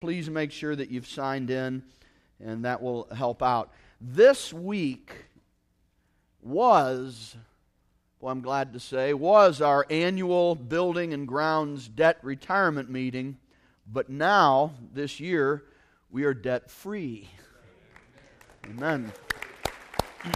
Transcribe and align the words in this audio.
please 0.00 0.30
make 0.30 0.50
sure 0.50 0.74
that 0.74 0.90
you've 0.90 1.06
signed 1.06 1.50
in, 1.50 1.82
and 2.42 2.64
that 2.64 2.80
will 2.80 3.06
help 3.14 3.42
out. 3.42 3.70
This 4.00 4.50
week 4.50 5.12
was, 6.40 7.36
well, 8.18 8.32
I'm 8.32 8.40
glad 8.40 8.72
to 8.72 8.80
say, 8.80 9.12
was 9.12 9.60
our 9.60 9.84
annual 9.90 10.54
building 10.54 11.12
and 11.12 11.28
grounds 11.28 11.86
debt 11.86 12.16
retirement 12.22 12.88
meeting, 12.88 13.36
but 13.92 14.08
now, 14.08 14.72
this 14.94 15.20
year, 15.20 15.64
we 16.10 16.24
are 16.24 16.32
debt 16.32 16.70
free. 16.70 17.28
Amen. 18.70 19.12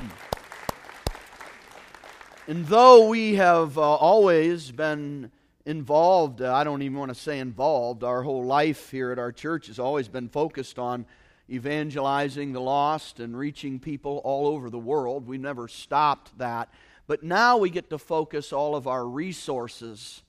and 2.47 2.67
though 2.67 3.09
we 3.09 3.37
have 3.37 3.79
uh, 3.79 3.95
always 3.95 4.71
been 4.73 5.31
involved, 5.67 6.43
uh, 6.43 6.55
I 6.55 6.65
don't 6.65 6.83
even 6.83 6.99
want 6.99 7.11
to 7.11 7.15
say 7.15 7.39
involved, 7.39 8.05
our 8.05 8.23
whole 8.23 8.45
life 8.45 8.91
here 8.91 9.13
at 9.13 9.19
our 9.19 9.33
church 9.33 9.69
has 9.69 9.79
always 9.79 10.09
been 10.09 10.29
focused 10.29 10.79
on 10.79 11.07
evangelizing 11.51 12.53
the 12.53 12.61
lost 12.61 13.21
and 13.21 13.37
reaching 13.37 13.79
people 13.79 14.21
all 14.25 14.47
over 14.47 14.71
the 14.71 14.79
world. 14.79 15.27
We 15.27 15.39
never 15.39 15.69
stopped 15.69 16.37
that. 16.39 16.71
But 17.07 17.23
now 17.23 17.59
we 17.59 17.71
get 17.71 17.91
to 17.91 17.99
focus 17.99 18.53
all 18.53 18.77
of 18.77 18.87
our 18.87 19.07
resources 19.07 20.23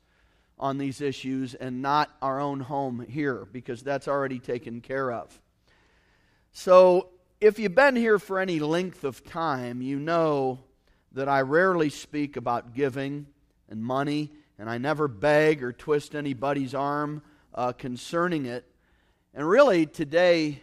on 0.59 0.77
these 0.77 1.01
issues 1.01 1.53
and 1.53 1.81
not 1.81 2.11
our 2.21 2.39
own 2.39 2.61
home 2.61 3.05
here 3.07 3.47
because 3.51 3.81
that's 3.81 4.07
already 4.07 4.39
taken 4.39 4.81
care 4.81 5.11
of. 5.11 5.39
So, 6.51 7.09
if 7.41 7.59
you've 7.59 7.75
been 7.75 7.97
here 7.97 8.17
for 8.17 8.39
any 8.39 8.59
length 8.59 9.03
of 9.03 9.23
time, 9.25 9.81
you 9.81 9.99
know 9.99 10.59
that 11.11 11.27
I 11.27 11.41
rarely 11.41 11.89
speak 11.89 12.37
about 12.37 12.73
giving 12.73 13.27
and 13.69 13.83
money, 13.83 14.31
and 14.57 14.69
I 14.69 14.77
never 14.77 15.07
beg 15.07 15.63
or 15.63 15.73
twist 15.73 16.15
anybody's 16.15 16.73
arm 16.73 17.21
uh, 17.53 17.71
concerning 17.73 18.45
it. 18.45 18.65
And 19.33 19.47
really, 19.47 19.85
today 19.85 20.61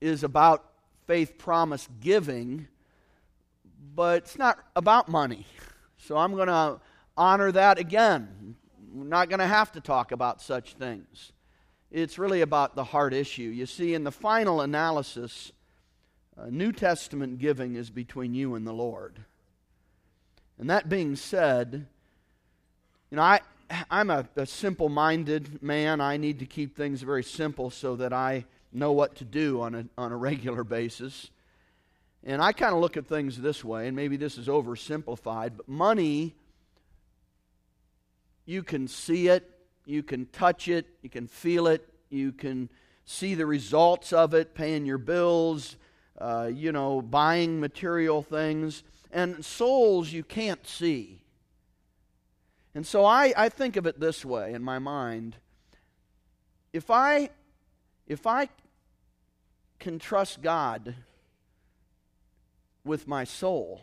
is 0.00 0.24
about 0.24 0.64
faith 1.06 1.38
promise 1.38 1.88
giving, 2.00 2.66
but 3.94 4.24
it's 4.24 4.38
not 4.38 4.58
about 4.74 5.08
money. 5.08 5.46
So 5.98 6.16
I'm 6.16 6.34
going 6.34 6.48
to 6.48 6.80
honor 7.16 7.52
that 7.52 7.78
again. 7.78 8.56
We're 8.92 9.04
not 9.04 9.28
going 9.28 9.38
to 9.38 9.46
have 9.46 9.72
to 9.72 9.80
talk 9.80 10.12
about 10.12 10.42
such 10.42 10.74
things. 10.74 11.32
It's 11.90 12.18
really 12.18 12.40
about 12.40 12.74
the 12.74 12.84
heart 12.84 13.14
issue. 13.14 13.42
You 13.42 13.66
see, 13.66 13.94
in 13.94 14.02
the 14.02 14.10
final 14.10 14.62
analysis, 14.62 15.52
uh, 16.36 16.46
New 16.50 16.72
Testament 16.72 17.38
giving 17.38 17.76
is 17.76 17.90
between 17.90 18.34
you 18.34 18.54
and 18.54 18.66
the 18.66 18.72
Lord. 18.72 19.24
And 20.58 20.70
that 20.70 20.88
being 20.88 21.16
said, 21.16 21.86
you 23.12 23.16
know, 23.16 23.24
I, 23.24 23.40
I'm 23.90 24.08
a, 24.08 24.26
a 24.36 24.46
simple 24.46 24.88
minded 24.88 25.62
man. 25.62 26.00
I 26.00 26.16
need 26.16 26.38
to 26.38 26.46
keep 26.46 26.74
things 26.74 27.02
very 27.02 27.22
simple 27.22 27.68
so 27.68 27.94
that 27.96 28.14
I 28.14 28.46
know 28.72 28.92
what 28.92 29.16
to 29.16 29.26
do 29.26 29.60
on 29.60 29.74
a, 29.74 29.84
on 29.98 30.12
a 30.12 30.16
regular 30.30 30.64
basis. 30.64 31.30
And 32.24 32.40
I 32.40 32.52
kind 32.52 32.74
of 32.74 32.80
look 32.80 32.96
at 32.96 33.06
things 33.06 33.38
this 33.38 33.62
way, 33.62 33.86
and 33.86 33.94
maybe 33.94 34.16
this 34.16 34.38
is 34.38 34.48
oversimplified, 34.48 35.58
but 35.58 35.68
money, 35.68 36.34
you 38.46 38.62
can 38.62 38.88
see 38.88 39.28
it, 39.28 39.46
you 39.84 40.02
can 40.02 40.24
touch 40.26 40.68
it, 40.68 40.86
you 41.02 41.10
can 41.10 41.26
feel 41.26 41.66
it, 41.66 41.86
you 42.08 42.32
can 42.32 42.70
see 43.04 43.34
the 43.34 43.44
results 43.44 44.14
of 44.14 44.32
it, 44.32 44.54
paying 44.54 44.86
your 44.86 44.96
bills, 44.96 45.76
uh, 46.18 46.48
you 46.50 46.72
know, 46.72 47.02
buying 47.02 47.60
material 47.60 48.22
things. 48.22 48.82
And 49.12 49.44
souls 49.44 50.10
you 50.10 50.24
can't 50.24 50.66
see. 50.66 51.21
And 52.74 52.86
so 52.86 53.04
I, 53.04 53.34
I 53.36 53.48
think 53.48 53.76
of 53.76 53.86
it 53.86 54.00
this 54.00 54.24
way 54.24 54.52
in 54.52 54.62
my 54.62 54.78
mind. 54.78 55.36
If 56.72 56.90
I 56.90 57.30
if 58.06 58.26
I 58.26 58.48
can 59.78 59.98
trust 59.98 60.42
God 60.42 60.94
with 62.84 63.06
my 63.06 63.24
soul, 63.24 63.80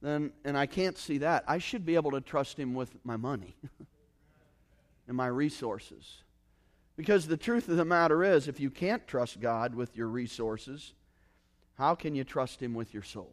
then, 0.00 0.32
and 0.44 0.58
I 0.58 0.66
can't 0.66 0.98
see 0.98 1.18
that, 1.18 1.44
I 1.46 1.58
should 1.58 1.86
be 1.86 1.94
able 1.94 2.10
to 2.12 2.20
trust 2.20 2.58
Him 2.58 2.74
with 2.74 2.92
my 3.04 3.16
money 3.16 3.54
and 5.08 5.16
my 5.16 5.28
resources. 5.28 6.22
Because 6.96 7.26
the 7.26 7.36
truth 7.36 7.68
of 7.68 7.76
the 7.76 7.84
matter 7.84 8.24
is, 8.24 8.48
if 8.48 8.60
you 8.60 8.68
can't 8.68 9.06
trust 9.06 9.40
God 9.40 9.74
with 9.74 9.96
your 9.96 10.08
resources, 10.08 10.92
how 11.78 11.94
can 11.94 12.14
you 12.14 12.24
trust 12.24 12.60
Him 12.60 12.74
with 12.74 12.92
your 12.92 13.02
soul? 13.02 13.32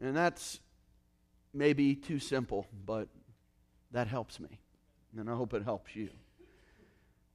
And 0.00 0.16
that's 0.16 0.60
maybe 1.52 1.94
too 1.94 2.18
simple, 2.18 2.66
but 2.84 3.08
that 3.92 4.06
helps 4.06 4.38
me. 4.40 4.60
And 5.16 5.28
I 5.30 5.34
hope 5.34 5.54
it 5.54 5.62
helps 5.62 5.96
you. 5.96 6.10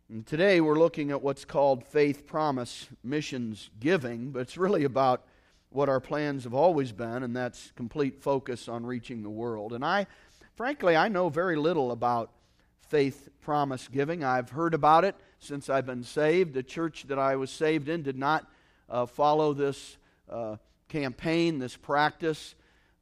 And 0.09 0.25
today 0.25 0.62
we're 0.62 0.78
looking 0.78 1.12
at 1.12 1.22
what's 1.22 1.46
called 1.46 1.84
faith 1.84 2.28
promise 2.28 2.88
missions 3.03 3.69
giving, 3.79 4.31
but 4.31 4.41
it's 4.41 4.57
really 4.57 4.84
about 4.84 5.25
what 5.69 5.90
our 5.90 6.00
plans 6.00 6.44
have 6.44 6.53
always 6.53 6.91
been, 6.91 7.23
and 7.23 7.35
that's 7.35 7.72
complete 7.75 8.22
focus 8.22 8.68
on 8.68 8.85
reaching 8.85 9.23
the 9.23 9.29
world. 9.29 9.73
And 9.73 9.84
I, 9.84 10.06
frankly, 10.56 10.96
I 10.96 11.07
know 11.07 11.29
very 11.29 11.56
little 11.56 11.91
about 11.91 12.29
faith 12.79 13.29
promise 13.41 13.88
giving. 13.88 14.23
I've 14.23 14.52
heard 14.52 14.75
about 14.75 15.03
it 15.03 15.16
since 15.40 15.69
I've 15.69 15.85
been 15.85 16.03
saved. 16.03 16.53
The 16.53 16.62
church 16.62 17.06
that 17.07 17.18
I 17.18 17.35
was 17.35 17.50
saved 17.50 17.90
in 17.90 18.03
did 18.03 18.18
not 18.18 18.47
uh, 18.88 19.07
follow 19.07 19.53
this 19.53 19.97
uh, 20.29 20.57
campaign, 20.90 21.57
this 21.57 21.75
practice, 21.75 22.53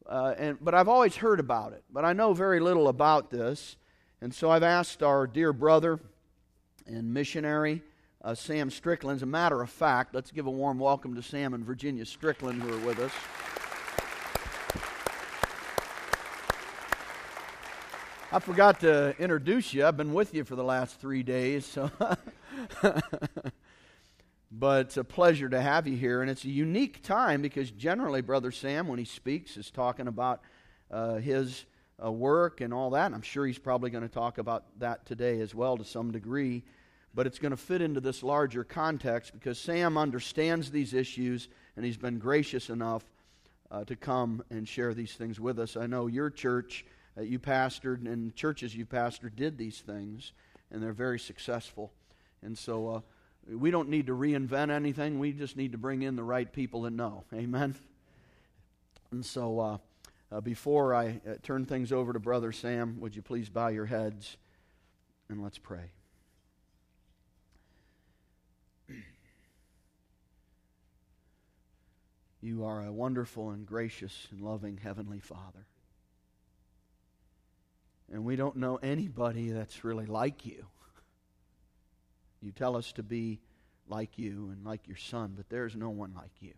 uh, 0.07 0.33
and, 0.37 0.57
but 0.61 0.73
I've 0.73 0.87
always 0.87 1.15
heard 1.15 1.39
about 1.39 1.73
it. 1.73 1.83
But 1.91 2.05
I 2.05 2.13
know 2.13 2.33
very 2.33 2.59
little 2.59 2.87
about 2.87 3.29
this. 3.29 3.77
And 4.21 4.33
so 4.33 4.51
I've 4.51 4.63
asked 4.63 5.01
our 5.01 5.25
dear 5.25 5.51
brother, 5.53 5.99
and 6.85 7.13
missionary 7.13 7.81
uh, 8.23 8.35
Sam 8.35 8.69
Strickland. 8.69 9.17
As 9.17 9.23
a 9.23 9.27
matter 9.27 9.61
of 9.61 9.69
fact, 9.69 10.13
let's 10.13 10.31
give 10.31 10.45
a 10.45 10.51
warm 10.51 10.79
welcome 10.79 11.15
to 11.15 11.21
Sam 11.21 11.53
and 11.53 11.65
Virginia 11.65 12.05
Strickland 12.05 12.61
who 12.61 12.73
are 12.73 12.85
with 12.85 12.99
us. 12.99 13.11
I 18.33 18.39
forgot 18.39 18.79
to 18.81 19.13
introduce 19.19 19.73
you. 19.73 19.85
I've 19.85 19.97
been 19.97 20.13
with 20.13 20.33
you 20.33 20.45
for 20.45 20.55
the 20.55 20.63
last 20.63 20.99
three 21.01 21.23
days, 21.23 21.65
so. 21.65 21.91
but 24.51 24.87
it's 24.87 24.97
a 24.97 25.03
pleasure 25.03 25.47
to 25.47 25.61
have 25.61 25.87
you 25.87 25.95
here, 25.95 26.21
and 26.21 26.29
it's 26.29 26.43
a 26.43 26.49
unique 26.49 27.01
time 27.03 27.41
because 27.41 27.71
generally, 27.71 28.21
Brother 28.21 28.51
Sam, 28.51 28.87
when 28.87 28.99
he 28.99 29.05
speaks, 29.05 29.55
is 29.55 29.71
talking 29.71 30.07
about 30.07 30.41
uh, 30.91 31.15
his 31.15 31.65
uh, 32.03 32.11
work 32.11 32.61
and 32.61 32.73
all 32.73 32.89
that. 32.91 33.07
And 33.07 33.15
I'm 33.15 33.21
sure 33.21 33.45
he's 33.45 33.59
probably 33.59 33.89
going 33.89 34.07
to 34.07 34.13
talk 34.13 34.37
about 34.37 34.65
that 34.79 35.05
today 35.05 35.39
as 35.39 35.55
well 35.55 35.77
to 35.77 35.85
some 35.85 36.11
degree. 36.11 36.63
But 37.13 37.27
it's 37.27 37.39
going 37.39 37.51
to 37.51 37.57
fit 37.57 37.81
into 37.81 37.99
this 37.99 38.23
larger 38.23 38.63
context 38.63 39.33
because 39.33 39.59
Sam 39.59 39.97
understands 39.97 40.71
these 40.71 40.93
issues 40.93 41.49
and 41.75 41.85
he's 41.85 41.97
been 41.97 42.19
gracious 42.19 42.69
enough 42.69 43.03
uh, 43.69 43.83
to 43.85 43.95
come 43.95 44.43
and 44.49 44.67
share 44.67 44.93
these 44.93 45.13
things 45.13 45.39
with 45.39 45.59
us. 45.59 45.77
I 45.77 45.87
know 45.87 46.07
your 46.07 46.29
church 46.29 46.85
that 47.15 47.27
you 47.27 47.39
pastored 47.39 48.05
and 48.05 48.35
churches 48.35 48.75
you 48.75 48.85
pastored 48.85 49.35
did 49.35 49.57
these 49.57 49.79
things, 49.79 50.31
and 50.71 50.81
they're 50.81 50.93
very 50.93 51.19
successful. 51.19 51.91
And 52.41 52.57
so 52.57 52.87
uh, 52.87 53.01
we 53.47 53.71
don't 53.71 53.89
need 53.89 54.07
to 54.07 54.13
reinvent 54.13 54.69
anything. 54.69 55.19
We 55.19 55.33
just 55.33 55.57
need 55.57 55.71
to 55.71 55.77
bring 55.77 56.01
in 56.01 56.15
the 56.15 56.23
right 56.23 56.51
people 56.51 56.83
that 56.83 56.91
know. 56.91 57.23
Amen. 57.33 57.75
And 59.11 59.25
so. 59.25 59.59
Uh, 59.59 59.77
uh, 60.31 60.39
before 60.39 60.95
I 60.95 61.19
uh, 61.27 61.33
turn 61.43 61.65
things 61.65 61.91
over 61.91 62.13
to 62.13 62.19
Brother 62.19 62.53
Sam, 62.53 63.01
would 63.01 63.15
you 63.15 63.21
please 63.21 63.49
bow 63.49 63.67
your 63.67 63.85
heads 63.85 64.37
and 65.29 65.43
let's 65.43 65.57
pray. 65.57 65.91
You 72.43 72.63
are 72.65 72.81
a 72.83 72.91
wonderful 72.91 73.51
and 73.51 73.67
gracious 73.67 74.27
and 74.31 74.41
loving 74.41 74.79
Heavenly 74.81 75.19
Father. 75.19 75.67
And 78.11 78.25
we 78.25 78.35
don't 78.35 78.55
know 78.55 78.77
anybody 78.77 79.51
that's 79.51 79.83
really 79.83 80.07
like 80.07 80.43
you. 80.43 80.65
You 82.41 82.51
tell 82.51 82.75
us 82.75 82.91
to 82.93 83.03
be 83.03 83.39
like 83.87 84.17
you 84.17 84.49
and 84.51 84.65
like 84.65 84.87
your 84.87 84.97
Son, 84.97 85.33
but 85.35 85.49
there's 85.49 85.75
no 85.75 85.89
one 85.89 86.13
like 86.15 86.31
you. 86.39 86.53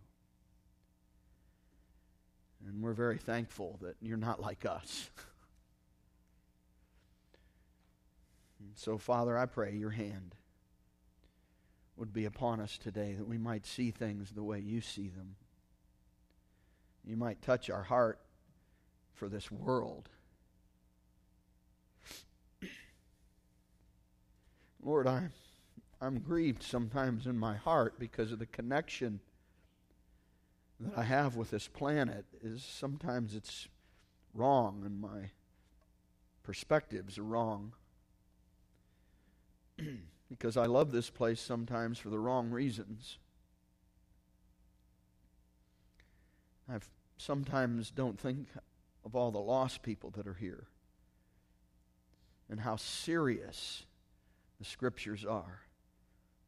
And 2.65 2.81
we're 2.81 2.93
very 2.93 3.17
thankful 3.17 3.77
that 3.81 3.97
you're 4.01 4.15
not 4.15 4.41
like 4.41 4.65
us. 4.65 5.09
so, 8.75 8.97
Father, 8.97 9.37
I 9.37 9.45
pray 9.45 9.73
your 9.73 9.89
hand 9.89 10.35
would 11.97 12.13
be 12.13 12.25
upon 12.25 12.59
us 12.59 12.77
today 12.77 13.13
that 13.13 13.27
we 13.27 13.37
might 13.37 13.65
see 13.65 13.91
things 13.91 14.31
the 14.31 14.43
way 14.43 14.59
you 14.59 14.81
see 14.81 15.09
them. 15.09 15.35
You 17.05 17.17
might 17.17 17.41
touch 17.41 17.69
our 17.69 17.83
heart 17.83 18.19
for 19.13 19.27
this 19.27 19.51
world. 19.51 20.09
Lord, 24.83 25.07
I'm, 25.07 25.31
I'm 26.03 26.19
grieved 26.19 26.63
sometimes 26.63 27.27
in 27.27 27.37
my 27.37 27.55
heart 27.55 27.97
because 27.97 28.33
of 28.33 28.39
the 28.39 28.45
connection 28.45 29.21
that 30.81 30.97
I 30.97 31.03
have 31.03 31.37
with 31.37 31.49
this 31.49 31.69
planet 31.69 32.25
is 32.41 32.61
sometimes 32.61 33.33
it's 33.33 33.69
wrong 34.33 34.83
and 34.85 34.99
my 34.99 35.31
perspectives 36.43 37.17
are 37.17 37.23
wrong. 37.23 37.71
because 40.29 40.57
I 40.57 40.65
love 40.65 40.91
this 40.91 41.09
place 41.09 41.39
sometimes 41.39 41.99
for 41.99 42.09
the 42.09 42.19
wrong 42.19 42.49
reasons. 42.49 43.17
I 46.69 46.79
sometimes 47.17 47.91
don't 47.91 48.19
think 48.19 48.49
of 49.05 49.15
all 49.15 49.31
the 49.31 49.39
lost 49.39 49.83
people 49.83 50.09
that 50.17 50.27
are 50.27 50.33
here 50.33 50.67
and 52.49 52.59
how 52.59 52.75
serious 52.75 53.85
the 54.59 54.65
scriptures 54.65 55.23
are 55.23 55.61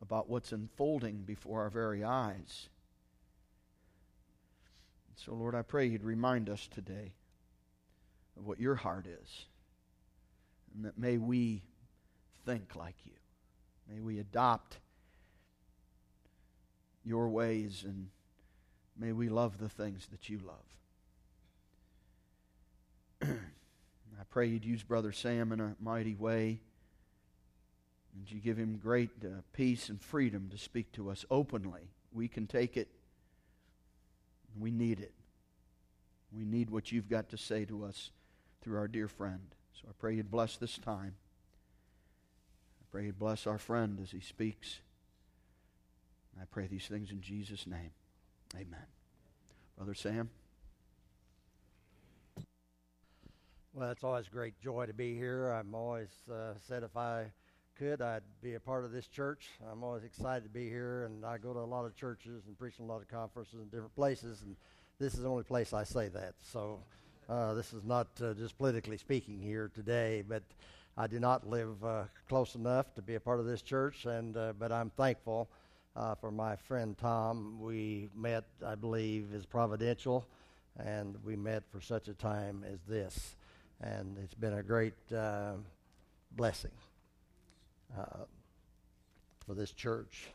about 0.06 0.30
what's 0.30 0.52
unfolding 0.52 1.24
before 1.26 1.62
our 1.62 1.70
very 1.72 2.04
eyes. 2.04 2.70
So, 5.16 5.34
Lord, 5.34 5.56
I 5.56 5.64
pray 5.64 5.88
you'd 5.88 6.04
remind 6.04 6.48
us 6.48 6.68
today 6.68 7.14
of 8.38 8.46
what 8.46 8.60
your 8.60 8.76
heart 8.76 9.08
is, 9.08 9.46
and 10.76 10.86
that 10.86 11.00
may 11.00 11.18
we 11.18 11.64
think 12.46 12.76
like 12.76 12.98
you. 13.04 13.14
May 13.92 14.00
we 14.00 14.20
adopt 14.20 14.78
your 17.04 17.30
ways, 17.30 17.84
and 17.84 18.10
may 18.96 19.12
we 19.12 19.28
love 19.30 19.58
the 19.58 19.70
things 19.70 20.06
that 20.12 20.30
you 20.30 20.40
love. 20.46 20.56
I 24.20 24.24
pray 24.30 24.46
you'd 24.48 24.66
use 24.66 24.84
Brother 24.84 25.12
Sam 25.12 25.52
in 25.52 25.60
a 25.60 25.76
mighty 25.80 26.14
way. 26.14 26.62
And 28.16 28.32
you 28.32 28.40
give 28.40 28.58
him 28.58 28.80
great 28.82 29.12
uh, 29.24 29.42
peace 29.54 29.90
and 29.90 30.02
freedom 30.02 30.50
to 30.50 30.58
speak 30.58 30.92
to 30.94 31.10
us 31.10 31.26
openly. 31.30 31.90
We 32.14 32.28
can 32.28 32.48
take 32.48 32.78
it. 32.78 32.88
We 34.58 34.72
need 34.72 35.02
it. 35.02 35.14
We 36.32 36.46
need 36.46 36.70
what 36.70 36.92
you've 36.92 37.10
got 37.10 37.30
to 37.30 37.38
say 37.38 37.66
to 37.66 37.84
us 37.84 38.12
through 38.62 38.78
our 38.78 38.88
dear 38.88 39.08
friend. 39.08 39.42
So 39.74 39.88
I 39.90 39.92
pray 40.00 40.16
you'd 40.16 40.32
bless 40.32 40.56
this 40.58 40.78
time. 40.78 41.16
I 42.82 42.86
pray 42.90 43.06
you'd 43.06 43.20
bless 43.20 43.46
our 43.46 43.58
friend 43.58 44.00
as 44.02 44.12
he 44.12 44.22
speaks. 44.22 44.80
I 46.40 46.46
pray 46.46 46.68
these 46.68 46.88
things 46.88 47.12
in 47.12 47.22
Jesus' 47.22 47.68
name. 47.68 47.92
Amen. 48.54 48.86
Brother 49.78 49.94
Sam. 49.94 50.30
Well, 53.74 53.92
it's 53.92 54.04
always 54.06 54.30
great 54.30 54.58
joy 54.62 54.86
to 54.86 54.94
be 54.94 55.16
here. 55.16 55.50
I'm 55.50 55.76
always 55.76 56.10
uh, 56.32 56.54
said 56.66 56.84
if 56.84 56.96
I 56.96 57.26
could, 57.78 58.02
I'd 58.02 58.24
be 58.42 58.54
a 58.54 58.60
part 58.60 58.86
of 58.86 58.92
this 58.92 59.08
church. 59.08 59.50
I'm 59.72 59.84
always 59.84 60.04
excited 60.04 60.44
to 60.44 60.50
be 60.50 60.70
here, 60.70 61.06
and 61.06 61.26
I 61.26 61.38
go 61.38 61.54
to 61.54 61.60
a 61.60 61.62
lot 61.62 61.86
of 61.86 61.96
churches 61.96 62.44
and 62.48 62.58
preach 62.58 62.80
in 62.80 62.86
a 62.86 62.88
lot 62.88 63.02
of 63.02 63.08
conferences 63.08 63.56
in 63.56 63.66
different 63.66 63.96
places, 63.96 64.42
and 64.44 64.56
this 65.00 65.14
is 65.14 65.22
the 65.22 65.30
only 65.30 65.44
place 65.44 65.74
I 65.74 65.84
say 65.84 66.08
that. 66.10 66.34
So 66.42 66.80
uh, 67.28 67.54
this 67.54 67.74
is 67.74 67.84
not 67.84 68.08
uh, 68.22 68.34
just 68.34 68.58
politically 68.58 68.98
speaking 68.98 69.42
here 69.42 69.70
today, 69.74 70.24
but 70.28 70.44
I 70.98 71.08
do 71.08 71.20
not 71.20 71.50
live 71.50 71.84
uh, 71.84 72.04
close 72.30 72.56
enough 72.56 72.94
to 72.96 73.02
be 73.02 73.16
a 73.16 73.20
part 73.20 73.40
of 73.40 73.46
this 73.46 73.62
church, 73.62 74.06
and 74.06 74.38
uh, 74.38 74.54
but 74.58 74.72
I'm 74.72 74.90
thankful 74.92 75.50
uh, 75.96 76.16
for 76.16 76.32
my 76.32 76.56
friend 76.56 76.98
Tom. 76.98 77.60
We 77.60 78.10
met, 78.16 78.46
I 78.66 78.76
believe, 78.76 79.34
is 79.34 79.46
providential, 79.46 80.26
and 80.80 81.18
we 81.26 81.36
met 81.36 81.64
for 81.72 81.82
such 81.82 82.08
a 82.08 82.14
time 82.14 82.64
as 82.72 82.80
this 82.88 83.36
and 83.82 84.18
it's 84.24 84.34
been 84.34 84.54
a 84.54 84.64
great 84.64 84.94
uh, 85.14 85.54
blessing 86.32 86.72
uh, 87.98 88.26
for 89.46 89.54
this 89.54 89.72
church. 89.72 90.28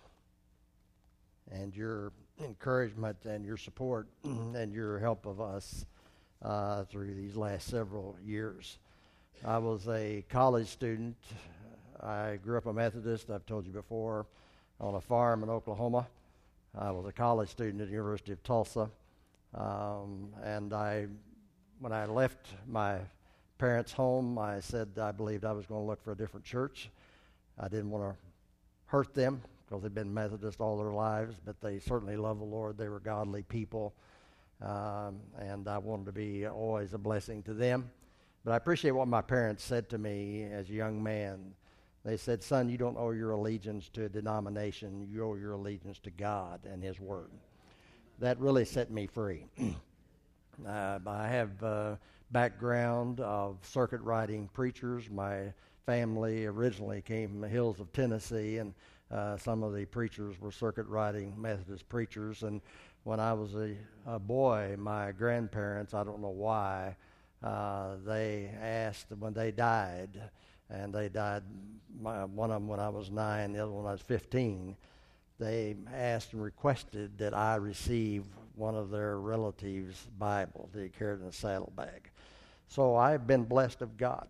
And 1.51 1.75
your 1.75 2.13
encouragement 2.43 3.25
and 3.25 3.45
your 3.45 3.57
support 3.57 4.09
and 4.25 4.73
your 4.73 4.99
help 4.99 5.27
of 5.27 5.41
us 5.41 5.85
uh, 6.43 6.85
through 6.85 7.15
these 7.15 7.37
last 7.37 7.69
several 7.69 8.17
years. 8.25 8.79
I 9.45 9.59
was 9.59 9.89
a 9.89 10.25
college 10.29 10.69
student. 10.69 11.17
I 12.03 12.39
grew 12.43 12.57
up 12.59 12.67
a 12.67 12.73
Methodist, 12.73 13.31
I've 13.31 13.47
told 13.47 13.67
you 13.67 13.73
before, 13.73 14.27
on 14.81 14.95
a 14.95 15.01
farm 15.01 15.43
in 15.43 15.51
Oklahoma. 15.51 16.07
I 16.79 16.91
was 16.91 17.07
a 17.07 17.13
college 17.13 17.49
student 17.49 17.81
at 17.81 17.89
the 17.89 17.93
University 17.93 18.33
of 18.33 18.43
Tulsa. 18.43 18.91
Um, 19.55 20.29
and 20.43 20.73
I, 20.73 21.07
when 21.81 21.93
I 21.93 22.07
left 22.07 22.49
my 22.69 22.99
parents' 23.59 23.93
home, 23.93 24.39
I 24.39 24.61
said 24.61 24.91
I 25.01 25.13
believed 25.13 25.45
I 25.45 25.53
was 25.53 25.67
going 25.67 25.83
to 25.83 25.87
look 25.87 26.03
for 26.03 26.13
a 26.13 26.17
different 26.17 26.45
church. 26.45 26.91
I 27.61 27.69
didn't 27.69 27.91
want 27.91 28.05
to 28.05 28.17
hurt 28.87 29.15
them 29.15 29.43
because 29.65 29.83
they've 29.83 29.95
been 29.95 30.13
Methodist 30.13 30.61
all 30.61 30.79
their 30.79 30.93
lives, 30.93 31.37
but 31.45 31.61
they 31.61 31.79
certainly 31.79 32.17
love 32.17 32.39
the 32.39 32.45
Lord. 32.45 32.79
They 32.79 32.89
were 32.89 33.01
godly 33.01 33.43
people, 33.43 33.95
um, 34.63 35.21
and 35.39 35.69
I 35.69 35.79
wanted 35.79 36.07
to 36.07 36.13
be 36.13 36.47
always 36.47 36.95
a 36.95 36.99
blessing 36.99 37.43
to 37.45 37.55
them. 37.55 37.91
But 38.45 38.53
I 38.53 38.57
appreciate 38.57 38.93
what 38.93 39.09
my 39.09 39.21
parents 39.21 39.63
said 39.63 39.91
to 39.91 39.99
me 39.99 40.45
as 40.45 40.71
a 40.71 40.73
young 40.73 41.03
man. 41.03 41.53
They 42.03 42.17
said, 42.17 42.43
Son, 42.43 42.71
you 42.71 42.79
don't 42.79 42.97
owe 42.97 43.11
your 43.11 43.33
allegiance 43.33 43.91
to 43.91 44.07
a 44.07 44.09
denomination, 44.09 45.07
you 45.11 45.23
owe 45.25 45.35
your 45.35 45.53
allegiance 45.53 45.99
to 46.01 46.11
God 46.11 46.61
and 46.65 46.83
His 46.83 46.99
Word. 46.99 47.31
That 48.19 48.41
really 48.41 48.65
set 48.65 48.91
me 48.91 49.07
free. 49.07 49.45
uh, 50.67 50.99
I 51.07 51.29
have. 51.29 51.63
Uh, 51.63 51.97
background 52.31 53.21
of 53.21 53.59
circuit 53.63 54.01
riding 54.03 54.49
preachers. 54.53 55.11
My 55.11 55.53
family 55.91 56.47
originally 56.47 57.03
came 57.03 57.29
from 57.31 57.41
the 57.41 57.49
hills 57.49 57.81
of 57.81 57.93
Tennessee, 57.93 58.59
and 58.59 58.75
uh, 59.11 59.37
some 59.37 59.65
of 59.65 59.75
the 59.75 59.85
preachers 59.87 60.41
were 60.41 60.53
circuit 60.53 60.87
riding 60.87 61.35
Methodist 61.37 61.89
preachers. 61.89 62.45
And 62.45 62.61
when 63.03 63.19
I 63.19 63.33
was 63.33 63.57
a, 63.57 63.75
a 64.07 64.21
boy, 64.21 64.77
my 64.79 65.11
grandparents, 65.11 65.93
I 65.93 66.05
don't 66.05 66.23
know 66.23 66.29
why, 66.29 66.95
uh, 67.43 67.97
they 68.07 68.53
asked 68.63 69.07
when 69.19 69.33
they 69.33 69.51
died, 69.51 70.11
and 70.69 70.95
they 70.95 71.09
died, 71.09 71.43
my, 72.01 72.25
one 72.25 72.53
of 72.53 72.61
them 72.61 72.69
when 72.69 72.79
I 72.79 72.89
was 72.89 73.11
nine, 73.11 73.53
the 73.53 73.59
other 73.59 73.73
one 73.73 73.83
when 73.83 73.91
I 73.91 73.95
was 73.95 74.03
15. 74.03 74.77
They 75.41 75.75
asked 75.93 76.35
and 76.35 76.41
requested 76.41 77.19
that 77.19 77.35
I 77.35 77.57
receive 77.57 78.27
one 78.55 78.77
of 78.77 78.91
their 78.91 79.19
relatives' 79.19 80.07
Bible 80.17 80.69
that 80.73 80.83
he 80.85 80.89
carried 80.89 81.21
in 81.21 81.27
a 81.27 81.33
saddlebag. 81.33 82.13
So 82.69 82.95
I've 82.95 83.27
been 83.27 83.43
blessed 83.43 83.83
of 83.83 83.97
God. 83.97 84.29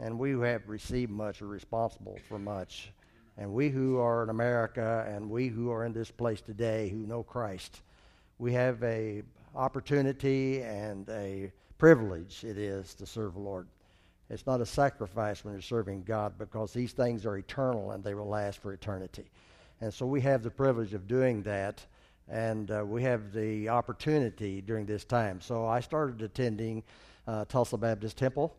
And 0.00 0.18
we 0.18 0.30
who 0.30 0.42
have 0.42 0.68
received 0.68 1.10
much 1.10 1.42
are 1.42 1.46
responsible 1.46 2.18
for 2.28 2.38
much. 2.38 2.92
And 3.36 3.52
we 3.52 3.68
who 3.68 3.98
are 3.98 4.22
in 4.22 4.30
America 4.30 5.06
and 5.08 5.28
we 5.28 5.48
who 5.48 5.70
are 5.70 5.84
in 5.84 5.92
this 5.92 6.10
place 6.10 6.40
today 6.40 6.88
who 6.88 6.98
know 6.98 7.22
Christ, 7.22 7.82
we 8.38 8.52
have 8.52 8.82
a 8.82 9.22
opportunity 9.54 10.62
and 10.62 11.08
a 11.08 11.52
privilege 11.78 12.44
it 12.44 12.58
is 12.58 12.94
to 12.94 13.06
serve 13.06 13.34
the 13.34 13.40
Lord. 13.40 13.66
It's 14.30 14.46
not 14.46 14.60
a 14.60 14.66
sacrifice 14.66 15.44
when 15.44 15.54
you're 15.54 15.62
serving 15.62 16.02
God 16.02 16.34
because 16.38 16.72
these 16.72 16.92
things 16.92 17.24
are 17.24 17.38
eternal 17.38 17.92
and 17.92 18.04
they 18.04 18.14
will 18.14 18.28
last 18.28 18.60
for 18.60 18.72
eternity. 18.72 19.24
And 19.80 19.92
so 19.92 20.06
we 20.06 20.20
have 20.20 20.42
the 20.42 20.50
privilege 20.50 20.92
of 20.94 21.08
doing 21.08 21.42
that 21.44 21.84
and 22.28 22.70
uh, 22.70 22.84
we 22.84 23.02
have 23.04 23.32
the 23.32 23.68
opportunity 23.68 24.60
during 24.60 24.84
this 24.84 25.04
time. 25.04 25.40
So 25.40 25.66
I 25.66 25.80
started 25.80 26.20
attending 26.20 26.82
uh, 27.26 27.46
Tulsa 27.46 27.76
Baptist 27.76 28.18
Temple. 28.18 28.54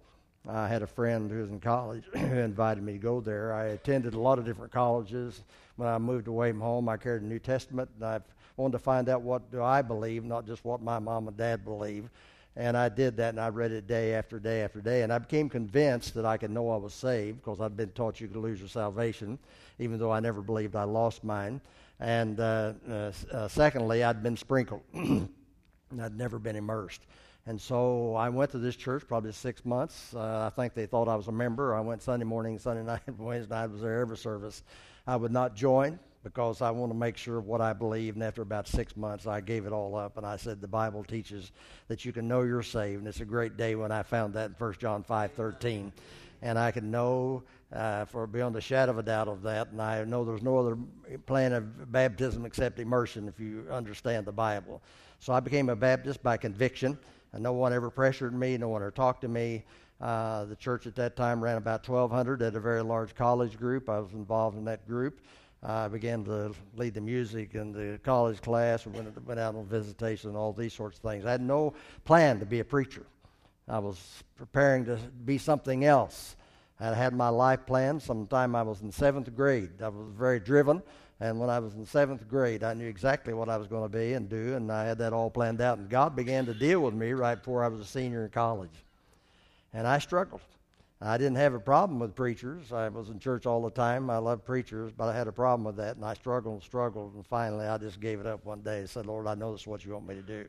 I 0.48 0.68
had 0.68 0.82
a 0.82 0.88
friend 0.88 1.30
who 1.30 1.40
was 1.40 1.50
in 1.50 1.60
college 1.60 2.04
who 2.14 2.38
invited 2.38 2.84
me 2.84 2.94
to 2.94 3.00
go 3.00 3.20
there. 3.20 3.54
I 3.54 3.66
attended 3.66 4.14
a 4.14 4.20
lot 4.20 4.40
of 4.40 4.46
different 4.46 4.72
colleges. 4.72 5.42
When 5.76 5.88
I 5.88 5.98
moved 5.98 6.28
away 6.28 6.52
from 6.52 6.62
home, 6.62 6.90
I 6.90 6.98
carried 6.98 7.24
a 7.24 7.26
New 7.26 7.40
Testament, 7.40 7.90
and 7.96 8.06
I 8.06 8.20
wanted 8.58 8.74
to 8.74 8.80
find 8.80 9.10
out 9.10 9.22
what 9.22 9.52
do 9.52 9.62
I 9.62 9.82
believe, 9.82 10.24
not 10.24 10.46
just 10.46 10.64
what 10.64 10.82
my 10.82 11.00
mom 11.00 11.28
and 11.28 11.38
dad 11.38 11.64
believe. 11.64 12.10
And 12.56 12.76
I 12.76 12.90
did 12.90 13.16
that, 13.18 13.30
and 13.30 13.40
I 13.40 13.50
read 13.50 13.72
it 13.72 13.88
day 13.88 14.14
after 14.16 14.40
day 14.40 14.64
after 14.64 14.82
day. 14.82 15.04
And 15.04 15.14
I 15.14 15.18
became 15.18 15.50
convinced 15.50 16.14
that 16.16 16.26
I 16.26 16.38
could 16.38 16.52
know 16.52 16.70
I 16.72 16.78
was 16.78 16.94
saved 16.94 17.38
because 17.38 17.62
I'd 17.62 17.78
been 17.78 17.92
taught 17.92 18.20
you 18.20 18.28
could 18.28 18.38
lose 18.38 18.60
your 18.60 18.68
salvation, 18.68 19.38
even 19.78 20.00
though 20.00 20.12
I 20.12 20.20
never 20.20 20.42
believed 20.42 20.76
I 20.76 20.84
lost 20.84 21.24
mine. 21.24 21.62
And 22.00 22.40
uh, 22.40 22.74
uh, 22.90 23.12
uh, 23.32 23.48
secondly, 23.48 24.04
I'd 24.04 24.24
been 24.24 24.38
sprinkled. 24.38 24.82
And 24.94 25.30
I'd 26.02 26.18
never 26.18 26.40
been 26.40 26.56
immersed. 26.56 27.02
And 27.50 27.60
so 27.60 28.14
I 28.14 28.30
went 28.30 28.52
to 28.52 28.60
this 28.60 28.76
church 28.76 29.08
probably 29.08 29.32
six 29.32 29.66
months. 29.66 30.14
Uh, 30.14 30.46
I 30.46 30.56
think 30.56 30.76
they 30.76 30.86
thought 30.86 31.08
I 31.08 31.16
was 31.16 31.30
a 31.30 31.32
member. 31.32 31.74
I 31.74 31.82
went 31.82 32.04
Sunday 32.04 32.24
morning, 32.24 32.60
Sunday 32.60 32.84
night, 32.86 33.02
Wednesday 33.18 33.56
night 33.56 33.72
was 33.72 33.82
there 33.82 34.02
every 34.02 34.18
service. 34.18 34.62
I 35.08 35.16
would 35.16 35.32
not 35.32 35.56
join 35.56 35.98
because 36.24 36.62
I 36.62 36.70
want 36.70 36.92
to 36.92 36.96
make 36.96 37.18
sure 37.18 37.40
of 37.40 37.48
what 37.48 37.60
I 37.60 37.74
believe. 37.74 38.14
And 38.14 38.24
after 38.24 38.44
about 38.44 38.68
six 38.68 38.96
months, 38.96 39.26
I 39.26 39.42
gave 39.42 39.66
it 39.66 39.74
all 39.74 39.96
up. 39.96 40.16
And 40.18 40.28
I 40.28 40.38
said, 40.38 40.62
the 40.62 40.68
Bible 40.68 41.04
teaches 41.04 41.52
that 41.88 42.06
you 42.06 42.14
can 42.14 42.28
know 42.28 42.44
you're 42.44 42.62
saved. 42.62 43.00
And 43.00 43.08
it's 43.08 43.20
a 43.20 43.26
great 43.26 43.58
day 43.58 43.74
when 43.74 43.92
I 43.92 44.04
found 44.04 44.36
that 44.36 44.52
in 44.52 44.56
1 44.56 44.74
John 44.78 45.02
5 45.02 45.32
13. 45.32 45.92
And 46.44 46.60
I 46.60 46.70
can 46.70 46.92
know 46.92 47.42
uh, 47.74 48.06
for 48.06 48.28
beyond 48.28 48.58
a 48.58 48.62
shadow 48.62 48.92
of 48.92 49.00
a 49.00 49.04
doubt 49.04 49.28
of 49.28 49.42
that. 49.42 49.72
And 49.72 49.82
I 49.82 50.04
know 50.04 50.24
there's 50.24 50.44
no 50.44 50.60
other 50.60 50.78
plan 51.26 51.54
of 51.54 51.92
baptism 51.92 52.46
except 52.46 52.78
immersion 52.78 53.28
if 53.28 53.40
you 53.40 53.66
understand 53.72 54.28
the 54.28 54.32
Bible. 54.32 54.84
So 55.18 55.34
I 55.34 55.40
became 55.40 55.70
a 55.70 55.76
Baptist 55.76 56.22
by 56.22 56.38
conviction. 56.38 57.00
No 57.38 57.54
one 57.54 57.74
ever 57.74 57.90
pressured 57.90 58.34
me, 58.34 58.58
no 58.58 58.70
one 58.70 58.82
ever 58.82 58.92
talked 58.92 59.22
to 59.22 59.28
me. 59.28 59.64
Uh, 60.02 60.46
the 60.46 60.56
church 60.56 60.88
at 60.88 60.96
that 60.96 61.16
time 61.16 61.44
ran 61.44 61.58
about 61.58 61.88
1,200 61.88 62.42
at 62.42 62.56
a 62.56 62.60
very 62.60 62.82
large 62.82 63.14
college 63.16 63.58
group. 63.58 63.90
I 63.90 64.00
was 64.00 64.14
involved 64.14 64.58
in 64.58 64.66
that 64.66 64.88
group. 64.88 65.20
Uh, 65.62 65.74
I 65.74 65.88
began 65.90 66.24
to 66.24 66.54
lead 66.78 66.94
the 66.94 67.02
music 67.02 67.54
in 67.54 67.74
the 67.74 68.00
college 68.04 68.42
class. 68.42 68.86
We 68.86 68.94
went, 68.94 69.26
went 69.26 69.40
out 69.40 69.56
on 69.56 69.66
visitation 69.66 70.30
and 70.30 70.38
all 70.38 70.54
these 70.54 70.74
sorts 70.74 70.98
of 70.98 71.04
things. 71.04 71.26
I 71.26 71.32
had 71.32 71.42
no 71.42 71.74
plan 72.06 72.40
to 72.40 72.46
be 72.46 72.62
a 72.62 72.66
preacher. 72.66 73.06
I 73.68 73.80
was 73.80 74.24
preparing 74.38 74.86
to 74.86 74.98
be 75.26 75.38
something 75.38 75.84
else. 75.84 76.38
I 76.80 76.94
had 76.94 77.14
my 77.14 77.28
life 77.28 77.66
plan 77.66 78.00
sometime 78.00 78.56
I 78.56 78.64
was 78.64 78.82
in 78.82 78.92
seventh 78.92 79.36
grade. 79.36 79.82
I 79.84 79.90
was 79.90 80.08
very 80.18 80.40
driven, 80.40 80.82
and 81.20 81.40
when 81.40 81.50
I 81.50 81.60
was 81.60 81.74
in 81.74 81.86
seventh 81.86 82.28
grade, 82.30 82.64
I 82.64 82.74
knew 82.74 82.88
exactly 82.88 83.34
what 83.34 83.50
I 83.50 83.58
was 83.58 83.68
going 83.68 83.84
to 83.84 83.98
be 83.98 84.14
and 84.14 84.30
do, 84.30 84.56
and 84.56 84.72
I 84.72 84.86
had 84.86 84.98
that 85.00 85.12
all 85.12 85.30
planned 85.30 85.60
out. 85.60 85.78
And 85.78 85.90
God 85.90 86.16
began 86.16 86.46
to 86.46 86.54
deal 86.54 86.80
with 86.80 86.94
me 86.94 87.12
right 87.12 87.36
before 87.36 87.64
I 87.64 87.68
was 87.68 87.82
a 87.82 87.86
senior 87.86 88.24
in 88.24 88.30
college. 88.32 88.70
And 89.74 89.86
I 89.86 90.00
struggled. 90.00 90.42
I 91.02 91.18
didn't 91.18 91.38
have 91.38 91.54
a 91.54 91.60
problem 91.60 92.00
with 92.00 92.14
preachers. 92.16 92.74
I 92.74 92.90
was 92.90 93.10
in 93.10 93.20
church 93.20 93.46
all 93.46 93.62
the 93.62 93.70
time. 93.70 94.10
I 94.10 94.18
loved 94.18 94.46
preachers, 94.46 94.92
but 94.96 95.08
I 95.08 95.16
had 95.16 95.28
a 95.28 95.32
problem 95.32 95.66
with 95.66 95.78
that, 95.78 95.96
and 95.96 96.04
I 96.04 96.14
struggled 96.14 96.56
and 96.56 96.64
struggled. 96.64 97.14
And 97.16 97.26
finally, 97.26 97.66
I 97.66 97.78
just 97.78 98.02
gave 98.02 98.20
it 98.20 98.26
up 98.26 98.46
one 98.46 98.62
day 98.62 98.80
and 98.80 98.90
said, 98.90 99.06
Lord, 99.06 99.28
I 99.28 99.36
know 99.36 99.52
this 99.52 99.62
is 99.62 99.68
what 99.68 99.86
you 99.86 99.94
want 99.94 100.08
me 100.08 100.16
to 100.16 100.22
do. 100.22 100.46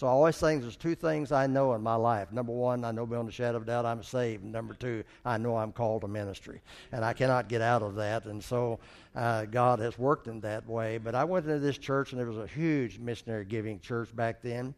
So 0.00 0.06
I 0.06 0.10
always 0.12 0.38
think 0.38 0.62
there's 0.62 0.78
two 0.78 0.94
things 0.94 1.30
I 1.30 1.46
know 1.46 1.74
in 1.74 1.82
my 1.82 1.94
life. 1.94 2.32
Number 2.32 2.52
one, 2.52 2.86
I 2.86 2.90
know 2.90 3.04
beyond 3.04 3.28
a 3.28 3.32
shadow 3.32 3.58
of 3.58 3.66
doubt 3.66 3.84
I'm 3.84 4.02
saved. 4.02 4.42
Number 4.42 4.72
two, 4.72 5.04
I 5.26 5.36
know 5.36 5.58
I'm 5.58 5.72
called 5.72 6.00
to 6.00 6.08
ministry. 6.08 6.62
And 6.90 7.04
I 7.04 7.12
cannot 7.12 7.50
get 7.50 7.60
out 7.60 7.82
of 7.82 7.96
that. 7.96 8.24
And 8.24 8.42
so 8.42 8.78
uh, 9.14 9.44
God 9.44 9.78
has 9.78 9.98
worked 9.98 10.26
in 10.26 10.40
that 10.40 10.66
way. 10.66 10.96
But 10.96 11.14
I 11.14 11.24
went 11.24 11.44
into 11.44 11.58
this 11.58 11.76
church, 11.76 12.12
and 12.12 12.18
there 12.18 12.26
was 12.26 12.38
a 12.38 12.46
huge 12.46 12.98
missionary 12.98 13.44
giving 13.44 13.78
church 13.78 14.16
back 14.16 14.40
then. 14.40 14.72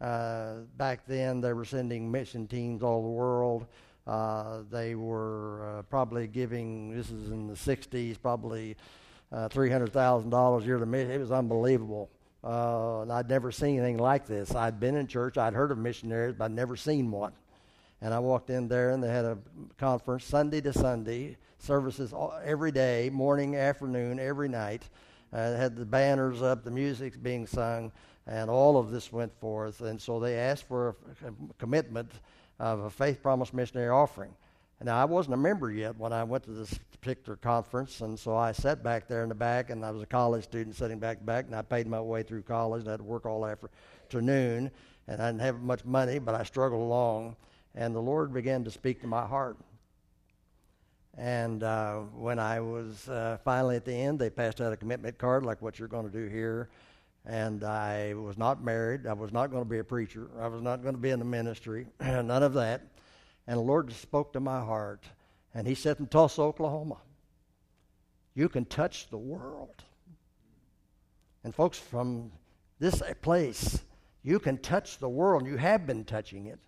Uh, 0.00 0.54
back 0.76 1.06
then, 1.06 1.40
they 1.40 1.52
were 1.52 1.64
sending 1.64 2.10
mission 2.10 2.48
teams 2.48 2.82
all 2.82 3.00
the 3.00 3.08
world. 3.08 3.66
Uh, 4.08 4.62
they 4.72 4.96
were 4.96 5.78
uh, 5.78 5.82
probably 5.82 6.26
giving, 6.26 6.90
this 6.90 7.12
is 7.12 7.30
in 7.30 7.46
the 7.46 7.54
60s, 7.54 8.20
probably 8.20 8.76
uh, 9.30 9.48
$300,000 9.50 10.60
a 10.60 10.64
year 10.64 10.78
to 10.78 10.86
mission. 10.86 11.12
It 11.12 11.20
was 11.20 11.30
unbelievable. 11.30 12.10
Uh, 12.44 13.10
I'd 13.10 13.28
never 13.28 13.50
seen 13.50 13.78
anything 13.78 13.96
like 13.96 14.26
this. 14.26 14.54
I'd 14.54 14.78
been 14.78 14.96
in 14.96 15.06
church, 15.06 15.38
I'd 15.38 15.54
heard 15.54 15.70
of 15.70 15.78
missionaries, 15.78 16.34
but 16.36 16.44
I'd 16.44 16.50
never 16.50 16.76
seen 16.76 17.10
one. 17.10 17.32
And 18.02 18.12
I 18.12 18.18
walked 18.18 18.50
in 18.50 18.68
there, 18.68 18.90
and 18.90 19.02
they 19.02 19.08
had 19.08 19.24
a 19.24 19.38
conference 19.78 20.26
Sunday 20.26 20.60
to 20.60 20.72
Sunday, 20.72 21.38
services 21.58 22.12
all, 22.12 22.38
every 22.44 22.70
day, 22.70 23.08
morning, 23.10 23.56
afternoon, 23.56 24.18
every 24.18 24.48
night. 24.48 24.82
Uh, 25.32 25.56
had 25.56 25.74
the 25.74 25.86
banners 25.86 26.42
up, 26.42 26.64
the 26.64 26.70
music's 26.70 27.16
being 27.16 27.46
sung, 27.46 27.90
and 28.26 28.50
all 28.50 28.76
of 28.76 28.90
this 28.90 29.10
went 29.10 29.32
forth. 29.40 29.80
And 29.80 30.00
so 30.00 30.20
they 30.20 30.36
asked 30.36 30.68
for 30.68 30.96
a, 31.24 31.28
a 31.28 31.32
commitment 31.58 32.12
of 32.58 32.80
a 32.80 32.90
faith 32.90 33.22
promise 33.22 33.54
missionary 33.54 33.88
offering. 33.88 34.34
Now, 34.82 35.00
I 35.00 35.04
wasn't 35.04 35.34
a 35.34 35.38
member 35.38 35.70
yet 35.70 35.96
when 35.96 36.12
I 36.12 36.24
went 36.24 36.44
to 36.44 36.50
this 36.50 36.78
particular 37.00 37.36
conference, 37.36 38.00
and 38.00 38.18
so 38.18 38.36
I 38.36 38.52
sat 38.52 38.82
back 38.82 39.08
there 39.08 39.22
in 39.22 39.28
the 39.28 39.34
back, 39.34 39.70
and 39.70 39.84
I 39.84 39.90
was 39.90 40.02
a 40.02 40.06
college 40.06 40.44
student 40.44 40.76
sitting 40.76 40.98
back 40.98 41.24
back, 41.24 41.46
and 41.46 41.54
I 41.54 41.62
paid 41.62 41.86
my 41.86 42.00
way 42.00 42.22
through 42.22 42.42
college, 42.42 42.80
and 42.80 42.88
I 42.88 42.92
had 42.92 43.00
to 43.00 43.04
work 43.04 43.24
all 43.24 43.46
afternoon, 43.46 44.70
and 45.06 45.22
I 45.22 45.28
didn't 45.28 45.40
have 45.40 45.62
much 45.62 45.84
money, 45.84 46.18
but 46.18 46.34
I 46.34 46.42
struggled 46.42 46.82
along, 46.82 47.36
and 47.74 47.94
the 47.94 48.00
Lord 48.00 48.34
began 48.34 48.64
to 48.64 48.70
speak 48.70 49.00
to 49.02 49.06
my 49.06 49.24
heart. 49.24 49.56
And 51.16 51.62
uh, 51.62 52.00
when 52.16 52.38
I 52.38 52.60
was 52.60 53.08
uh, 53.08 53.38
finally 53.44 53.76
at 53.76 53.84
the 53.84 53.94
end, 53.94 54.18
they 54.18 54.30
passed 54.30 54.60
out 54.60 54.72
a 54.72 54.76
commitment 54.76 55.16
card 55.16 55.44
like 55.44 55.62
what 55.62 55.78
you're 55.78 55.88
going 55.88 56.10
to 56.10 56.12
do 56.12 56.26
here. 56.26 56.68
And 57.24 57.64
I 57.64 58.14
was 58.14 58.36
not 58.36 58.62
married. 58.62 59.06
I 59.06 59.12
was 59.12 59.32
not 59.32 59.50
going 59.50 59.62
to 59.62 59.68
be 59.68 59.78
a 59.78 59.84
preacher. 59.84 60.28
I 60.38 60.48
was 60.48 60.60
not 60.60 60.82
going 60.82 60.94
to 60.94 61.00
be 61.00 61.10
in 61.10 61.20
the 61.20 61.24
ministry. 61.24 61.86
None 62.00 62.42
of 62.42 62.52
that. 62.54 62.82
And 63.46 63.58
the 63.58 63.62
Lord 63.62 63.92
spoke 63.92 64.32
to 64.32 64.40
my 64.40 64.60
heart. 64.60 65.04
And 65.54 65.66
He 65.66 65.74
said 65.74 66.00
in 66.00 66.06
Tulsa, 66.06 66.42
Oklahoma, 66.42 66.98
you 68.34 68.48
can 68.48 68.64
touch 68.64 69.08
the 69.08 69.18
world. 69.18 69.84
And 71.44 71.54
folks, 71.54 71.78
from 71.78 72.32
this 72.78 73.02
place, 73.22 73.80
you 74.22 74.38
can 74.38 74.58
touch 74.58 74.98
the 74.98 75.08
world. 75.08 75.46
You 75.46 75.56
have 75.56 75.86
been 75.86 76.04
touching 76.04 76.46
it. 76.46 76.58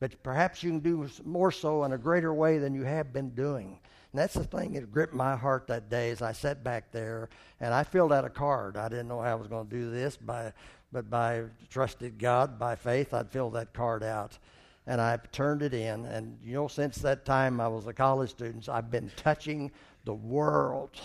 But 0.00 0.22
perhaps 0.22 0.62
you 0.62 0.70
can 0.70 0.80
do 0.80 1.08
more 1.24 1.50
so 1.50 1.84
in 1.84 1.92
a 1.92 1.98
greater 1.98 2.32
way 2.32 2.58
than 2.58 2.74
you 2.74 2.82
have 2.82 3.12
been 3.12 3.30
doing. 3.30 3.78
And 4.12 4.20
that's 4.20 4.34
the 4.34 4.44
thing 4.44 4.74
that 4.74 4.92
gripped 4.92 5.14
my 5.14 5.34
heart 5.34 5.66
that 5.66 5.90
day 5.90 6.10
as 6.10 6.22
I 6.22 6.32
sat 6.32 6.62
back 6.62 6.92
there 6.92 7.28
and 7.60 7.74
I 7.74 7.82
filled 7.82 8.12
out 8.12 8.24
a 8.24 8.30
card. 8.30 8.76
I 8.76 8.88
didn't 8.88 9.08
know 9.08 9.20
how 9.20 9.32
I 9.32 9.34
was 9.34 9.48
going 9.48 9.66
to 9.68 9.76
do 9.76 9.90
this, 9.90 10.16
by, 10.16 10.52
but 10.92 11.10
by 11.10 11.44
trusted 11.68 12.18
God, 12.18 12.58
by 12.58 12.76
faith, 12.76 13.12
I'd 13.12 13.30
fill 13.30 13.50
that 13.50 13.72
card 13.72 14.04
out 14.04 14.38
and 14.86 15.00
I 15.00 15.18
turned 15.32 15.62
it 15.62 15.74
in. 15.74 16.04
And 16.04 16.38
you 16.44 16.54
know, 16.54 16.68
since 16.68 16.96
that 16.98 17.24
time 17.24 17.60
I 17.60 17.68
was 17.68 17.86
a 17.86 17.92
college 17.92 18.30
student, 18.30 18.68
I've 18.68 18.90
been 18.90 19.10
touching 19.16 19.70
the 20.04 20.14
world 20.14 21.00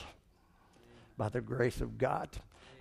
by 1.17 1.29
the 1.29 1.41
grace 1.41 1.81
of 1.81 1.97
God. 1.97 2.29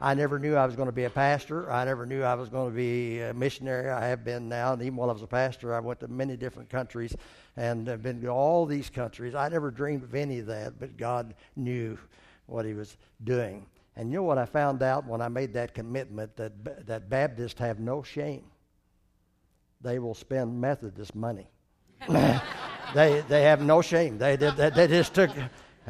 I 0.01 0.15
never 0.15 0.39
knew 0.39 0.55
I 0.55 0.65
was 0.65 0.77
going 0.77 0.87
to 0.87 0.93
be 0.93 1.05
a 1.05 1.11
pastor. 1.11 1.73
I 1.73 1.85
never 1.85 2.07
knew 2.07 2.23
I 2.23 2.35
was 2.35 2.49
going 2.49 2.71
to 2.71 2.77
be 2.77 3.21
a 3.21 3.35
missionary. 3.35 3.91
I 3.91 4.07
have 4.07 4.25
been 4.25 4.49
now, 4.49 4.73
and 4.73 4.83
even 4.83 4.95
while 4.95 5.11
I 5.11 5.13
was 5.13 5.23
a 5.23 5.27
pastor, 5.27 5.75
I 5.75 5.81
went 5.81 5.99
to 6.01 6.09
many 6.09 6.37
different 6.37 6.71
countries 6.71 7.17
and 7.57 7.89
have 7.89 8.03
been 8.03 8.21
to 8.21 8.29
all 8.29 8.65
these 8.65 8.91
countries. 8.91 9.35
I 9.35 9.49
never 9.49 9.73
dreamed 9.73 10.05
of 10.05 10.15
any 10.15 10.39
of 10.39 10.47
that, 10.47 10.79
but 10.79 10.97
God 10.97 11.35
knew 11.57 11.99
what 12.47 12.65
He 12.65 12.75
was 12.75 12.97
doing. 13.25 13.67
And 13.97 14.13
you 14.13 14.19
know 14.19 14.23
what 14.23 14.39
I 14.39 14.45
found 14.45 14.85
out 14.85 15.05
when 15.05 15.21
I 15.21 15.27
made 15.27 15.53
that 15.55 15.75
commitment 15.75 16.37
that 16.37 16.87
that 16.87 17.11
Baptists 17.11 17.59
have 17.59 17.81
no 17.81 18.01
shame 18.05 18.45
they 19.81 19.99
will 19.99 20.15
spend 20.15 20.61
Methodist 20.61 21.15
money. 21.15 21.47
they 22.09 23.23
they 23.29 23.43
have 23.43 23.61
no 23.63 23.83
shame. 23.83 24.19
They 24.19 24.37
they, 24.37 24.51
they, 24.51 24.71
they 24.71 24.87
just 24.87 25.15
took. 25.15 25.31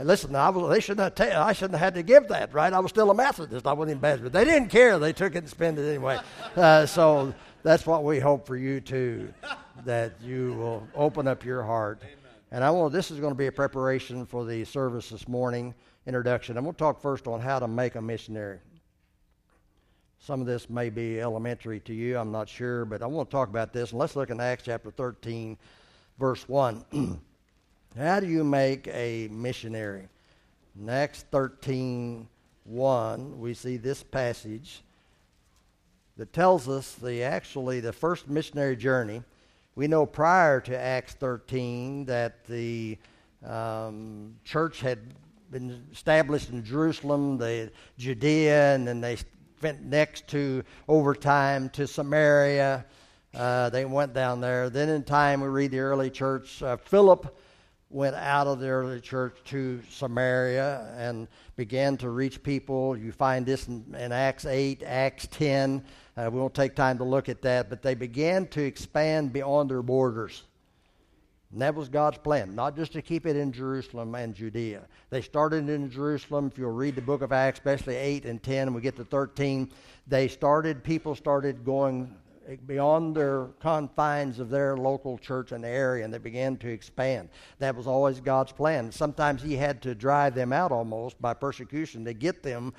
Listen, 0.00 0.36
I 0.36 0.50
was, 0.50 0.70
they 0.72 0.80
shouldn't 0.80 1.00
have 1.00 1.14
ta- 1.14 1.44
I 1.44 1.52
shouldn't 1.52 1.78
have 1.78 1.80
had 1.80 1.94
to 1.94 2.02
give 2.04 2.28
that, 2.28 2.54
right? 2.54 2.72
I 2.72 2.78
was 2.78 2.90
still 2.90 3.10
a 3.10 3.14
Methodist. 3.14 3.66
I 3.66 3.72
wasn't 3.72 3.90
even 3.92 4.00
Baptist. 4.00 4.32
They 4.32 4.44
didn't 4.44 4.68
care. 4.68 4.98
They 4.98 5.12
took 5.12 5.34
it 5.34 5.38
and 5.38 5.48
spent 5.48 5.78
it 5.78 5.88
anyway. 5.88 6.20
Uh, 6.54 6.86
so 6.86 7.34
that's 7.64 7.84
what 7.84 8.04
we 8.04 8.20
hope 8.20 8.46
for 8.46 8.56
you 8.56 8.80
too, 8.80 9.32
that 9.84 10.12
you 10.22 10.54
will 10.54 10.86
open 10.94 11.26
up 11.26 11.44
your 11.44 11.64
heart. 11.64 12.00
Amen. 12.02 12.14
And 12.52 12.64
I 12.64 12.70
want 12.70 12.92
this 12.92 13.10
is 13.10 13.18
going 13.18 13.32
to 13.32 13.38
be 13.38 13.48
a 13.48 13.52
preparation 13.52 14.24
for 14.24 14.44
the 14.44 14.64
service 14.64 15.08
this 15.08 15.26
morning 15.26 15.74
introduction. 16.06 16.56
I'm 16.56 16.64
going 16.64 16.74
to 16.74 16.78
talk 16.78 17.00
first 17.02 17.26
on 17.26 17.40
how 17.40 17.58
to 17.58 17.68
make 17.68 17.94
a 17.94 18.02
missionary. 18.02 18.60
Some 20.20 20.40
of 20.40 20.46
this 20.46 20.68
may 20.68 20.90
be 20.90 21.20
elementary 21.20 21.80
to 21.80 21.94
you, 21.94 22.18
I'm 22.18 22.32
not 22.32 22.48
sure, 22.48 22.84
but 22.84 23.02
I 23.02 23.06
want 23.06 23.30
to 23.30 23.32
talk 23.32 23.48
about 23.48 23.72
this. 23.72 23.90
And 23.90 23.98
let's 23.98 24.16
look 24.16 24.30
in 24.30 24.40
Acts 24.40 24.64
chapter 24.64 24.90
13, 24.90 25.56
verse 26.18 26.48
1. 26.48 26.84
How 27.96 28.20
do 28.20 28.26
you 28.26 28.44
make 28.44 28.88
a 28.88 29.28
missionary? 29.28 30.08
In 30.78 30.88
Acts 30.88 31.24
13, 31.30 32.28
1, 32.64 33.40
we 33.40 33.54
see 33.54 33.76
this 33.76 34.02
passage 34.02 34.82
that 36.16 36.32
tells 36.32 36.68
us 36.68 36.94
the 36.94 37.22
actually 37.22 37.80
the 37.80 37.92
first 37.92 38.28
missionary 38.28 38.76
journey. 38.76 39.22
We 39.76 39.86
know 39.86 40.04
prior 40.04 40.60
to 40.62 40.76
Acts 40.76 41.14
13 41.14 42.04
that 42.06 42.44
the 42.46 42.98
um, 43.46 44.34
church 44.44 44.80
had 44.80 44.98
been 45.50 45.86
established 45.92 46.50
in 46.50 46.64
Jerusalem, 46.64 47.38
the 47.38 47.70
Judea, 47.96 48.74
and 48.74 48.86
then 48.86 49.00
they 49.00 49.16
went 49.62 49.84
next 49.84 50.28
to 50.28 50.62
over 50.88 51.14
time 51.14 51.68
to 51.70 51.86
Samaria. 51.86 52.84
Uh, 53.34 53.70
they 53.70 53.84
went 53.84 54.14
down 54.14 54.40
there. 54.40 54.70
Then 54.70 54.88
in 54.88 55.02
time, 55.04 55.40
we 55.40 55.48
read 55.48 55.70
the 55.70 55.80
early 55.80 56.10
church. 56.10 56.62
Uh, 56.62 56.76
Philip 56.76 57.36
went 57.90 58.16
out 58.16 58.46
of 58.46 58.60
the 58.60 58.68
early 58.68 59.00
church 59.00 59.36
to 59.44 59.80
Samaria 59.90 60.94
and 60.96 61.26
began 61.56 61.96
to 61.98 62.10
reach 62.10 62.42
people. 62.42 62.96
You 62.96 63.12
find 63.12 63.46
this 63.46 63.68
in, 63.68 63.94
in 63.98 64.12
Acts 64.12 64.44
8, 64.44 64.82
Acts 64.84 65.26
10. 65.30 65.84
Uh, 66.16 66.28
we 66.30 66.38
won't 66.38 66.54
take 66.54 66.74
time 66.74 66.98
to 66.98 67.04
look 67.04 67.28
at 67.28 67.42
that, 67.42 67.70
but 67.70 67.82
they 67.82 67.94
began 67.94 68.46
to 68.48 68.62
expand 68.62 69.32
beyond 69.32 69.70
their 69.70 69.82
borders. 69.82 70.42
And 71.52 71.62
that 71.62 71.74
was 71.74 71.88
God's 71.88 72.18
plan, 72.18 72.54
not 72.54 72.76
just 72.76 72.92
to 72.92 73.02
keep 73.02 73.24
it 73.24 73.34
in 73.34 73.52
Jerusalem 73.52 74.14
and 74.14 74.34
Judea. 74.34 74.82
They 75.08 75.22
started 75.22 75.68
in 75.68 75.90
Jerusalem. 75.90 76.50
If 76.52 76.58
you'll 76.58 76.72
read 76.72 76.94
the 76.94 77.02
book 77.02 77.22
of 77.22 77.32
Acts, 77.32 77.58
especially 77.58 77.96
8 77.96 78.26
and 78.26 78.42
10, 78.42 78.68
and 78.68 78.74
we 78.74 78.82
get 78.82 78.96
to 78.96 79.04
13, 79.04 79.70
they 80.06 80.28
started, 80.28 80.84
people 80.84 81.14
started 81.14 81.64
going 81.64 82.14
beyond 82.66 83.14
their 83.14 83.46
confines 83.60 84.38
of 84.38 84.50
their 84.50 84.76
local 84.76 85.18
church 85.18 85.52
and 85.52 85.64
area, 85.64 86.04
and 86.04 86.12
they 86.12 86.18
began 86.18 86.56
to 86.58 86.68
expand. 86.68 87.28
That 87.58 87.76
was 87.76 87.86
always 87.86 88.20
God's 88.20 88.52
plan. 88.52 88.92
Sometimes 88.92 89.42
He 89.42 89.56
had 89.56 89.82
to 89.82 89.94
drive 89.94 90.34
them 90.34 90.52
out 90.52 90.72
almost 90.72 91.20
by 91.20 91.34
persecution 91.34 92.04
to 92.04 92.12
get 92.12 92.42
them 92.42 92.74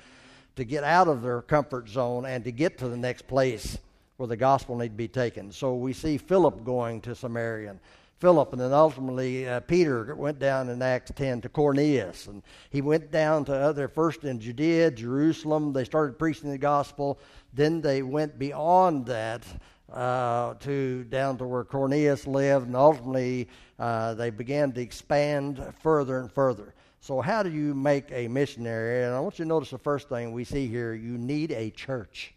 to 0.56 0.64
get 0.64 0.84
out 0.84 1.08
of 1.08 1.22
their 1.22 1.42
comfort 1.42 1.88
zone 1.88 2.26
and 2.26 2.44
to 2.44 2.52
get 2.52 2.78
to 2.78 2.88
the 2.88 2.96
next 2.96 3.26
place 3.26 3.78
where 4.16 4.26
the 4.26 4.36
gospel 4.36 4.76
need 4.76 4.88
to 4.88 4.94
be 4.94 5.08
taken. 5.08 5.50
So 5.50 5.74
we 5.74 5.92
see 5.92 6.18
Philip 6.18 6.64
going 6.64 7.00
to 7.02 7.14
Samaria. 7.14 7.76
Philip, 8.20 8.52
and 8.52 8.60
then 8.60 8.74
ultimately 8.74 9.48
uh, 9.48 9.60
Peter 9.60 10.14
went 10.14 10.38
down 10.38 10.68
in 10.68 10.82
Acts 10.82 11.10
10 11.14 11.40
to 11.40 11.48
Cornelius. 11.48 12.26
And 12.26 12.42
he 12.68 12.82
went 12.82 13.10
down 13.10 13.46
to 13.46 13.54
other, 13.54 13.88
first 13.88 14.24
in 14.24 14.38
Judea, 14.38 14.90
Jerusalem. 14.90 15.72
They 15.72 15.84
started 15.84 16.18
preaching 16.18 16.50
the 16.50 16.58
gospel. 16.58 17.18
Then 17.54 17.80
they 17.80 18.02
went 18.02 18.38
beyond 18.38 19.06
that 19.06 19.44
uh, 19.90 20.54
to 20.60 21.04
down 21.04 21.38
to 21.38 21.46
where 21.46 21.64
Cornelius 21.64 22.26
lived, 22.26 22.66
and 22.66 22.76
ultimately 22.76 23.48
uh, 23.78 24.12
they 24.14 24.28
began 24.28 24.70
to 24.72 24.82
expand 24.82 25.64
further 25.82 26.20
and 26.20 26.30
further. 26.30 26.74
So, 27.00 27.22
how 27.22 27.42
do 27.42 27.50
you 27.50 27.74
make 27.74 28.12
a 28.12 28.28
missionary? 28.28 29.04
And 29.04 29.14
I 29.14 29.20
want 29.20 29.38
you 29.38 29.46
to 29.46 29.48
notice 29.48 29.70
the 29.70 29.78
first 29.78 30.10
thing 30.10 30.32
we 30.32 30.44
see 30.44 30.68
here 30.68 30.92
you 30.92 31.16
need 31.16 31.52
a 31.52 31.70
church. 31.70 32.34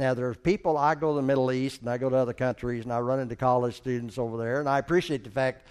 Now, 0.00 0.14
there's 0.14 0.38
people, 0.38 0.78
I 0.78 0.94
go 0.94 1.10
to 1.10 1.16
the 1.16 1.26
Middle 1.26 1.52
East 1.52 1.82
and 1.82 1.90
I 1.90 1.98
go 1.98 2.08
to 2.08 2.16
other 2.16 2.32
countries 2.32 2.84
and 2.84 2.92
I 2.92 3.00
run 3.00 3.20
into 3.20 3.36
college 3.36 3.76
students 3.76 4.16
over 4.16 4.38
there, 4.38 4.58
and 4.58 4.66
I 4.66 4.78
appreciate 4.78 5.24
the 5.24 5.30
fact 5.30 5.66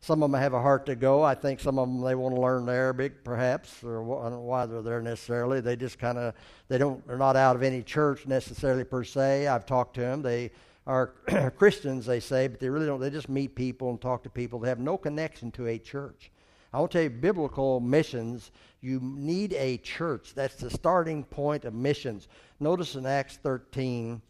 Some 0.00 0.22
of 0.22 0.30
them 0.30 0.40
have 0.40 0.54
a 0.54 0.62
heart 0.62 0.86
to 0.86 0.94
go. 0.94 1.22
I 1.22 1.34
think 1.34 1.60
some 1.60 1.78
of 1.78 1.86
them 1.86 2.00
they 2.00 2.14
want 2.14 2.34
to 2.34 2.40
learn 2.40 2.66
Arabic, 2.66 3.22
perhaps, 3.24 3.84
or 3.84 4.02
I 4.20 4.30
don't 4.30 4.32
know 4.32 4.40
why 4.40 4.64
they're 4.64 4.80
there 4.80 5.02
necessarily. 5.02 5.60
They 5.60 5.76
just 5.76 5.98
kind 5.98 6.16
of 6.16 6.32
they 6.68 6.78
don't 6.78 7.06
they're 7.06 7.18
not 7.18 7.36
out 7.36 7.56
of 7.56 7.62
any 7.62 7.82
church 7.82 8.26
necessarily 8.26 8.84
per 8.84 9.04
se. 9.04 9.48
I've 9.48 9.66
talked 9.66 9.96
to 9.96 10.00
them. 10.00 10.22
They 10.22 10.50
are 10.86 11.08
Christians, 11.56 12.06
they 12.06 12.20
say, 12.20 12.48
but 12.48 12.60
they 12.60 12.70
really 12.70 12.86
don't. 12.86 13.00
They 13.00 13.10
just 13.10 13.28
meet 13.28 13.54
people 13.54 13.90
and 13.90 14.00
talk 14.00 14.22
to 14.22 14.30
people. 14.30 14.58
They 14.60 14.70
have 14.70 14.78
no 14.78 14.96
connection 14.96 15.50
to 15.52 15.66
a 15.66 15.78
church. 15.78 16.30
I 16.74 16.80
will 16.80 16.88
tell 16.88 17.02
you, 17.02 17.10
biblical 17.10 17.78
missions, 17.78 18.50
you 18.80 18.98
need 19.00 19.52
a 19.52 19.76
church. 19.76 20.34
That's 20.34 20.56
the 20.56 20.70
starting 20.70 21.22
point 21.22 21.64
of 21.64 21.72
missions. 21.72 22.26
Notice 22.58 22.96
in 22.96 23.06
Acts 23.06 23.36
13, 23.36 24.20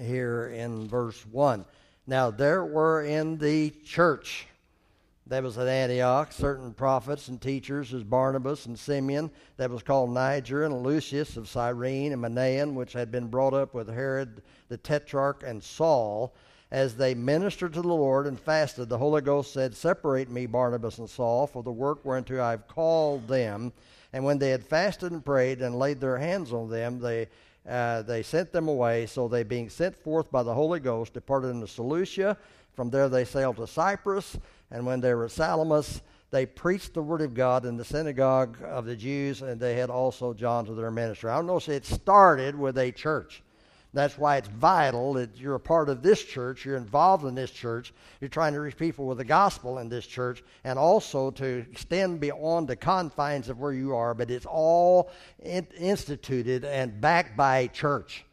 here 0.00 0.48
in 0.48 0.88
verse 0.88 1.26
1. 1.26 1.66
Now, 2.06 2.30
there 2.30 2.64
were 2.64 3.02
in 3.02 3.36
the 3.36 3.68
church 3.84 4.46
that 5.26 5.42
was 5.42 5.58
at 5.58 5.68
Antioch, 5.68 6.32
certain 6.32 6.72
prophets 6.72 7.28
and 7.28 7.38
teachers 7.38 7.92
as 7.92 8.02
Barnabas 8.02 8.64
and 8.64 8.78
Simeon, 8.78 9.30
that 9.58 9.68
was 9.68 9.82
called 9.82 10.08
Niger, 10.08 10.64
and 10.64 10.82
Lucius 10.82 11.36
of 11.36 11.50
Cyrene, 11.50 12.14
and 12.14 12.22
Manaen, 12.22 12.72
which 12.72 12.94
had 12.94 13.10
been 13.10 13.28
brought 13.28 13.52
up 13.52 13.74
with 13.74 13.90
Herod 13.92 14.40
the 14.70 14.78
Tetrarch 14.78 15.42
and 15.46 15.62
Saul. 15.62 16.34
As 16.70 16.96
they 16.96 17.14
ministered 17.14 17.72
to 17.74 17.82
the 17.82 17.88
Lord 17.88 18.26
and 18.26 18.38
fasted, 18.38 18.88
the 18.88 18.98
Holy 18.98 19.22
Ghost 19.22 19.52
said, 19.52 19.74
Separate 19.74 20.30
me, 20.30 20.46
Barnabas 20.46 20.98
and 20.98 21.08
Saul, 21.08 21.46
for 21.46 21.62
the 21.62 21.72
work 21.72 22.04
whereunto 22.04 22.42
I 22.42 22.50
have 22.50 22.68
called 22.68 23.26
them. 23.26 23.72
And 24.12 24.24
when 24.24 24.38
they 24.38 24.50
had 24.50 24.64
fasted 24.64 25.12
and 25.12 25.24
prayed 25.24 25.62
and 25.62 25.78
laid 25.78 26.00
their 26.00 26.18
hands 26.18 26.52
on 26.52 26.68
them, 26.68 27.00
they 27.00 27.28
uh, 27.68 28.02
they 28.02 28.22
sent 28.22 28.52
them 28.52 28.68
away. 28.68 29.06
So 29.06 29.28
they, 29.28 29.42
being 29.42 29.68
sent 29.68 29.94
forth 29.94 30.30
by 30.30 30.42
the 30.42 30.54
Holy 30.54 30.80
Ghost, 30.80 31.12
departed 31.12 31.48
into 31.48 31.66
Seleucia. 31.66 32.36
From 32.74 32.90
there 32.90 33.08
they 33.08 33.24
sailed 33.24 33.56
to 33.56 33.66
Cyprus. 33.66 34.38
And 34.70 34.86
when 34.86 35.00
they 35.00 35.12
were 35.14 35.26
at 35.26 35.32
Salamis, 35.32 36.00
they 36.30 36.46
preached 36.46 36.94
the 36.94 37.02
word 37.02 37.22
of 37.22 37.34
God 37.34 37.64
in 37.64 37.76
the 37.76 37.84
synagogue 37.84 38.58
of 38.62 38.84
the 38.84 38.96
Jews, 38.96 39.40
and 39.42 39.58
they 39.60 39.74
had 39.76 39.90
also 39.90 40.34
John 40.34 40.66
to 40.66 40.74
their 40.74 40.90
ministry. 40.90 41.30
I 41.30 41.40
notice 41.40 41.68
it 41.68 41.86
started 41.86 42.54
with 42.54 42.76
a 42.78 42.92
church. 42.92 43.42
That's 43.94 44.18
why 44.18 44.36
it's 44.36 44.48
vital 44.48 45.14
that 45.14 45.38
you're 45.38 45.54
a 45.54 45.60
part 45.60 45.88
of 45.88 46.02
this 46.02 46.22
church, 46.22 46.64
you're 46.64 46.76
involved 46.76 47.24
in 47.24 47.34
this 47.34 47.50
church, 47.50 47.94
you're 48.20 48.28
trying 48.28 48.52
to 48.52 48.60
reach 48.60 48.76
people 48.76 49.06
with 49.06 49.16
the 49.18 49.24
gospel 49.24 49.78
in 49.78 49.88
this 49.88 50.06
church, 50.06 50.42
and 50.64 50.78
also 50.78 51.30
to 51.32 51.64
extend 51.70 52.20
beyond 52.20 52.68
the 52.68 52.76
confines 52.76 53.48
of 53.48 53.58
where 53.58 53.72
you 53.72 53.94
are, 53.94 54.12
but 54.12 54.30
it's 54.30 54.44
all 54.44 55.10
in- 55.42 55.66
instituted 55.78 56.64
and 56.64 57.00
backed 57.00 57.36
by 57.36 57.66
church. 57.68 58.24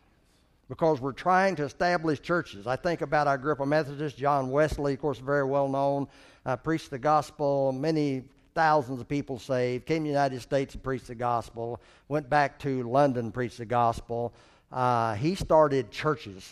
Because 0.67 0.99
we're 0.99 1.13
trying 1.13 1.55
to 1.57 1.63
establish 1.63 2.19
churches. 2.19 2.67
I 2.67 2.75
think 2.75 3.01
about 3.01 3.27
our 3.27 3.37
group 3.37 3.59
of 3.59 3.67
Methodists, 3.67 4.17
John 4.17 4.49
Wesley, 4.49 4.93
of 4.93 4.99
course, 4.99 5.19
very 5.19 5.43
well 5.45 5.69
known, 5.69 6.07
uh, 6.45 6.57
preached 6.57 6.89
the 6.89 6.99
gospel, 6.99 7.71
many 7.71 8.23
thousands 8.55 8.99
of 8.99 9.07
people 9.07 9.37
saved, 9.37 9.85
came 9.85 10.03
to 10.03 10.07
the 10.07 10.09
United 10.09 10.41
States 10.41 10.73
and 10.73 10.83
preached 10.83 11.07
the 11.07 11.15
gospel, 11.15 11.79
went 12.07 12.29
back 12.29 12.57
to 12.59 12.83
London, 12.83 13.31
preached 13.31 13.57
the 13.57 13.65
gospel. 13.65 14.33
Uh, 14.71 15.15
he 15.15 15.35
started 15.35 15.91
churches. 15.91 16.51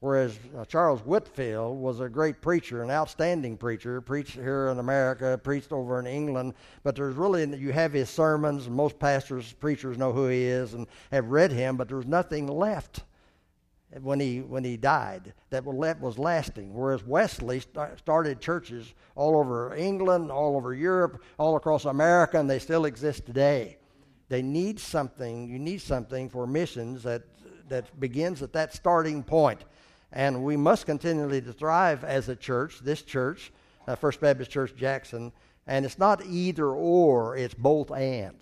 Whereas 0.00 0.38
uh, 0.56 0.64
Charles 0.64 1.00
Whitefield 1.00 1.76
was 1.76 1.98
a 1.98 2.08
great 2.08 2.40
preacher, 2.40 2.84
an 2.84 2.90
outstanding 2.90 3.56
preacher, 3.56 4.00
preached 4.00 4.34
here 4.34 4.68
in 4.68 4.78
America, 4.78 5.40
preached 5.42 5.72
over 5.72 5.98
in 5.98 6.06
England. 6.06 6.54
But 6.84 6.94
there's 6.94 7.16
really, 7.16 7.44
you 7.56 7.72
have 7.72 7.92
his 7.92 8.08
sermons, 8.08 8.66
and 8.66 8.76
most 8.76 9.00
pastors, 9.00 9.52
preachers 9.54 9.98
know 9.98 10.12
who 10.12 10.28
he 10.28 10.44
is 10.44 10.74
and 10.74 10.86
have 11.10 11.30
read 11.30 11.50
him, 11.50 11.76
but 11.76 11.88
there's 11.88 12.06
nothing 12.06 12.46
left 12.46 13.02
when 14.02 14.20
he 14.20 14.42
when 14.42 14.62
he 14.62 14.76
died 14.76 15.32
that 15.50 15.64
was 15.64 16.18
lasting. 16.18 16.74
Whereas 16.74 17.04
Wesley 17.04 17.60
started 17.96 18.40
churches 18.40 18.94
all 19.16 19.36
over 19.36 19.74
England, 19.74 20.30
all 20.30 20.56
over 20.56 20.74
Europe, 20.74 21.22
all 21.38 21.56
across 21.56 21.86
America, 21.86 22.38
and 22.38 22.48
they 22.48 22.60
still 22.60 22.84
exist 22.84 23.26
today. 23.26 23.78
They 24.28 24.42
need 24.42 24.78
something. 24.78 25.48
You 25.48 25.58
need 25.58 25.80
something 25.80 26.28
for 26.28 26.46
missions 26.46 27.02
that 27.02 27.22
that 27.68 27.98
begins 28.00 28.42
at 28.42 28.52
that 28.54 28.72
starting 28.74 29.22
point, 29.22 29.64
and 30.12 30.42
we 30.42 30.56
must 30.56 30.86
continually 30.86 31.40
to 31.42 31.52
thrive 31.52 32.02
as 32.04 32.28
a 32.28 32.36
church. 32.36 32.80
This 32.80 33.02
church, 33.02 33.52
uh, 33.86 33.94
First 33.94 34.20
Baptist 34.20 34.50
Church 34.50 34.74
Jackson, 34.74 35.32
and 35.66 35.84
it's 35.84 35.98
not 35.98 36.24
either 36.24 36.68
or; 36.68 37.36
it's 37.36 37.54
both 37.54 37.90
and. 37.90 38.36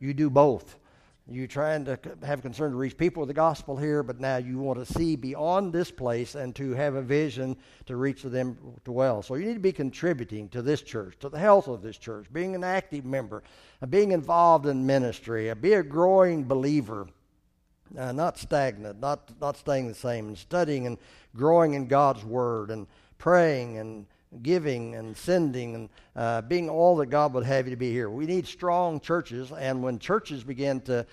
You 0.00 0.12
do 0.12 0.28
both. 0.28 0.76
You're 1.26 1.46
trying 1.46 1.86
to 1.86 1.98
have 2.22 2.42
concern 2.42 2.72
to 2.72 2.76
reach 2.76 2.98
people 2.98 3.22
with 3.22 3.28
the 3.28 3.34
gospel 3.34 3.78
here, 3.78 4.02
but 4.02 4.20
now 4.20 4.36
you 4.36 4.58
want 4.58 4.78
to 4.78 4.92
see 4.92 5.16
beyond 5.16 5.72
this 5.72 5.90
place 5.90 6.34
and 6.34 6.54
to 6.56 6.72
have 6.72 6.96
a 6.96 7.02
vision 7.02 7.56
to 7.86 7.96
reach 7.96 8.22
them 8.22 8.58
to 8.84 8.92
well. 8.92 9.22
So 9.22 9.36
you 9.36 9.46
need 9.46 9.54
to 9.54 9.60
be 9.60 9.72
contributing 9.72 10.50
to 10.50 10.60
this 10.60 10.82
church, 10.82 11.18
to 11.20 11.30
the 11.30 11.38
health 11.38 11.66
of 11.66 11.80
this 11.80 11.96
church, 11.96 12.26
being 12.30 12.54
an 12.54 12.62
active 12.62 13.06
member, 13.06 13.42
uh, 13.80 13.86
being 13.86 14.12
involved 14.12 14.66
in 14.66 14.84
ministry, 14.84 15.50
uh, 15.50 15.54
be 15.54 15.72
a 15.72 15.82
growing 15.82 16.44
believer. 16.44 17.08
Uh, 17.96 18.12
not 18.12 18.36
stagnant, 18.36 18.98
not 18.98 19.30
not 19.40 19.56
staying 19.56 19.86
the 19.86 19.94
same, 19.94 20.26
and 20.28 20.36
studying 20.36 20.86
and 20.86 20.98
growing 21.36 21.74
in 21.74 21.86
God's 21.86 22.24
Word, 22.24 22.70
and 22.70 22.86
praying 23.18 23.78
and 23.78 24.06
giving 24.42 24.94
and 24.94 25.16
sending 25.16 25.74
and 25.74 25.88
uh, 26.16 26.42
being 26.42 26.68
all 26.68 26.96
that 26.96 27.06
God 27.06 27.32
would 27.34 27.44
have 27.44 27.66
you 27.66 27.70
to 27.70 27.76
be 27.76 27.90
here. 27.90 28.10
We 28.10 28.26
need 28.26 28.46
strong 28.46 29.00
churches, 29.00 29.52
and 29.52 29.82
when 29.82 29.98
churches 29.98 30.44
begin 30.44 30.80
to 30.82 31.06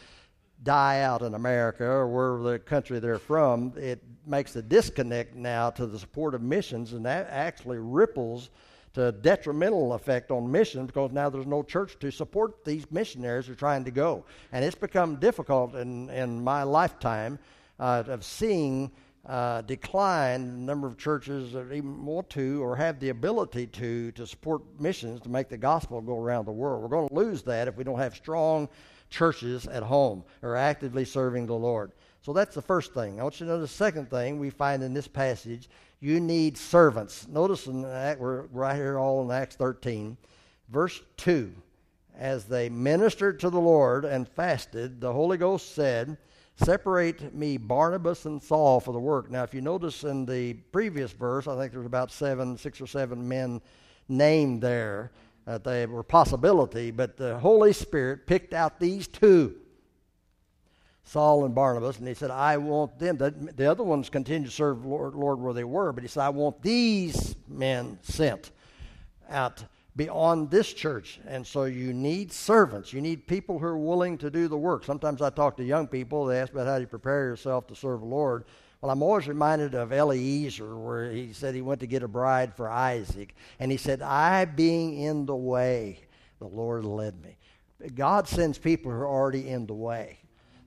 die 0.64 1.02
out 1.02 1.22
in 1.22 1.34
America 1.34 1.86
or 1.86 2.08
wherever 2.08 2.52
the 2.52 2.60
country 2.60 3.00
they're 3.00 3.18
from, 3.18 3.74
it 3.78 4.02
makes 4.26 4.56
a 4.56 4.62
disconnect 4.62 5.36
now 5.36 5.70
to 5.72 5.88
the 5.88 5.98
support 5.98 6.36
of 6.36 6.42
missions, 6.42 6.94
and 6.94 7.06
that 7.06 7.28
actually 7.30 7.80
ripples 7.80 8.50
to 8.94 9.08
a 9.08 9.12
detrimental 9.12 9.94
effect 9.94 10.32
on 10.32 10.52
missions 10.52 10.88
because 10.88 11.12
now 11.12 11.30
there's 11.30 11.48
no 11.48 11.64
church 11.64 11.98
to 12.00 12.12
support 12.12 12.66
these 12.66 12.90
missionaries 12.92 13.46
who 13.48 13.54
are 13.54 13.56
trying 13.56 13.86
to 13.86 13.92
go. 13.92 14.26
And 14.52 14.66
it's 14.66 14.76
become 14.76 15.16
difficult 15.16 15.76
in, 15.76 16.10
in 16.10 16.44
my 16.44 16.64
lifetime 16.64 17.40
uh, 17.80 18.04
of 18.08 18.26
seeing 18.26 18.92
uh, 19.26 19.62
decline 19.62 20.48
the 20.48 20.58
number 20.58 20.88
of 20.88 20.98
churches 20.98 21.54
that 21.54 21.72
even 21.72 22.06
want 22.06 22.30
to 22.32 22.64
or 22.64 22.76
have 22.76 23.00
the 23.00 23.10
ability 23.10 23.68
to 23.68 24.12
to 24.14 24.26
support 24.26 24.64
missions 24.80 25.22
to 25.22 25.30
make 25.30 25.48
the 25.48 25.58
gospel 25.58 26.02
go 26.02 26.18
around 26.18 26.46
the 26.46 26.52
world. 26.52 26.82
We're 26.82 26.90
going 26.90 27.08
to 27.08 27.14
lose 27.14 27.44
that 27.44 27.68
if 27.68 27.78
we 27.78 27.84
don't 27.84 28.00
have 28.00 28.16
strong 28.16 28.68
churches 29.12 29.68
at 29.68 29.84
home 29.84 30.24
or 30.42 30.56
actively 30.56 31.06
serving 31.06 31.46
the 31.46 31.54
Lord. 31.54 31.92
So 32.24 32.34
that's 32.34 32.56
the 32.56 32.62
first 32.62 32.94
thing. 32.94 33.20
I 33.20 33.24
want 33.24 33.40
you 33.40 33.46
to 33.46 33.52
know 33.52 33.62
the 33.62 33.68
second 33.68 34.10
thing 34.10 34.40
we 34.40 34.50
find 34.50 34.84
in 34.84 34.94
this 34.94 35.08
passage. 35.08 35.70
You 36.00 36.20
need 36.20 36.58
servants. 36.58 37.28
Notice 37.28 37.68
in 37.68 37.84
that 37.84 38.20
we're 38.20 38.44
right 38.48 38.76
here 38.76 38.98
all 38.98 39.24
in 39.24 39.32
Acts 39.32 39.56
13, 39.56 40.18
verse 40.70 41.02
2. 41.18 41.54
As 42.18 42.46
they 42.46 42.70
ministered 42.70 43.40
to 43.40 43.50
the 43.50 43.60
Lord 43.60 44.06
and 44.06 44.28
fasted, 44.28 45.02
the 45.02 45.14
Holy 45.14 45.38
Ghost 45.38 45.74
said, 45.74 46.18
Separate 46.64 47.34
me 47.34 47.58
Barnabas 47.58 48.26
and 48.26 48.42
Saul 48.42 48.80
for 48.80 48.92
the 48.92 49.00
work. 49.00 49.32
Now, 49.32 49.42
if 49.42 49.52
you 49.52 49.62
notice 49.62 50.04
in 50.04 50.28
the 50.28 50.54
previous 50.54 51.12
verse, 51.12 51.48
I 51.48 51.58
think 51.58 51.74
there's 51.74 51.88
about 51.88 52.12
seven, 52.12 52.56
six 52.56 52.80
or 52.80 52.86
seven 52.86 53.28
men 53.28 53.62
named 54.08 54.62
there 54.62 55.12
that 55.46 55.64
they 55.64 55.88
were 55.88 56.04
possibility, 56.04 56.92
but 56.92 57.18
the 57.18 57.40
Holy 57.40 57.74
Spirit 57.74 58.28
picked 58.28 58.54
out 58.54 58.80
these 58.80 59.08
two, 59.08 59.56
Saul 61.04 61.46
and 61.46 61.56
Barnabas, 61.56 61.98
and 61.98 62.08
he 62.08 62.14
said, 62.14 62.30
I 62.30 62.58
want 62.58 63.00
them. 63.00 63.18
The, 63.18 63.32
the 63.32 63.66
other 63.66 63.84
ones 63.84 64.12
continued 64.12 64.50
to 64.50 64.56
serve 64.56 64.86
Lord, 64.86 65.16
Lord 65.16 65.40
where 65.40 65.54
they 65.54 65.64
were, 65.64 65.92
but 65.92 66.04
he 66.04 66.08
said, 66.08 66.22
I 66.22 66.30
want 66.30 66.62
these 66.62 67.36
men 67.48 67.98
sent 68.04 68.52
out 69.30 69.64
beyond 70.06 70.50
this 70.50 70.74
church. 70.74 71.20
And 71.28 71.46
so 71.46 71.66
you 71.66 71.94
need 71.94 72.32
servants. 72.32 72.92
You 72.92 73.02
need 73.02 73.28
people 73.28 73.60
who 73.60 73.66
are 73.66 73.78
willing 73.78 74.18
to 74.18 74.32
do 74.32 74.48
the 74.48 74.58
work. 74.58 74.84
Sometimes 74.84 75.22
I 75.22 75.30
talk 75.30 75.58
to 75.58 75.64
young 75.64 75.86
people, 75.86 76.26
they 76.26 76.40
ask 76.40 76.52
about 76.52 76.66
how 76.66 76.76
do 76.76 76.82
you 76.82 76.88
prepare 76.88 77.26
yourself 77.26 77.68
to 77.68 77.76
serve 77.76 78.00
the 78.00 78.08
Lord. 78.08 78.46
Well, 78.82 78.92
I'm 78.92 79.04
always 79.04 79.28
reminded 79.28 79.76
of 79.76 79.94
Eliezer, 79.94 80.76
where 80.76 81.12
he 81.12 81.34
said 81.34 81.54
he 81.54 81.62
went 81.62 81.82
to 81.82 81.88
get 81.88 82.02
a 82.02 82.08
bride 82.08 82.56
for 82.56 82.68
Isaac. 82.68 83.36
And 83.60 83.70
he 83.70 83.78
said, 83.78 84.02
I 84.02 84.46
being 84.46 84.98
in 84.98 85.28
the 85.28 85.36
way, 85.36 86.00
the 86.40 86.48
Lord 86.48 86.84
led 86.84 87.22
me. 87.24 87.38
God 87.94 88.28
sends 88.28 88.58
people 88.58 88.92
who 88.92 88.98
are 88.98 89.08
already 89.08 89.50
in 89.50 89.68
the 89.68 89.76
way. 89.76 90.18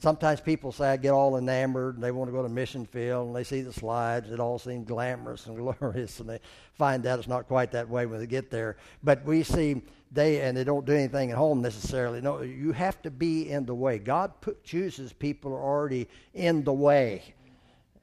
Sometimes 0.04 0.38
people 0.38 0.70
say, 0.70 0.90
I 0.90 0.98
get 0.98 1.12
all 1.12 1.38
enamored 1.38 1.94
and 1.94 2.04
they 2.04 2.10
want 2.10 2.28
to 2.28 2.32
go 2.32 2.42
to 2.42 2.48
mission 2.50 2.84
field 2.84 3.28
and 3.28 3.34
they 3.34 3.42
see 3.42 3.62
the 3.62 3.72
slides. 3.72 4.30
It 4.30 4.38
all 4.38 4.58
seems 4.58 4.86
glamorous 4.86 5.46
and 5.46 5.56
glorious, 5.80 6.20
and 6.20 6.28
they 6.28 6.40
find 6.74 7.06
out 7.06 7.18
it's 7.18 7.26
not 7.26 7.48
quite 7.48 7.72
that 7.72 7.88
way 7.88 8.04
when 8.04 8.20
they 8.20 8.26
get 8.26 8.50
there. 8.50 8.76
But 9.02 9.24
we 9.24 9.42
see 9.42 9.80
they, 10.12 10.42
and 10.42 10.54
they 10.54 10.62
don't 10.62 10.84
do 10.84 10.92
anything 10.92 11.30
at 11.30 11.38
home 11.38 11.62
necessarily. 11.62 12.20
No, 12.20 12.42
you 12.42 12.72
have 12.72 13.00
to 13.00 13.10
be 13.10 13.48
in 13.48 13.64
the 13.64 13.74
way. 13.74 13.98
God 13.98 14.38
put, 14.42 14.62
chooses 14.62 15.14
people 15.14 15.52
who 15.52 15.56
are 15.56 15.62
already 15.62 16.06
in 16.34 16.64
the 16.64 16.72
way 16.74 17.22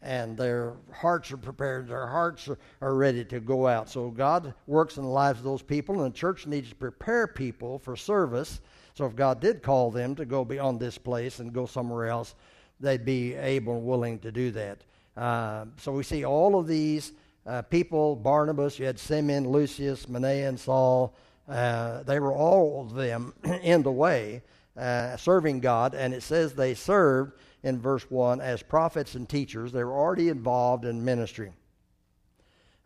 and 0.02 0.36
their 0.36 0.74
hearts 0.92 1.32
are 1.32 1.38
prepared, 1.38 1.88
their 1.88 2.08
hearts 2.08 2.48
are, 2.48 2.58
are 2.82 2.96
ready 2.96 3.24
to 3.26 3.40
go 3.40 3.68
out. 3.68 3.88
So 3.88 4.10
God 4.10 4.56
works 4.66 4.98
in 4.98 5.04
the 5.04 5.10
lives 5.10 5.38
of 5.38 5.46
those 5.46 5.62
people, 5.62 6.02
and 6.02 6.12
the 6.12 6.18
church 6.18 6.48
needs 6.48 6.70
to 6.70 6.76
prepare 6.76 7.28
people 7.28 7.78
for 7.78 7.96
service 7.96 8.60
so 8.94 9.06
if 9.06 9.16
God 9.16 9.40
did 9.40 9.64
call 9.64 9.92
them 9.92 10.16
to 10.16 10.26
go 10.26 10.44
beyond 10.44 10.80
this 10.80 10.98
place 10.98 11.40
and 11.40 11.54
go 11.54 11.66
somewhere 11.66 12.08
else, 12.08 12.36
they'd 12.80 13.06
be 13.06 13.34
able 13.36 13.76
and 13.76 13.86
willing 13.86 14.20
to 14.20 14.32
do 14.32 14.52
that. 14.52 14.84
Uh, 15.16 15.66
so 15.78 15.92
we 15.92 16.04
see 16.04 16.26
all 16.26 16.60
of 16.60 16.68
these 16.68 17.14
uh, 17.46 17.62
people, 17.64 18.16
Barnabas, 18.16 18.78
you 18.80 18.86
had 18.86 19.00
Simeon, 19.00 19.50
Lucius, 19.50 20.06
Manaen, 20.06 20.50
and 20.50 20.60
Saul. 20.60 21.16
Uh, 21.48 22.04
they 22.04 22.20
were 22.20 22.34
all 22.34 22.82
of 22.82 22.94
them 22.94 23.34
in 23.62 23.84
the 23.84 23.92
way, 23.92 24.42
uh, 24.78 25.18
serving 25.18 25.60
God. 25.60 25.96
And 25.96 26.14
it 26.14 26.24
says 26.24 26.54
they 26.54 26.74
served 26.74 27.34
in 27.64 27.80
verse 27.80 28.10
1 28.10 28.42
as 28.42 28.62
prophets 28.62 29.16
and 29.16 29.28
teachers. 29.28 29.72
They 29.72 29.84
were 29.84 29.98
already 29.98 30.30
involved 30.30 30.86
in 30.86 31.04
ministry. 31.04 31.52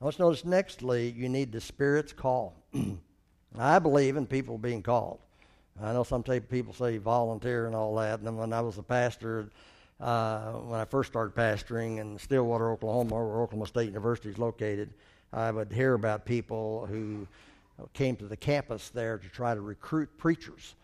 Let's 0.02 0.20
notice 0.20 0.44
nextly, 0.44 1.16
you 1.16 1.30
need 1.30 1.52
the 1.52 1.62
Spirit's 1.62 2.14
call. 2.14 2.54
I 3.58 3.80
believe 3.80 4.18
in 4.18 4.28
people 4.28 4.58
being 4.58 4.84
called. 4.84 5.20
I 5.82 5.92
know 5.92 6.04
some 6.04 6.24
people 6.24 6.74
say 6.74 6.98
volunteer 6.98 7.66
and 7.68 7.76
all 7.76 7.96
that. 7.96 8.22
And 8.22 8.38
when 8.38 8.54
I 8.54 8.62
was 8.62 8.78
a 8.78 8.84
pastor, 8.84 9.50
uh, 10.00 10.54
when 10.54 10.80
I 10.80 10.86
first 10.86 11.12
started 11.12 11.36
pastoring 11.36 12.00
in 12.00 12.18
Stillwater, 12.18 12.72
Oklahoma, 12.72 13.16
where 13.16 13.42
Oklahoma 13.42 13.68
State 13.68 13.88
University 13.88 14.30
is 14.30 14.38
located, 14.38 14.94
I 15.34 15.52
would 15.52 15.72
hear 15.72 15.94
about 15.94 16.26
people 16.26 16.86
who 16.86 17.28
came 17.94 18.16
to 18.18 18.26
the 18.26 18.38
campus 18.38 18.90
there 18.90 19.18
to 19.18 19.28
try 19.28 19.54
to 19.54 19.60
recruit 19.60 20.18
preachers. 20.18 20.76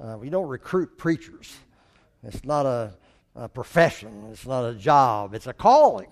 Uh, 0.00 0.16
we 0.18 0.30
don't 0.30 0.48
recruit 0.48 0.96
preachers. 0.96 1.56
It's 2.22 2.44
not 2.44 2.66
a, 2.66 2.94
a, 3.34 3.48
profession. 3.48 4.28
It's 4.30 4.46
not 4.46 4.64
a 4.64 4.74
job. 4.74 5.34
It's 5.34 5.46
a 5.46 5.52
calling. 5.52 6.08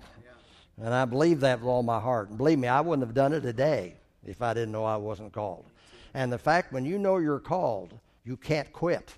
And 0.81 0.93
I 0.93 1.05
believe 1.05 1.41
that 1.41 1.59
with 1.59 1.67
all 1.67 1.83
my 1.83 1.99
heart. 1.99 2.29
And 2.29 2.37
believe 2.37 2.59
me, 2.59 2.67
I 2.67 2.81
wouldn't 2.81 3.05
have 3.05 3.15
done 3.15 3.33
it 3.33 3.41
today 3.41 3.95
if 4.25 4.41
I 4.41 4.53
didn't 4.53 4.71
know 4.71 4.83
I 4.83 4.97
wasn't 4.97 5.31
called. 5.31 5.65
And 6.13 6.31
the 6.31 6.37
fact 6.37 6.71
when 6.71 6.85
you 6.85 6.97
know 6.97 7.17
you're 7.17 7.39
called, 7.39 7.99
you 8.23 8.37
can't 8.37 8.71
quit. 8.71 9.15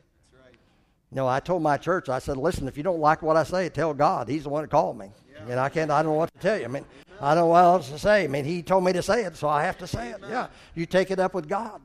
You 1.11 1.17
know, 1.17 1.27
I 1.27 1.39
told 1.39 1.61
my 1.61 1.77
church, 1.77 2.09
I 2.09 2.19
said, 2.19 2.35
listen, 2.35 2.67
if 2.67 2.77
you 2.77 2.83
don't 2.83 2.99
like 2.99 3.21
what 3.21 3.37
I 3.37 3.43
say, 3.43 3.69
tell 3.69 3.93
God. 3.93 4.27
He's 4.27 4.43
the 4.43 4.49
one 4.49 4.63
that 4.63 4.71
called 4.71 4.97
me. 4.97 5.11
Yeah. 5.33 5.51
And 5.51 5.59
I 5.59 5.69
can't, 5.69 5.91
I 5.91 6.01
don't 6.01 6.13
know 6.13 6.17
what 6.17 6.33
to 6.33 6.39
tell 6.39 6.57
you. 6.57 6.65
I 6.65 6.67
mean, 6.67 6.85
I 7.21 7.33
don't 7.33 7.43
know 7.43 7.47
what 7.47 7.63
else 7.63 7.89
to 7.89 7.99
say. 7.99 8.23
I 8.23 8.27
mean, 8.27 8.43
He 8.43 8.63
told 8.63 8.83
me 8.83 8.91
to 8.93 9.01
say 9.01 9.23
it, 9.23 9.37
so 9.37 9.47
I 9.47 9.63
have 9.63 9.77
to 9.77 9.87
say 9.87 10.09
it. 10.09 10.17
Yeah. 10.27 10.47
You 10.73 10.85
take 10.85 11.11
it 11.11 11.19
up 11.19 11.33
with 11.33 11.47
God 11.47 11.81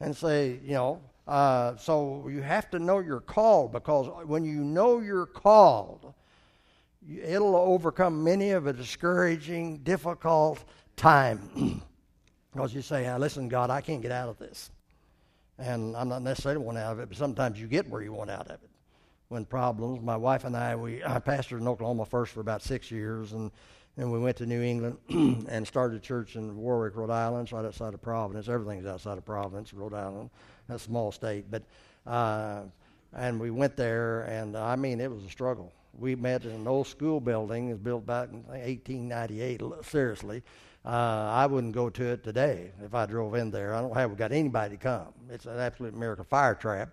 and 0.00 0.16
say, 0.16 0.60
you 0.64 0.74
know, 0.74 1.00
uh, 1.26 1.76
so 1.76 2.26
you 2.28 2.42
have 2.42 2.70
to 2.70 2.78
know 2.78 3.00
you're 3.00 3.20
called 3.20 3.72
because 3.72 4.08
when 4.26 4.44
you 4.44 4.64
know 4.64 5.00
you're 5.00 5.26
called, 5.26 6.14
it'll 7.22 7.56
overcome 7.56 8.22
many 8.22 8.50
of 8.52 8.66
a 8.66 8.72
discouraging, 8.72 9.78
difficult 9.78 10.64
time. 10.96 11.82
because 12.52 12.74
you 12.74 12.82
say, 12.82 13.12
listen, 13.16 13.48
God, 13.48 13.70
I 13.70 13.80
can't 13.80 14.02
get 14.02 14.12
out 14.12 14.28
of 14.28 14.38
this. 14.38 14.70
And 15.58 15.96
I'm 15.96 16.08
not 16.08 16.22
necessarily 16.22 16.64
one 16.64 16.76
out 16.76 16.92
of 16.92 17.00
it, 17.00 17.08
but 17.08 17.18
sometimes 17.18 17.60
you 17.60 17.66
get 17.66 17.88
where 17.88 18.02
you 18.02 18.12
want 18.12 18.30
out 18.30 18.46
of 18.46 18.62
it 18.62 18.70
when 19.28 19.44
problems. 19.44 20.02
My 20.02 20.16
wife 20.16 20.44
and 20.44 20.56
I, 20.56 20.74
we 20.74 21.04
I 21.04 21.18
pastored 21.20 21.60
in 21.60 21.68
Oklahoma 21.68 22.04
first 22.04 22.32
for 22.32 22.40
about 22.40 22.62
six 22.62 22.90
years, 22.90 23.32
and 23.32 23.50
then 23.96 24.10
we 24.10 24.18
went 24.18 24.36
to 24.38 24.46
New 24.46 24.62
England 24.62 24.98
and 25.48 25.66
started 25.66 25.96
a 25.96 26.00
church 26.00 26.36
in 26.36 26.56
Warwick, 26.56 26.96
Rhode 26.96 27.10
Island, 27.10 27.52
right 27.52 27.64
outside 27.64 27.94
of 27.94 28.02
Providence. 28.02 28.48
Everything's 28.48 28.86
outside 28.86 29.18
of 29.18 29.24
Providence, 29.24 29.72
Rhode 29.72 29.94
Island, 29.94 30.30
a 30.68 30.78
small 30.78 31.12
state. 31.12 31.44
But 31.50 31.62
uh, 32.06 32.62
and 33.14 33.40
we 33.40 33.50
went 33.50 33.76
there, 33.76 34.22
and 34.22 34.56
I 34.56 34.76
mean, 34.76 35.00
it 35.00 35.10
was 35.10 35.24
a 35.24 35.30
struggle. 35.30 35.72
We 35.98 36.14
met 36.14 36.44
in 36.44 36.52
an 36.52 36.66
old 36.66 36.86
school 36.86 37.20
building. 37.20 37.68
It 37.68 37.72
was 37.72 37.80
built 37.80 38.06
back 38.06 38.30
in 38.30 38.42
1898. 38.44 39.62
Seriously, 39.84 40.42
uh, 40.84 40.88
I 40.88 41.46
wouldn't 41.46 41.74
go 41.74 41.90
to 41.90 42.04
it 42.04 42.24
today 42.24 42.72
if 42.82 42.94
I 42.94 43.06
drove 43.06 43.34
in 43.34 43.50
there. 43.50 43.74
I 43.74 43.80
don't 43.80 43.94
have 43.94 44.16
got 44.16 44.32
anybody 44.32 44.76
to 44.76 44.82
come. 44.82 45.08
It's 45.28 45.46
an 45.46 45.58
absolute 45.58 45.94
miracle 45.94 46.24
fire 46.24 46.54
trap 46.54 46.90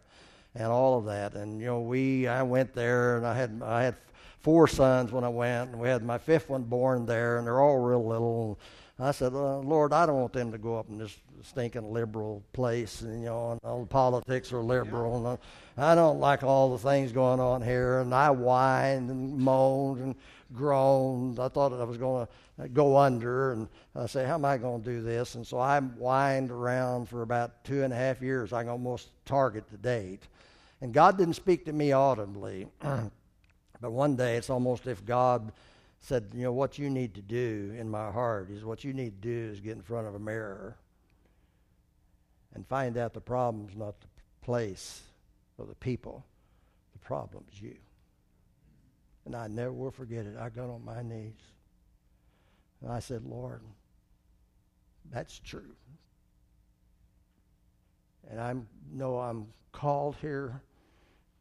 and 0.56 0.66
all 0.66 0.98
of 0.98 1.06
that. 1.06 1.36
And 1.36 1.60
you 1.60 1.68
know, 1.68 1.82
we 1.82 2.28
I 2.28 2.44
went 2.44 2.74
there, 2.74 3.18
and 3.18 3.26
I 3.26 3.34
had 3.34 3.62
I 3.64 3.84
had 3.84 3.96
four 4.40 4.68
sons 4.68 5.12
when 5.12 5.24
I 5.24 5.30
went, 5.30 5.72
and 5.72 5.80
we 5.80 5.88
had 5.88 6.04
my 6.04 6.18
fifth 6.18 6.50
one 6.50 6.64
born 6.64 7.06
there, 7.06 7.38
and 7.38 7.48
they're 7.48 7.62
all 7.62 7.78
real 7.78 8.06
little. 8.06 8.60
I 9.00 9.12
said, 9.12 9.34
uh, 9.34 9.60
Lord, 9.60 9.94
I 9.94 10.08
don't 10.08 10.20
want 10.20 10.34
them 10.34 10.52
to 10.52 10.58
go 10.58 10.80
up 10.80 10.90
in 10.90 10.98
this 10.98 11.16
stinking 11.44 11.94
liberal 11.94 12.44
place, 12.52 13.02
and 13.02 13.20
you 13.20 13.28
know, 13.28 13.52
and 13.52 13.60
all 13.64 13.82
the 13.82 13.88
politics 13.88 14.52
are 14.52 14.62
liberal, 14.62 15.18
and 15.18 15.40
I, 15.78 15.92
I 15.92 15.96
don't 15.96 16.20
like 16.20 16.44
all 16.44 16.72
the 16.72 16.80
things 16.80 17.12
going 17.12 17.40
on 17.40 17.62
here. 17.62 18.00
And 18.00 18.14
I 18.14 18.30
whined 18.30 19.12
and 19.12 19.38
moaned 19.38 20.02
and 20.02 20.16
groaned. 20.54 21.40
I 21.40 21.48
thought 21.48 21.74
I 21.74 21.84
was 21.84 21.98
going 21.98 22.26
to 22.26 22.64
uh, 22.64 22.68
go 22.68 22.98
under, 22.98 23.54
and 23.54 23.68
I 23.96 24.06
say, 24.06 24.26
how 24.26 24.36
am 24.36 24.46
I 24.46 24.58
going 24.58 24.84
to 24.84 24.90
do 24.90 25.02
this? 25.02 25.36
And 25.36 25.46
so 25.46 25.60
I 25.60 25.80
whined 25.80 26.52
around 26.52 27.10
for 27.10 27.22
about 27.22 27.64
two 27.64 27.84
and 27.84 27.94
a 27.94 27.96
half 27.96 28.22
years. 28.22 28.54
I 28.54 28.64
can 28.64 28.70
almost 28.70 29.10
target 29.26 29.66
the 29.70 29.78
date. 29.78 30.24
And 30.82 30.94
God 30.94 31.18
didn't 31.18 31.36
speak 31.36 31.66
to 31.66 31.74
me 31.74 31.92
audibly. 31.92 32.68
but 32.82 33.92
one 33.92 34.16
day 34.16 34.38
it's 34.38 34.50
almost 34.50 34.88
if 34.88 35.06
God 35.06 35.52
said, 36.00 36.30
You 36.34 36.44
know, 36.44 36.54
what 36.54 36.78
you 36.78 36.90
need 36.90 37.16
to 37.16 37.22
do 37.22 37.76
in 37.78 37.90
my 37.90 38.12
heart 38.12 38.50
is 38.50 38.64
what 38.64 38.84
you 38.84 38.94
need 38.94 39.22
to 39.22 39.28
do 39.28 39.52
is 39.52 39.60
get 39.60 39.76
in 39.76 39.82
front 39.82 40.08
of 40.08 40.16
a 40.16 40.20
mirror 40.20 40.78
and 42.54 42.66
find 42.68 42.98
out 42.98 43.14
the 43.14 43.22
problem's 43.22 43.76
not 43.76 44.00
the 44.02 44.08
place 44.42 45.02
or 45.58 45.66
the 45.66 45.76
people. 45.76 46.24
The 46.94 47.00
problem's 47.00 47.62
you. 47.62 47.76
And 49.28 49.36
I 49.36 49.48
never 49.48 49.72
will 49.72 49.92
forget 49.92 50.26
it. 50.26 50.36
I 50.40 50.50
got 50.50 50.70
on 50.70 50.84
my 50.84 51.04
knees. 51.04 51.40
And 52.82 52.92
I 52.92 52.98
said, 53.00 53.24
Lord, 53.24 53.62
that's 55.12 55.38
true. 55.40 55.76
And 58.32 58.42
I 58.42 58.56
know 58.92 59.20
I'm 59.20 59.48
called 59.72 60.16
here 60.20 60.62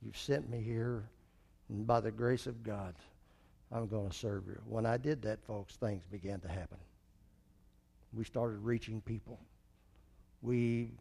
You've 0.06 0.16
sent 0.16 0.48
me 0.48 0.60
here, 0.60 1.08
and 1.68 1.84
by 1.84 2.00
the 2.00 2.12
grace 2.12 2.46
of 2.46 2.62
God, 2.62 2.94
I'm 3.72 3.88
going 3.88 4.08
to 4.08 4.16
serve 4.16 4.46
you. 4.46 4.60
When 4.68 4.86
I 4.86 4.96
did 4.96 5.22
that, 5.22 5.42
folks, 5.44 5.74
things 5.74 6.04
began 6.10 6.38
to 6.40 6.48
happen. 6.48 6.78
We 8.12 8.22
started 8.22 8.58
reaching 8.58 9.00
people. 9.00 9.40
We 10.42 10.92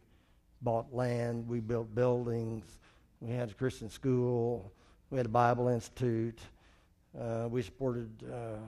bought 0.62 0.92
land. 0.92 1.46
We 1.46 1.60
built 1.60 1.94
buildings. 1.94 2.64
We 3.20 3.32
had 3.32 3.50
a 3.50 3.54
Christian 3.54 3.88
school. 3.88 4.72
We 5.10 5.18
had 5.18 5.26
a 5.26 5.30
Bible 5.30 5.68
Institute. 5.68 6.40
Uh, 7.18 7.48
we 7.48 7.62
supported 7.62 8.10
uh, 8.30 8.58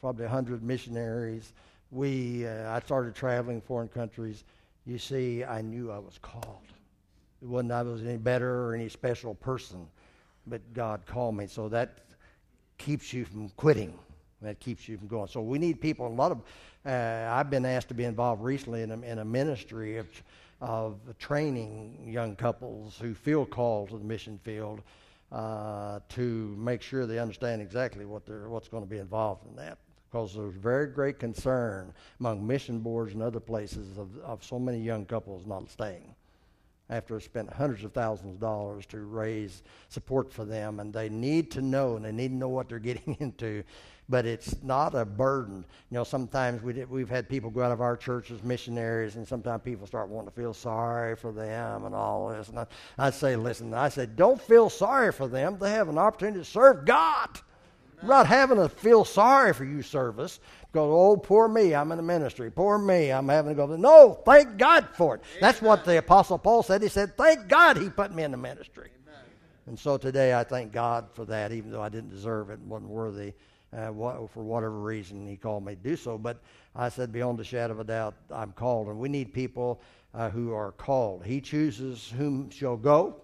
probably 0.00 0.24
100 0.24 0.62
missionaries. 0.62 1.52
We, 1.90 2.46
uh, 2.46 2.70
I 2.70 2.80
started 2.80 3.14
traveling 3.14 3.60
foreign 3.60 3.88
countries. 3.88 4.44
You 4.86 4.98
see, 4.98 5.44
I 5.44 5.60
knew 5.60 5.90
I 5.90 5.98
was 5.98 6.18
called. 6.20 6.66
It 7.40 7.48
wasn't 7.48 7.72
I 7.72 7.82
was 7.82 8.02
any 8.02 8.16
better 8.16 8.66
or 8.66 8.74
any 8.74 8.88
special 8.88 9.34
person, 9.34 9.86
but 10.46 10.60
God 10.74 11.06
called 11.06 11.36
me. 11.36 11.46
So 11.46 11.68
that 11.68 11.98
keeps 12.78 13.12
you 13.12 13.24
from 13.24 13.48
quitting. 13.50 13.96
That 14.40 14.58
keeps 14.58 14.88
you 14.88 14.98
from 14.98 15.06
going. 15.06 15.28
So 15.28 15.40
we 15.40 15.58
need 15.58 15.80
people. 15.80 16.06
A 16.06 16.08
lot 16.08 16.32
of 16.32 16.42
uh, 16.84 17.30
I've 17.32 17.50
been 17.50 17.64
asked 17.64 17.88
to 17.88 17.94
be 17.94 18.04
involved 18.04 18.42
recently 18.42 18.82
in 18.82 18.90
a, 18.90 19.00
in 19.02 19.18
a 19.20 19.24
ministry 19.24 19.98
of 19.98 20.08
of 20.60 20.96
training 21.18 21.98
young 22.06 22.36
couples 22.36 22.96
who 23.00 23.14
feel 23.14 23.44
called 23.44 23.90
to 23.90 23.98
the 23.98 24.04
mission 24.04 24.38
field 24.44 24.80
uh, 25.32 26.00
to 26.10 26.54
make 26.58 26.82
sure 26.82 27.06
they 27.06 27.18
understand 27.18 27.62
exactly 27.62 28.04
what 28.04 28.26
they're 28.26 28.48
what's 28.48 28.68
going 28.68 28.82
to 28.82 28.88
be 28.88 28.98
involved 28.98 29.46
in 29.48 29.56
that 29.56 29.78
because 30.10 30.34
there's 30.34 30.54
very 30.54 30.86
great 30.86 31.18
concern 31.18 31.92
among 32.20 32.46
mission 32.46 32.80
boards 32.80 33.14
and 33.14 33.22
other 33.22 33.40
places 33.40 33.96
of, 33.96 34.16
of 34.18 34.44
so 34.44 34.58
many 34.58 34.78
young 34.78 35.06
couples 35.06 35.46
not 35.46 35.70
staying 35.70 36.14
after 36.92 37.18
spent 37.18 37.50
hundreds 37.52 37.84
of 37.84 37.92
thousands 37.92 38.34
of 38.34 38.40
dollars 38.40 38.84
to 38.86 39.00
raise 39.00 39.62
support 39.88 40.32
for 40.32 40.44
them. 40.44 40.78
And 40.78 40.92
they 40.92 41.08
need 41.08 41.50
to 41.52 41.62
know, 41.62 41.96
and 41.96 42.04
they 42.04 42.12
need 42.12 42.28
to 42.28 42.34
know 42.34 42.48
what 42.48 42.68
they're 42.68 42.78
getting 42.90 43.16
into. 43.18 43.64
But 44.12 44.26
it's 44.26 44.62
not 44.62 44.94
a 44.94 45.06
burden. 45.06 45.64
You 45.90 45.94
know, 45.94 46.04
sometimes 46.04 46.62
we 46.62 46.74
did, 46.74 46.90
we've 46.90 47.08
had 47.08 47.30
people 47.30 47.48
go 47.48 47.62
out 47.62 47.72
of 47.72 47.80
our 47.80 47.96
church 47.96 48.30
as 48.30 48.42
missionaries, 48.42 49.16
and 49.16 49.26
sometimes 49.26 49.62
people 49.62 49.86
start 49.86 50.10
wanting 50.10 50.28
to 50.28 50.36
feel 50.36 50.52
sorry 50.52 51.16
for 51.16 51.32
them 51.32 51.86
and 51.86 51.94
all 51.94 52.28
this. 52.28 52.50
And 52.50 52.58
I, 52.58 52.66
I 52.98 53.08
say, 53.08 53.36
listen, 53.36 53.72
I 53.72 53.88
said, 53.88 54.14
don't 54.14 54.38
feel 54.38 54.68
sorry 54.68 55.12
for 55.12 55.28
them. 55.28 55.56
They 55.58 55.70
have 55.70 55.88
an 55.88 55.96
opportunity 55.96 56.40
to 56.40 56.44
serve 56.44 56.84
God. 56.84 57.30
Not 58.02 58.26
having 58.26 58.58
to 58.58 58.68
feel 58.68 59.06
sorry 59.06 59.54
for 59.54 59.64
you 59.64 59.80
service 59.80 60.40
because, 60.70 60.90
oh, 60.92 61.16
poor 61.16 61.48
me, 61.48 61.74
I'm 61.74 61.90
in 61.90 61.96
the 61.96 62.02
ministry. 62.02 62.50
Poor 62.50 62.76
me, 62.76 63.10
I'm 63.12 63.30
having 63.30 63.52
to 63.52 63.54
go. 63.54 63.74
No, 63.76 64.20
thank 64.26 64.58
God 64.58 64.88
for 64.92 65.14
it. 65.14 65.22
Amen. 65.30 65.38
That's 65.40 65.62
what 65.62 65.86
the 65.86 65.96
Apostle 65.96 66.36
Paul 66.36 66.62
said. 66.62 66.82
He 66.82 66.88
said, 66.88 67.16
thank 67.16 67.48
God 67.48 67.78
he 67.78 67.88
put 67.88 68.12
me 68.14 68.24
in 68.24 68.32
the 68.32 68.36
ministry. 68.36 68.90
Amen. 69.08 69.20
And 69.68 69.78
so 69.78 69.96
today 69.96 70.34
I 70.34 70.44
thank 70.44 70.70
God 70.70 71.06
for 71.14 71.24
that, 71.24 71.50
even 71.52 71.70
though 71.70 71.80
I 71.80 71.88
didn't 71.88 72.10
deserve 72.10 72.50
it 72.50 72.58
and 72.58 72.68
wasn't 72.68 72.90
worthy. 72.90 73.32
Uh, 73.74 73.90
for 74.26 74.42
whatever 74.42 74.80
reason 74.80 75.26
he 75.26 75.36
called 75.36 75.64
me 75.64 75.74
to 75.74 75.80
do 75.80 75.96
so. 75.96 76.18
But 76.18 76.38
I 76.76 76.88
said, 76.90 77.10
beyond 77.10 77.40
a 77.40 77.44
shadow 77.44 77.72
of 77.72 77.80
a 77.80 77.84
doubt, 77.84 78.14
I'm 78.30 78.52
called. 78.52 78.88
And 78.88 78.98
we 78.98 79.08
need 79.08 79.32
people 79.32 79.80
uh, 80.14 80.28
who 80.30 80.52
are 80.52 80.72
called. 80.72 81.24
He 81.24 81.40
chooses 81.40 82.12
whom 82.16 82.50
shall 82.50 82.76
go. 82.76 83.16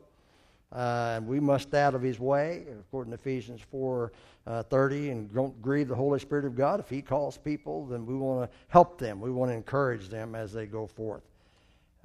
Uh, 0.70 1.14
and 1.16 1.26
we 1.26 1.40
must 1.40 1.72
out 1.74 1.94
of 1.94 2.02
his 2.02 2.20
way, 2.20 2.64
according 2.80 3.10
to 3.10 3.14
Ephesians 3.14 3.62
4 3.70 4.12
uh, 4.46 4.62
30, 4.64 5.10
and 5.10 5.34
don't 5.34 5.60
grieve 5.62 5.88
the 5.88 5.94
Holy 5.94 6.18
Spirit 6.18 6.44
of 6.44 6.56
God. 6.56 6.78
If 6.80 6.90
he 6.90 7.00
calls 7.00 7.38
people, 7.38 7.86
then 7.86 8.04
we 8.04 8.14
want 8.14 8.50
to 8.50 8.56
help 8.68 8.98
them. 8.98 9.20
We 9.20 9.30
want 9.30 9.50
to 9.50 9.54
encourage 9.54 10.08
them 10.08 10.34
as 10.34 10.52
they 10.52 10.66
go 10.66 10.86
forth. 10.86 11.22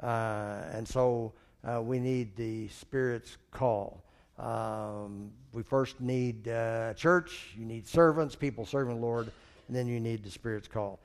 Uh, 0.01 0.62
and 0.71 0.88
so 0.88 1.34
uh, 1.63 1.82
we 1.82 1.99
need 1.99 2.36
the 2.36 2.69
Spirit's 2.69 3.38
call. 3.51 4.01
Um, 4.39 5.32
we 5.54 5.62
first 5.62 6.02
need 6.02 6.48
uh, 6.48 6.93
church, 6.96 7.54
you 7.58 7.65
need 7.65 7.88
servants, 7.88 8.36
people 8.36 8.65
serving 8.65 8.96
the 8.96 9.02
Lord, 9.02 9.32
and 9.67 9.76
then 9.76 9.88
you 9.88 10.00
need 10.00 10.24
the 10.24 10.32
Spirit's 10.32 10.67
call. 10.67 11.00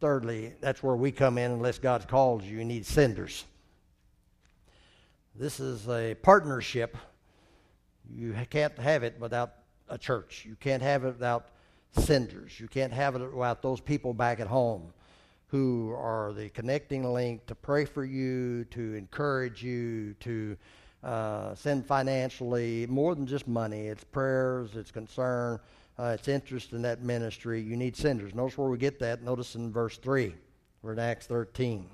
thirdly, 0.00 0.54
that's 0.60 0.82
where 0.82 0.94
we 0.94 1.10
come 1.10 1.38
in 1.38 1.50
unless 1.50 1.78
God 1.78 2.06
calls 2.06 2.44
you. 2.44 2.58
You 2.58 2.64
need 2.64 2.86
senders. 2.86 3.44
This 5.34 5.60
is 5.60 5.88
a 5.88 6.14
partnership. 6.14 6.96
You 8.10 8.34
can't 8.50 8.76
have 8.78 9.02
it 9.02 9.16
without 9.18 9.54
a 9.88 9.98
church. 9.98 10.44
You 10.48 10.56
can't 10.56 10.82
have 10.82 11.04
it 11.04 11.08
without 11.08 11.48
senders. 11.92 12.58
You 12.58 12.68
can't 12.68 12.92
have 12.92 13.16
it 13.16 13.32
without 13.32 13.62
those 13.62 13.80
people 13.80 14.14
back 14.14 14.40
at 14.40 14.46
home 14.46 14.92
who 15.48 15.92
are 15.96 16.32
the 16.32 16.48
connecting 16.50 17.12
link 17.12 17.46
to 17.46 17.54
pray 17.54 17.84
for 17.84 18.04
you, 18.04 18.64
to 18.66 18.94
encourage 18.94 19.62
you, 19.62 20.14
to 20.20 20.56
uh, 21.02 21.54
send 21.54 21.86
financially, 21.86 22.86
more 22.88 23.14
than 23.14 23.26
just 23.26 23.46
money. 23.46 23.86
It's 23.86 24.04
prayers, 24.04 24.70
it's 24.74 24.90
concern, 24.90 25.60
uh, 25.98 26.16
it's 26.18 26.28
interest 26.28 26.72
in 26.72 26.82
that 26.82 27.02
ministry. 27.02 27.60
You 27.60 27.76
need 27.76 27.96
senders. 27.96 28.34
Notice 28.34 28.58
where 28.58 28.68
we 28.68 28.78
get 28.78 28.98
that. 29.00 29.22
Notice 29.22 29.54
in 29.54 29.72
verse 29.72 29.96
3. 29.98 30.34
We're 30.82 30.92
in 30.92 30.98
Acts 30.98 31.26
13. 31.26 31.88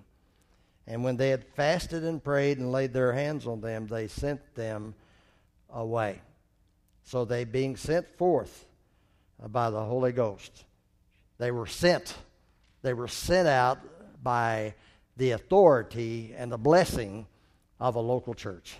And 0.86 1.02
when 1.02 1.16
they 1.16 1.30
had 1.30 1.44
fasted 1.44 2.04
and 2.04 2.22
prayed 2.22 2.58
and 2.58 2.70
laid 2.70 2.92
their 2.92 3.12
hands 3.12 3.46
on 3.46 3.60
them, 3.60 3.86
they 3.86 4.06
sent 4.06 4.54
them 4.54 4.94
away. 5.72 6.20
So 7.04 7.24
they, 7.24 7.44
being 7.44 7.76
sent 7.76 8.06
forth 8.18 8.66
by 9.48 9.70
the 9.70 9.82
Holy 9.82 10.12
Ghost, 10.12 10.64
they 11.38 11.50
were 11.50 11.66
sent. 11.66 12.14
They 12.82 12.92
were 12.92 13.08
sent 13.08 13.48
out 13.48 13.78
by 14.22 14.74
the 15.16 15.32
authority 15.32 16.34
and 16.36 16.50
the 16.50 16.58
blessing 16.58 17.26
of 17.80 17.96
a 17.96 18.00
local 18.00 18.34
church. 18.34 18.76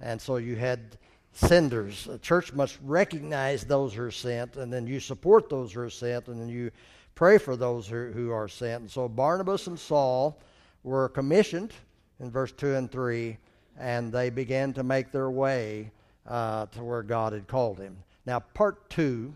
And 0.00 0.20
so 0.20 0.36
you 0.36 0.56
had 0.56 0.96
senders. 1.32 2.06
A 2.08 2.18
church 2.18 2.52
must 2.52 2.78
recognize 2.82 3.64
those 3.64 3.94
who 3.94 4.02
are 4.02 4.10
sent, 4.10 4.56
and 4.56 4.72
then 4.72 4.86
you 4.86 5.00
support 5.00 5.48
those 5.48 5.72
who 5.72 5.80
are 5.80 5.90
sent, 5.90 6.28
and 6.28 6.40
then 6.40 6.48
you 6.48 6.70
pray 7.14 7.38
for 7.38 7.56
those 7.56 7.86
who, 7.86 8.10
who 8.12 8.30
are 8.30 8.48
sent. 8.48 8.82
And 8.82 8.90
so 8.90 9.08
Barnabas 9.08 9.66
and 9.66 9.78
Saul 9.78 10.40
were 10.82 11.08
commissioned 11.08 11.72
in 12.20 12.30
verse 12.30 12.52
2 12.52 12.74
and 12.74 12.90
3, 12.90 13.36
and 13.78 14.12
they 14.12 14.30
began 14.30 14.72
to 14.74 14.82
make 14.82 15.12
their 15.12 15.30
way 15.30 15.90
uh, 16.26 16.66
to 16.66 16.84
where 16.84 17.02
God 17.02 17.32
had 17.32 17.46
called 17.46 17.78
him. 17.78 17.96
Now, 18.26 18.40
part 18.40 18.90
two, 18.90 19.34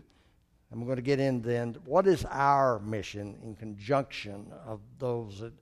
I'm 0.71 0.85
going 0.85 0.97
to 0.97 1.01
get 1.01 1.19
in 1.19 1.41
then. 1.41 1.75
What 1.85 2.07
is 2.07 2.25
our 2.25 2.79
mission 2.79 3.37
in 3.43 3.55
conjunction 3.55 4.51
of 4.65 4.79
those 4.99 5.39
that 5.39 5.53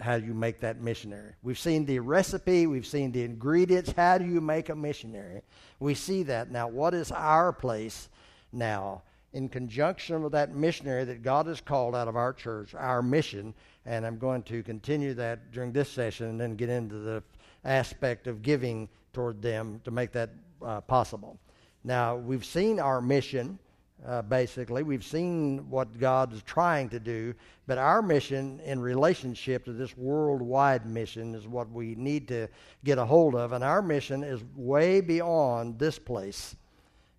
how 0.00 0.18
do 0.18 0.26
you 0.26 0.34
make 0.34 0.60
that 0.60 0.80
missionary. 0.80 1.32
We've 1.42 1.58
seen 1.58 1.84
the 1.84 1.98
recipe, 1.98 2.66
we've 2.66 2.86
seen 2.86 3.12
the 3.12 3.22
ingredients. 3.22 3.92
How 3.96 4.18
do 4.18 4.24
you 4.24 4.40
make 4.40 4.68
a 4.68 4.76
missionary? 4.76 5.42
We 5.80 5.94
see 5.94 6.22
that. 6.24 6.50
Now, 6.50 6.68
what 6.68 6.94
is 6.94 7.10
our 7.12 7.52
place 7.52 8.08
now 8.52 9.02
in 9.32 9.48
conjunction 9.48 10.22
with 10.22 10.32
that 10.32 10.54
missionary 10.54 11.04
that 11.04 11.22
God 11.22 11.46
has 11.46 11.60
called 11.60 11.94
out 11.94 12.08
of 12.08 12.16
our 12.16 12.32
church, 12.32 12.74
our 12.74 13.02
mission? 13.02 13.54
And 13.84 14.06
I'm 14.06 14.18
going 14.18 14.42
to 14.44 14.62
continue 14.62 15.14
that 15.14 15.52
during 15.52 15.72
this 15.72 15.90
session 15.90 16.26
and 16.26 16.40
then 16.40 16.56
get 16.56 16.68
into 16.68 16.96
the 16.96 17.22
aspect 17.64 18.26
of 18.26 18.42
giving 18.42 18.88
toward 19.12 19.40
them 19.42 19.80
to 19.84 19.90
make 19.90 20.12
that 20.12 20.30
uh, 20.62 20.80
possible. 20.82 21.38
Now, 21.84 22.16
we've 22.16 22.44
seen 22.44 22.80
our 22.80 23.00
mission 23.00 23.58
uh, 24.04 24.22
basically. 24.22 24.82
We've 24.82 25.04
seen 25.04 25.70
what 25.70 25.98
God 25.98 26.32
is 26.32 26.42
trying 26.42 26.88
to 26.90 27.00
do, 27.00 27.34
but 27.66 27.78
our 27.78 28.02
mission 28.02 28.60
in 28.60 28.80
relationship 28.80 29.64
to 29.64 29.72
this 29.72 29.96
worldwide 29.96 30.86
mission 30.86 31.34
is 31.34 31.48
what 31.48 31.70
we 31.70 31.94
need 31.94 32.28
to 32.28 32.48
get 32.84 32.98
a 32.98 33.04
hold 33.04 33.34
of. 33.34 33.52
And 33.52 33.64
our 33.64 33.82
mission 33.82 34.22
is 34.22 34.42
way 34.54 35.00
beyond 35.00 35.78
this 35.78 35.98
place, 35.98 36.56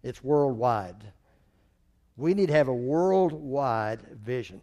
it's 0.03 0.23
worldwide. 0.23 1.11
We 2.15 2.33
need 2.33 2.47
to 2.47 2.53
have 2.53 2.67
a 2.67 2.73
worldwide 2.73 4.01
vision. 4.23 4.61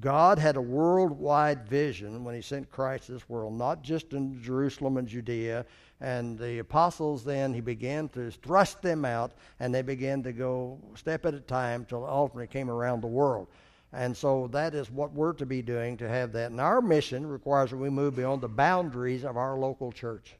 God 0.00 0.38
had 0.38 0.56
a 0.56 0.60
worldwide 0.60 1.68
vision 1.68 2.24
when 2.24 2.34
He 2.34 2.42
sent 2.42 2.70
Christ 2.70 3.06
to 3.06 3.12
this 3.12 3.28
world, 3.28 3.54
not 3.54 3.82
just 3.82 4.12
in 4.12 4.40
Jerusalem 4.40 4.96
and 4.96 5.08
Judea 5.08 5.66
and 6.00 6.38
the 6.38 6.58
apostles 6.60 7.24
then, 7.24 7.52
he 7.52 7.60
began 7.60 8.08
to 8.10 8.30
thrust 8.30 8.80
them 8.80 9.04
out, 9.04 9.32
and 9.58 9.74
they 9.74 9.82
began 9.82 10.22
to 10.22 10.32
go 10.32 10.78
step 10.94 11.26
at 11.26 11.34
a 11.34 11.40
time 11.40 11.84
till 11.84 12.06
ultimately 12.06 12.46
came 12.46 12.70
around 12.70 13.02
the 13.02 13.06
world. 13.06 13.48
And 13.92 14.16
so 14.16 14.48
that 14.52 14.74
is 14.74 14.90
what 14.90 15.12
we're 15.12 15.32
to 15.34 15.46
be 15.46 15.62
doing 15.62 15.96
to 15.98 16.08
have 16.08 16.32
that. 16.32 16.52
And 16.52 16.60
our 16.60 16.80
mission 16.80 17.26
requires 17.26 17.70
that 17.70 17.76
we 17.76 17.90
move 17.90 18.16
beyond 18.16 18.40
the 18.40 18.48
boundaries 18.48 19.24
of 19.24 19.36
our 19.36 19.58
local 19.58 19.92
church. 19.92 20.36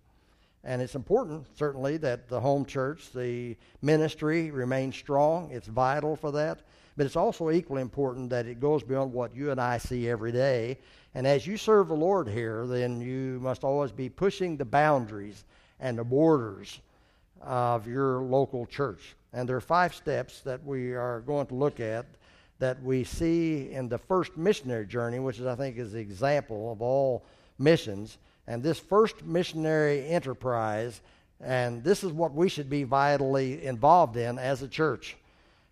And 0.63 0.81
it's 0.81 0.95
important, 0.95 1.47
certainly, 1.57 1.97
that 1.99 2.29
the 2.29 2.41
home 2.41 2.65
church, 2.65 3.13
the 3.13 3.57
ministry 3.83 4.51
remains 4.51 4.97
strong. 4.97 5.51
It's 5.51 5.67
vital 5.67 6.17
for 6.17 6.31
that. 6.33 6.61
But 6.97 7.07
it's 7.07 7.17
also 7.17 7.51
equally 7.51 7.83
important 7.83 8.31
that 8.31 8.47
it 8.47 8.61
goes 8.61 8.83
beyond 8.83 9.13
what 9.13 9.35
you 9.35 9.51
and 9.51 9.61
I 9.61 9.79
see 9.79 10.09
every 10.09 10.33
day 10.33 10.79
and 11.15 11.27
as 11.27 11.47
you 11.47 11.57
serve 11.57 11.89
the 11.89 11.95
Lord 11.95 12.29
here, 12.29 12.67
then 12.67 13.01
you 13.01 13.41
must 13.43 13.65
always 13.65 13.91
be 13.91 14.09
pushing 14.09 14.57
the 14.57 14.65
boundaries 14.65 15.45
and 15.81 15.99
the 15.99 16.05
borders 16.05 16.81
of 17.41 17.87
your 17.87 18.23
local 18.23 18.67
church. 18.67 19.17
And 19.33 19.49
there 19.49 19.57
are 19.57 19.61
five 19.61 19.95
steps 19.95 20.41
that 20.41 20.65
we 20.65 20.93
are 20.93 21.21
going 21.21 21.47
to 21.47 21.55
look 21.55 21.81
at 21.81 22.07
that 22.59 22.83
we 22.83 23.05
see 23.05 23.73
in 23.73 23.89
the 23.89 23.99
first 23.99 24.37
missionary 24.37 24.87
journey, 24.87 25.19
which 25.19 25.39
is, 25.39 25.47
I 25.47 25.55
think, 25.55 25.79
is 25.79 25.93
the 25.93 25.99
example 25.99 26.71
of 26.71 26.83
all 26.83 27.25
missions. 27.59 28.19
And 28.47 28.63
this 28.63 28.79
first 28.79 29.25
missionary 29.25 30.07
enterprise, 30.07 31.01
and 31.41 31.83
this 31.83 32.05
is 32.05 32.13
what 32.13 32.35
we 32.35 32.49
should 32.49 32.69
be 32.69 32.85
vitally 32.85 33.65
involved 33.65 34.17
in 34.17 34.39
as 34.39 34.63
a 34.63 34.69
church 34.69 35.17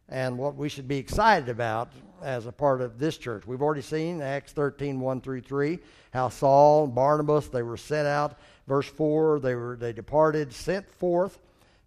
and 0.09 0.39
what 0.39 0.57
we 0.57 0.69
should 0.69 0.89
be 0.89 0.99
excited 0.99 1.49
about 1.49 1.93
as 2.23 2.47
a 2.47 2.53
part 2.53 2.81
of 2.81 2.99
this 2.99 3.17
church. 3.17 3.47
We've 3.47 3.63
already 3.63 3.83
seen 3.83 4.21
Acts 4.21 4.53
13, 4.53 5.01
1 5.01 5.21
through 5.21 5.43
3, 5.43 5.79
how 6.13 6.29
Saul 6.29 6.85
and 6.85 6.95
Barnabas, 6.95 7.49
they 7.49 7.63
were 7.63 7.77
sent 7.77 8.09
out. 8.09 8.39
Verse 8.67 8.89
4, 8.89 9.41
they, 9.41 9.55
were, 9.55 9.77
they 9.77 9.93
departed, 9.93 10.53
sent 10.53 10.91
forth 10.91 11.39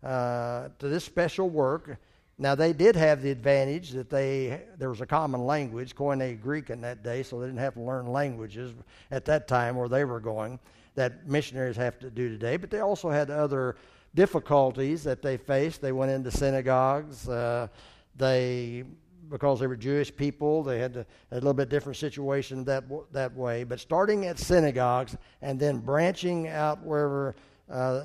uh, 0.03 0.69
to 0.79 0.87
this 0.87 1.03
special 1.03 1.49
work. 1.49 1.97
Now, 2.37 2.55
they 2.55 2.73
did 2.73 2.95
have 2.95 3.21
the 3.21 3.29
advantage 3.29 3.91
that 3.91 4.09
they 4.09 4.61
there 4.77 4.89
was 4.89 5.01
a 5.01 5.05
common 5.05 5.45
language, 5.45 5.95
Koine 5.95 6.41
Greek 6.41 6.71
in 6.71 6.81
that 6.81 7.03
day, 7.03 7.21
so 7.21 7.39
they 7.39 7.45
didn't 7.45 7.59
have 7.59 7.75
to 7.75 7.81
learn 7.81 8.07
languages 8.07 8.73
at 9.11 9.25
that 9.25 9.47
time 9.47 9.75
where 9.75 9.89
they 9.89 10.05
were 10.05 10.19
going 10.19 10.59
that 10.95 11.27
missionaries 11.27 11.75
have 11.77 11.99
to 11.99 12.09
do 12.09 12.29
today. 12.29 12.57
But 12.57 12.69
they 12.69 12.79
also 12.79 13.09
had 13.09 13.29
other 13.29 13.75
difficulties 14.15 15.03
that 15.03 15.21
they 15.21 15.37
faced. 15.37 15.81
They 15.81 15.91
went 15.91 16.11
into 16.11 16.31
synagogues. 16.31 17.29
Uh, 17.29 17.67
they, 18.15 18.83
because 19.29 19.59
they 19.59 19.67
were 19.67 19.75
Jewish 19.75 20.15
people, 20.15 20.63
they 20.63 20.79
had 20.79 20.97
a, 20.97 21.05
a 21.31 21.35
little 21.35 21.53
bit 21.53 21.69
different 21.69 21.97
situation 21.97 22.63
that 22.65 22.83
that 23.11 23.35
way. 23.35 23.63
But 23.63 23.79
starting 23.79 24.25
at 24.25 24.39
synagogues 24.39 25.15
and 25.41 25.59
then 25.59 25.79
branching 25.79 26.47
out 26.47 26.83
wherever 26.83 27.35
uh, 27.71 28.03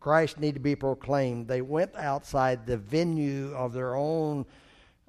Christ 0.00 0.38
needed 0.38 0.54
to 0.54 0.60
be 0.60 0.76
proclaimed, 0.76 1.48
they 1.48 1.62
went 1.62 1.94
outside 1.96 2.66
the 2.66 2.76
venue 2.76 3.52
of 3.54 3.72
their 3.72 3.96
own 3.96 4.46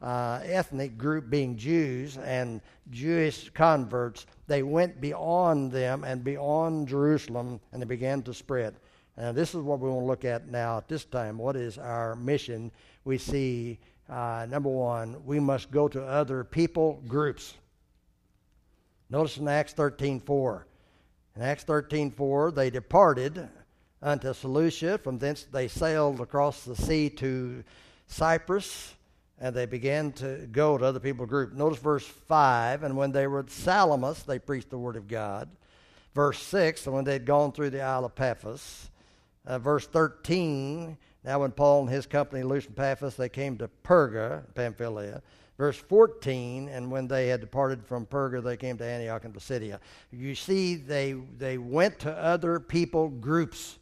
uh, 0.01 0.39
ethnic 0.43 0.97
group, 0.97 1.29
being 1.29 1.55
Jews 1.57 2.17
and 2.17 2.61
Jewish 2.89 3.49
converts. 3.49 4.25
They 4.47 4.63
went 4.63 5.01
beyond 5.01 5.71
them 5.71 6.03
and 6.03 6.23
beyond 6.23 6.87
Jerusalem, 6.87 7.59
and 7.71 7.81
they 7.81 7.85
began 7.85 8.21
to 8.23 8.33
spread. 8.33 8.75
And 9.17 9.35
this 9.35 9.55
is 9.55 9.61
what 9.61 9.79
we 9.79 9.89
want 9.89 10.03
to 10.03 10.05
look 10.05 10.25
at 10.25 10.47
now 10.49 10.77
at 10.77 10.87
this 10.87 11.03
time. 11.03 11.37
What 11.39 11.55
is 11.55 11.77
our 11.79 12.15
mission? 12.15 12.71
We 13.03 13.17
see 13.17 13.79
uh, 14.09 14.45
number 14.49 14.69
one, 14.69 15.25
we 15.25 15.39
must 15.39 15.69
go 15.71 15.87
to 15.87 16.03
other 16.03 16.43
people 16.43 17.01
groups. 17.07 17.55
Notice 19.09 19.37
in 19.37 19.47
Acts 19.47 19.73
13:4. 19.73 20.65
In 21.35 21.41
Acts 21.41 21.63
13:4, 21.65 22.51
they 22.51 22.69
departed 22.69 23.49
unto 24.01 24.33
Seleucia. 24.33 24.97
From 24.97 25.17
thence 25.17 25.43
they 25.43 25.67
sailed 25.67 26.19
across 26.21 26.63
the 26.63 26.75
sea 26.75 27.09
to 27.11 27.63
Cyprus, 28.07 28.95
and 29.39 29.55
they 29.55 29.65
began 29.65 30.11
to 30.13 30.47
go 30.51 30.77
to 30.77 30.85
other 30.85 30.99
people 30.99 31.25
groups. 31.25 31.55
Notice 31.55 31.79
verse 31.79 32.07
5, 32.07 32.83
and 32.83 32.95
when 32.95 33.11
they 33.11 33.27
were 33.27 33.39
at 33.39 33.49
Salamis, 33.49 34.23
they 34.23 34.39
preached 34.39 34.69
the 34.69 34.77
word 34.77 34.95
of 34.95 35.07
God. 35.07 35.49
Verse 36.13 36.41
6, 36.41 36.85
and 36.85 36.95
when 36.95 37.03
they'd 37.03 37.25
gone 37.25 37.51
through 37.51 37.69
the 37.69 37.81
Isle 37.81 38.05
of 38.05 38.15
Paphos. 38.15 38.89
Uh, 39.45 39.59
verse 39.59 39.85
13, 39.87 40.97
now, 41.27 41.39
when 41.39 41.51
Paul 41.51 41.81
and 41.81 41.89
his 41.89 42.05
company 42.05 42.41
loosed 42.41 42.73
Paphos, 42.73 43.17
they 43.17 43.27
came 43.27 43.57
to 43.57 43.69
Perga, 43.83 44.43
Pamphylia. 44.55 45.21
Verse 45.57 45.75
14, 45.75 46.69
and 46.69 46.89
when 46.89 47.05
they 47.05 47.27
had 47.27 47.41
departed 47.41 47.85
from 47.85 48.05
Perga, 48.05 48.41
they 48.41 48.55
came 48.55 48.77
to 48.77 48.85
Antioch 48.85 49.25
and 49.25 49.33
Pisidia. 49.33 49.81
You 50.09 50.35
see, 50.35 50.75
they, 50.75 51.17
they 51.37 51.57
went 51.57 51.99
to 51.99 52.11
other 52.13 52.61
people 52.61 53.09
groups. 53.09 53.77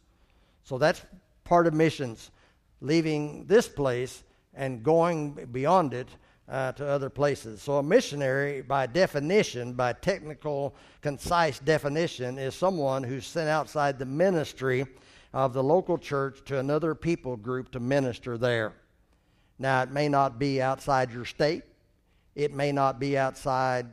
So 0.64 0.76
that's 0.76 1.02
part 1.44 1.68
of 1.68 1.74
missions, 1.74 2.32
leaving 2.80 3.46
this 3.46 3.68
place 3.68 4.24
and 4.52 4.82
going 4.82 5.48
beyond 5.52 5.94
it 5.94 6.08
uh, 6.48 6.72
to 6.72 6.84
other 6.84 7.10
places. 7.10 7.62
So, 7.62 7.74
a 7.74 7.82
missionary, 7.82 8.62
by 8.62 8.86
definition, 8.86 9.74
by 9.74 9.92
technical, 9.92 10.74
concise 11.00 11.60
definition, 11.60 12.38
is 12.38 12.56
someone 12.56 13.04
who's 13.04 13.24
sent 13.24 13.48
outside 13.48 14.00
the 14.00 14.04
ministry 14.04 14.84
of 15.36 15.52
the 15.52 15.62
local 15.62 15.98
church 15.98 16.42
to 16.46 16.58
another 16.58 16.94
people 16.94 17.36
group 17.36 17.70
to 17.70 17.78
minister 17.78 18.38
there. 18.38 18.72
Now, 19.58 19.82
it 19.82 19.90
may 19.90 20.08
not 20.08 20.38
be 20.38 20.62
outside 20.62 21.12
your 21.12 21.26
state, 21.26 21.62
it 22.34 22.54
may 22.54 22.72
not 22.72 22.98
be 22.98 23.18
outside 23.18 23.84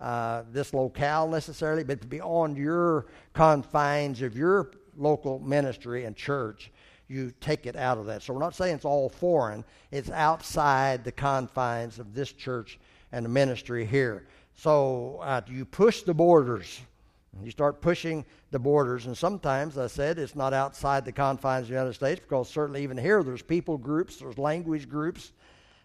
uh, 0.00 0.44
this 0.52 0.72
locale 0.72 1.26
necessarily, 1.26 1.82
but 1.82 2.08
beyond 2.08 2.56
your 2.56 3.06
confines 3.32 4.22
of 4.22 4.36
your 4.36 4.70
local 4.96 5.40
ministry 5.40 6.04
and 6.04 6.14
church, 6.14 6.70
you 7.08 7.32
take 7.40 7.66
it 7.66 7.74
out 7.74 7.98
of 7.98 8.06
that. 8.06 8.22
So 8.22 8.32
we're 8.32 8.38
not 8.38 8.54
saying 8.54 8.76
it's 8.76 8.84
all 8.84 9.08
foreign, 9.08 9.64
it's 9.90 10.10
outside 10.10 11.02
the 11.02 11.10
confines 11.10 11.98
of 11.98 12.14
this 12.14 12.30
church 12.30 12.78
and 13.10 13.24
the 13.24 13.28
ministry 13.28 13.84
here. 13.84 14.28
So 14.54 15.18
uh, 15.20 15.40
you 15.48 15.64
push 15.64 16.02
the 16.02 16.14
borders. 16.14 16.80
You 17.42 17.50
start 17.50 17.80
pushing 17.80 18.24
the 18.50 18.58
borders, 18.58 19.06
and 19.06 19.16
sometimes, 19.16 19.78
I 19.78 19.86
said, 19.86 20.18
it's 20.18 20.34
not 20.34 20.52
outside 20.52 21.04
the 21.04 21.12
confines 21.12 21.62
of 21.64 21.68
the 21.68 21.74
United 21.74 21.94
States 21.94 22.20
because 22.20 22.48
certainly 22.48 22.82
even 22.82 22.96
here 22.96 23.22
there's 23.22 23.42
people 23.42 23.78
groups, 23.78 24.16
there's 24.16 24.38
language 24.38 24.88
groups, 24.88 25.32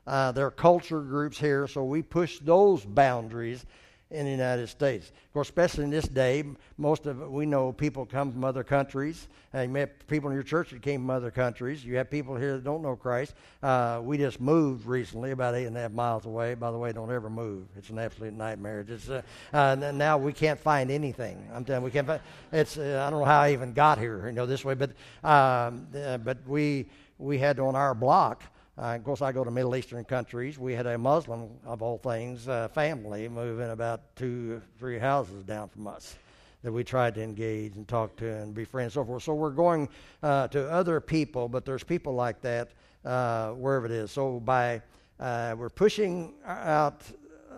uh, 0.07 0.31
there 0.31 0.45
are 0.45 0.51
culture 0.51 1.01
groups 1.01 1.37
here, 1.37 1.67
so 1.67 1.83
we 1.83 2.01
push 2.01 2.39
those 2.39 2.83
boundaries 2.83 3.65
in 4.11 4.25
the 4.25 4.31
United 4.31 4.67
States. 4.67 5.09
Of 5.09 5.33
course, 5.33 5.47
especially 5.47 5.85
in 5.85 5.89
this 5.89 6.07
day, 6.07 6.43
most 6.77 7.05
of 7.05 7.29
we 7.29 7.45
know 7.45 7.71
people 7.71 8.05
come 8.05 8.31
from 8.31 8.43
other 8.43 8.63
countries. 8.63 9.27
And 9.53 9.73
you 9.73 9.79
have 9.79 10.07
people 10.07 10.29
in 10.29 10.33
your 10.33 10.43
church 10.43 10.69
that 10.69 10.81
came 10.81 11.01
from 11.01 11.09
other 11.09 11.31
countries. 11.31 11.83
You 11.83 11.97
have 11.97 12.09
people 12.09 12.35
here 12.35 12.53
that 12.53 12.63
don't 12.63 12.81
know 12.81 12.95
Christ. 12.95 13.33
Uh, 13.61 13.99
we 14.01 14.17
just 14.17 14.39
moved 14.39 14.85
recently, 14.85 15.31
about 15.31 15.55
eight 15.55 15.65
and 15.65 15.75
a 15.75 15.81
half 15.81 15.91
miles 15.91 16.25
away. 16.25 16.53
By 16.53 16.71
the 16.71 16.77
way, 16.77 16.93
don't 16.93 17.11
ever 17.11 17.29
move. 17.29 17.67
It's 17.77 17.89
an 17.89 17.99
absolute 17.99 18.33
nightmare. 18.33 18.85
It's, 18.87 19.09
uh, 19.09 19.21
uh, 19.51 19.75
now 19.93 20.17
we 20.17 20.31
can't 20.31 20.59
find 20.59 20.89
anything. 20.89 21.49
I'm 21.53 21.65
telling 21.65 21.81
you, 21.81 21.85
we 21.85 21.91
can't 21.91 22.07
find. 22.07 22.21
It's 22.53 22.77
uh, 22.77 23.03
I 23.05 23.09
don't 23.09 23.19
know 23.19 23.25
how 23.25 23.41
I 23.41 23.51
even 23.51 23.73
got 23.73 23.97
here, 23.97 24.25
you 24.27 24.33
know, 24.33 24.45
this 24.45 24.63
way. 24.63 24.73
But 24.73 24.91
um, 25.23 25.87
uh, 25.95 26.17
but 26.17 26.37
we 26.47 26.87
we 27.17 27.37
had 27.37 27.59
on 27.59 27.75
our 27.75 27.93
block 27.93 28.43
uh, 28.81 28.95
of 28.95 29.03
course, 29.03 29.21
I 29.21 29.31
go 29.31 29.43
to 29.43 29.51
Middle 29.51 29.75
Eastern 29.75 30.03
countries. 30.03 30.57
We 30.57 30.73
had 30.73 30.87
a 30.87 30.97
Muslim, 30.97 31.49
of 31.65 31.83
all 31.83 31.99
things, 31.99 32.47
uh, 32.47 32.67
family 32.69 33.29
moving 33.29 33.69
about 33.69 34.15
two, 34.15 34.59
three 34.79 34.97
houses 34.97 35.43
down 35.43 35.69
from 35.69 35.85
us 35.85 36.15
that 36.63 36.71
we 36.71 36.83
tried 36.83 37.13
to 37.15 37.21
engage 37.23 37.75
and 37.75 37.87
talk 37.87 38.15
to 38.15 38.27
and 38.27 38.55
be 38.55 38.65
friends 38.65 38.95
and 38.95 39.03
so 39.03 39.05
forth. 39.05 39.21
So 39.21 39.35
we're 39.35 39.51
going 39.51 39.87
uh, 40.23 40.47
to 40.47 40.67
other 40.71 40.99
people, 40.99 41.47
but 41.47 41.63
there's 41.63 41.83
people 41.83 42.15
like 42.15 42.41
that 42.41 42.69
uh, 43.05 43.51
wherever 43.51 43.85
it 43.85 43.91
is. 43.91 44.09
So 44.09 44.39
by 44.39 44.81
uh, 45.19 45.55
we're 45.55 45.69
pushing 45.69 46.33
out 46.43 47.03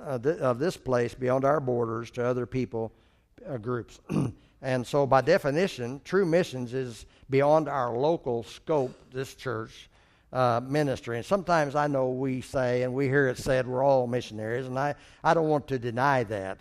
uh, 0.06 0.20
th- 0.20 0.40
of 0.40 0.60
this 0.60 0.76
place 0.76 1.14
beyond 1.14 1.46
our 1.46 1.62
borders 1.62 2.12
to 2.12 2.26
other 2.26 2.46
people 2.46 2.92
groups. 3.62 4.02
and 4.62 4.86
so 4.86 5.06
by 5.06 5.22
definition, 5.22 6.02
true 6.04 6.26
missions 6.26 6.74
is 6.74 7.06
beyond 7.30 7.70
our 7.70 7.96
local 7.98 8.44
scope, 8.44 8.94
this 9.12 9.36
church, 9.36 9.90
uh, 10.34 10.60
ministry. 10.68 11.18
And 11.18 11.26
sometimes 11.26 11.76
I 11.76 11.88
know 11.88 12.10
we 12.10 12.42
say, 12.42 12.82
and 12.82 12.94
we 12.94 13.08
hear 13.08 13.28
it 13.30 13.38
said, 13.38 13.68
we're 13.68 13.84
all 13.84 14.08
missionaries, 14.08 14.66
and 14.66 14.78
I, 14.78 14.96
I 15.24 15.34
don't 15.34 15.48
want 15.48 15.68
to 15.68 15.80
deny 15.80 16.24
that. 16.24 16.60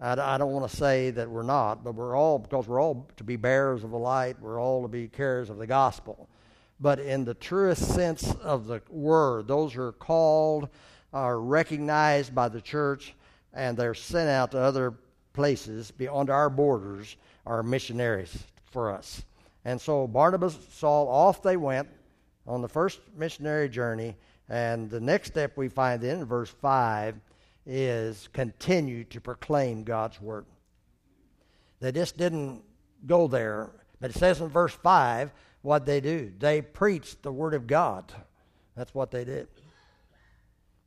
I, 0.00 0.12
I 0.34 0.38
don't 0.38 0.52
want 0.52 0.68
to 0.68 0.74
say 0.74 1.10
that 1.10 1.28
we're 1.28 1.42
not, 1.42 1.84
but 1.84 1.94
we're 1.94 2.16
all, 2.16 2.38
because 2.38 2.66
we're 2.66 2.80
all 2.80 3.06
to 3.18 3.24
be 3.24 3.36
bearers 3.36 3.84
of 3.84 3.90
the 3.90 3.98
light, 3.98 4.40
we're 4.40 4.60
all 4.60 4.82
to 4.82 4.88
be 4.88 5.06
carriers 5.06 5.50
of 5.50 5.58
the 5.58 5.66
gospel. 5.66 6.28
But 6.80 6.98
in 6.98 7.26
the 7.26 7.34
truest 7.34 7.94
sense 7.94 8.34
of 8.36 8.66
the 8.66 8.80
word, 8.88 9.46
those 9.46 9.74
who 9.74 9.82
are 9.82 9.92
called 9.92 10.70
are 11.12 11.38
recognized 11.38 12.34
by 12.34 12.48
the 12.48 12.60
church 12.62 13.14
and 13.52 13.76
they're 13.76 13.94
sent 13.94 14.30
out 14.30 14.52
to 14.52 14.58
other 14.58 14.94
places 15.34 15.90
beyond 15.90 16.30
our 16.30 16.48
borders 16.48 17.16
are 17.44 17.62
missionaries 17.62 18.44
for 18.64 18.90
us. 18.90 19.22
And 19.66 19.78
so 19.78 20.06
Barnabas, 20.06 20.56
Saul, 20.72 21.08
off 21.08 21.42
they 21.42 21.58
went 21.58 21.88
on 22.46 22.62
the 22.62 22.68
first 22.68 23.00
missionary 23.16 23.68
journey. 23.68 24.16
And 24.48 24.90
the 24.90 25.00
next 25.00 25.28
step 25.28 25.56
we 25.56 25.68
find 25.68 26.02
in 26.02 26.24
verse 26.24 26.50
5 26.50 27.20
is 27.66 28.28
continue 28.32 29.04
to 29.04 29.20
proclaim 29.20 29.84
God's 29.84 30.20
word. 30.20 30.46
They 31.80 31.92
just 31.92 32.16
didn't 32.16 32.62
go 33.06 33.26
there. 33.26 33.70
But 34.00 34.10
it 34.10 34.16
says 34.16 34.40
in 34.40 34.48
verse 34.48 34.74
5 34.74 35.32
what 35.62 35.86
they 35.86 36.00
do. 36.00 36.32
They 36.38 36.62
preached 36.62 37.22
the 37.22 37.32
word 37.32 37.54
of 37.54 37.66
God. 37.66 38.12
That's 38.76 38.94
what 38.94 39.10
they 39.10 39.24
did. 39.24 39.48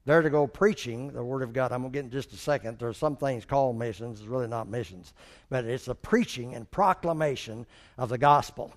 They're 0.06 0.22
to 0.22 0.30
go 0.30 0.48
preaching 0.48 1.14
the 1.14 1.24
word 1.24 1.44
of 1.44 1.54
God. 1.54 1.72
I'm 1.72 1.82
going 1.82 1.94
to 1.94 1.98
get 1.98 2.06
in 2.06 2.12
just 2.12 2.34
a 2.34 2.38
second. 2.38 2.78
There's 2.78 2.98
some 2.98 3.16
things 3.16 3.46
called 3.46 3.78
missions. 3.78 4.20
It's 4.20 4.28
really 4.28 4.48
not 4.48 4.68
missions. 4.68 5.14
But 5.50 5.64
it's 5.64 5.86
the 5.86 5.96
preaching 5.96 6.56
and 6.56 6.70
proclamation 6.70 7.66
of 7.98 8.10
the 8.10 8.18
gospel. 8.18 8.74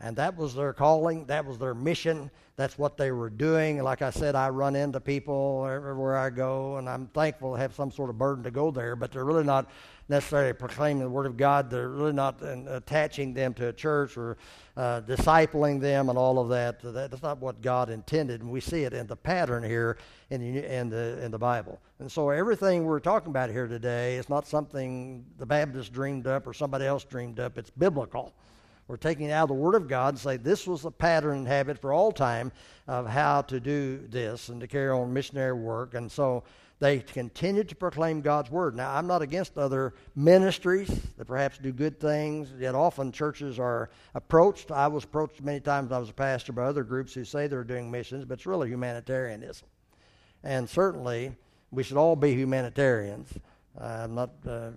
And 0.00 0.16
that 0.16 0.36
was 0.36 0.54
their 0.54 0.72
calling, 0.72 1.24
that 1.26 1.46
was 1.46 1.56
their 1.58 1.74
mission, 1.74 2.30
that's 2.56 2.78
what 2.78 2.96
they 2.96 3.10
were 3.10 3.30
doing. 3.30 3.82
Like 3.82 4.02
I 4.02 4.10
said, 4.10 4.34
I 4.36 4.48
run 4.48 4.76
into 4.76 5.00
people 5.00 5.66
everywhere 5.68 6.16
I 6.16 6.30
go, 6.30 6.76
and 6.76 6.88
I'm 6.88 7.06
thankful 7.08 7.54
to 7.54 7.58
have 7.58 7.74
some 7.74 7.90
sort 7.90 8.10
of 8.10 8.18
burden 8.18 8.44
to 8.44 8.50
go 8.50 8.70
there, 8.70 8.94
but 8.94 9.10
they're 9.10 9.24
really 9.24 9.44
not 9.44 9.68
necessarily 10.08 10.52
proclaiming 10.52 11.02
the 11.02 11.08
Word 11.08 11.26
of 11.26 11.36
God. 11.36 11.68
They're 11.68 11.88
really 11.88 12.12
not 12.12 12.40
attaching 12.42 13.34
them 13.34 13.54
to 13.54 13.68
a 13.68 13.72
church 13.72 14.16
or 14.16 14.36
uh, 14.76 15.00
discipling 15.00 15.80
them 15.80 16.08
and 16.08 16.18
all 16.18 16.38
of 16.38 16.48
that. 16.50 16.80
That's 16.82 17.22
not 17.22 17.38
what 17.38 17.60
God 17.60 17.90
intended, 17.90 18.40
and 18.42 18.50
we 18.50 18.60
see 18.60 18.84
it 18.84 18.92
in 18.92 19.06
the 19.06 19.16
pattern 19.16 19.64
here 19.64 19.96
in 20.30 20.40
the, 20.40 20.74
in 20.74 20.90
the, 20.90 21.24
in 21.24 21.30
the 21.30 21.38
Bible. 21.38 21.80
And 21.98 22.10
so 22.10 22.30
everything 22.30 22.84
we're 22.84 23.00
talking 23.00 23.30
about 23.30 23.50
here 23.50 23.66
today 23.66 24.16
is 24.16 24.28
not 24.28 24.46
something 24.46 25.24
the 25.38 25.46
Baptists 25.46 25.88
dreamed 25.88 26.26
up 26.26 26.46
or 26.46 26.52
somebody 26.52 26.84
else 26.84 27.04
dreamed 27.04 27.40
up, 27.40 27.58
it's 27.58 27.70
biblical. 27.70 28.32
We're 28.86 28.96
taking 28.96 29.30
out 29.30 29.48
the 29.48 29.54
Word 29.54 29.74
of 29.74 29.88
God 29.88 30.14
and 30.14 30.18
say 30.18 30.36
this 30.36 30.66
was 30.66 30.82
the 30.82 30.90
pattern 30.90 31.38
and 31.38 31.48
habit 31.48 31.78
for 31.78 31.92
all 31.92 32.12
time 32.12 32.52
of 32.86 33.06
how 33.06 33.42
to 33.42 33.58
do 33.58 34.06
this 34.08 34.50
and 34.50 34.60
to 34.60 34.66
carry 34.66 34.90
on 34.90 35.12
missionary 35.12 35.54
work. 35.54 35.94
And 35.94 36.12
so 36.12 36.44
they 36.80 36.98
continued 36.98 37.70
to 37.70 37.76
proclaim 37.76 38.20
God's 38.20 38.50
Word. 38.50 38.76
Now, 38.76 38.94
I'm 38.94 39.06
not 39.06 39.22
against 39.22 39.56
other 39.56 39.94
ministries 40.14 40.88
that 41.16 41.24
perhaps 41.24 41.56
do 41.56 41.72
good 41.72 41.98
things, 41.98 42.52
yet 42.58 42.74
often 42.74 43.10
churches 43.10 43.58
are 43.58 43.88
approached. 44.14 44.70
I 44.70 44.88
was 44.88 45.04
approached 45.04 45.40
many 45.40 45.60
times 45.60 45.88
when 45.88 45.96
I 45.96 46.00
was 46.00 46.10
a 46.10 46.14
pastor 46.14 46.52
by 46.52 46.64
other 46.64 46.84
groups 46.84 47.14
who 47.14 47.24
say 47.24 47.46
they're 47.46 47.64
doing 47.64 47.90
missions, 47.90 48.26
but 48.26 48.34
it's 48.34 48.46
really 48.46 48.68
humanitarianism. 48.68 49.66
And 50.42 50.68
certainly, 50.68 51.34
we 51.70 51.82
should 51.82 51.96
all 51.96 52.16
be 52.16 52.34
humanitarians. 52.34 53.32
I'm 53.80 54.14
not. 54.14 54.30
Uh, 54.46 54.70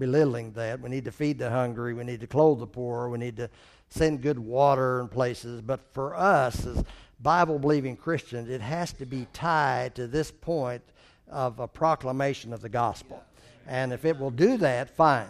belittling 0.00 0.50
that. 0.54 0.80
We 0.80 0.90
need 0.90 1.04
to 1.04 1.12
feed 1.12 1.38
the 1.38 1.50
hungry. 1.50 1.94
We 1.94 2.02
need 2.02 2.18
to 2.20 2.26
clothe 2.26 2.58
the 2.58 2.66
poor. 2.66 3.08
We 3.08 3.18
need 3.18 3.36
to 3.36 3.48
send 3.90 4.22
good 4.22 4.38
water 4.38 5.00
in 5.00 5.06
places. 5.06 5.62
But 5.62 5.80
for 5.92 6.16
us, 6.16 6.66
as 6.66 6.82
Bible 7.20 7.60
believing 7.60 7.96
Christians, 7.96 8.48
it 8.48 8.60
has 8.60 8.92
to 8.94 9.06
be 9.06 9.28
tied 9.32 9.94
to 9.94 10.08
this 10.08 10.32
point 10.32 10.82
of 11.28 11.60
a 11.60 11.68
proclamation 11.68 12.52
of 12.52 12.60
the 12.60 12.68
gospel. 12.68 13.22
And 13.68 13.92
if 13.92 14.04
it 14.04 14.18
will 14.18 14.32
do 14.32 14.56
that, 14.56 14.90
fine. 14.90 15.28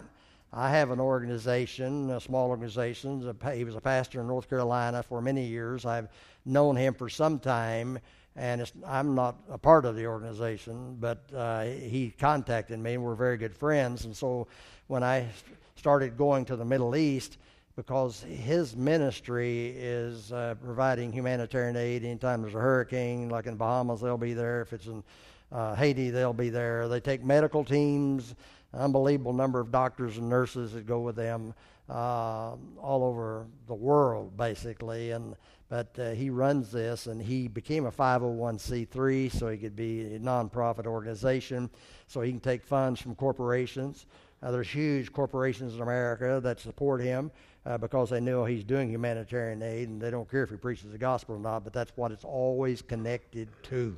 I 0.53 0.69
have 0.69 0.89
an 0.91 0.99
organization, 0.99 2.09
a 2.09 2.19
small 2.19 2.49
organization. 2.49 3.19
He 3.53 3.63
was 3.63 3.75
a 3.75 3.81
pastor 3.81 4.21
in 4.21 4.27
North 4.27 4.49
Carolina 4.49 5.03
for 5.03 5.21
many 5.21 5.45
years. 5.45 5.85
I've 5.85 6.09
known 6.45 6.75
him 6.75 6.93
for 6.93 7.07
some 7.07 7.39
time 7.39 7.99
and 8.35 8.71
I'm 8.85 9.13
not 9.15 9.35
a 9.49 9.57
part 9.57 9.85
of 9.85 9.95
the 9.95 10.05
organization, 10.07 10.97
but 10.99 11.23
uh, 11.35 11.63
he 11.63 12.13
contacted 12.17 12.79
me, 12.79 12.93
and 12.93 13.03
we're 13.03 13.15
very 13.15 13.37
good 13.37 13.55
friends. 13.55 14.05
And 14.05 14.15
so 14.15 14.47
when 14.87 15.03
I 15.03 15.27
started 15.75 16.17
going 16.17 16.45
to 16.45 16.55
the 16.55 16.65
Middle 16.65 16.95
East, 16.95 17.37
because 17.75 18.21
his 18.23 18.75
ministry 18.75 19.73
is 19.77 20.31
uh, 20.31 20.55
providing 20.63 21.11
humanitarian 21.11 21.75
aid 21.75 22.03
anytime 22.03 22.41
there's 22.41 22.55
a 22.55 22.59
hurricane, 22.59 23.29
like 23.29 23.47
in 23.47 23.55
Bahamas, 23.55 24.01
they'll 24.01 24.17
be 24.17 24.33
there. 24.33 24.61
If 24.61 24.73
it's 24.73 24.87
in 24.87 25.03
uh, 25.51 25.75
Haiti, 25.75 26.09
they'll 26.09 26.33
be 26.33 26.49
there. 26.49 26.87
They 26.87 26.99
take 26.99 27.23
medical 27.23 27.63
teams, 27.63 28.35
unbelievable 28.73 29.33
number 29.33 29.59
of 29.59 29.71
doctors 29.71 30.17
and 30.17 30.29
nurses 30.29 30.73
that 30.73 30.85
go 30.85 30.99
with 30.99 31.15
them 31.15 31.53
uh, 31.89 32.55
all 32.81 33.03
over 33.03 33.45
the 33.67 33.73
world, 33.73 34.37
basically. 34.37 35.11
And 35.11 35.35
but 35.71 35.97
uh, 35.99 36.09
he 36.09 36.29
runs 36.29 36.69
this, 36.69 37.07
and 37.07 37.21
he 37.21 37.47
became 37.47 37.85
a 37.85 37.91
501c3, 37.91 39.31
so 39.31 39.47
he 39.47 39.57
could 39.57 39.73
be 39.73 40.15
a 40.15 40.19
nonprofit 40.19 40.85
organization, 40.85 41.69
so 42.07 42.19
he 42.19 42.29
can 42.29 42.41
take 42.41 42.61
funds 42.61 42.99
from 42.99 43.15
corporations. 43.15 44.05
Uh, 44.43 44.51
there's 44.51 44.67
huge 44.67 45.13
corporations 45.13 45.73
in 45.73 45.81
America 45.81 46.41
that 46.43 46.59
support 46.59 46.99
him 47.01 47.31
uh, 47.65 47.77
because 47.77 48.09
they 48.09 48.19
know 48.19 48.43
he's 48.43 48.65
doing 48.65 48.89
humanitarian 48.89 49.63
aid, 49.63 49.87
and 49.87 50.01
they 50.01 50.11
don't 50.11 50.29
care 50.29 50.43
if 50.43 50.49
he 50.49 50.57
preaches 50.57 50.91
the 50.91 50.97
gospel 50.97 51.35
or 51.35 51.39
not, 51.39 51.63
but 51.63 51.71
that's 51.71 51.93
what 51.95 52.11
it's 52.11 52.25
always 52.25 52.81
connected 52.81 53.47
to. 53.63 53.97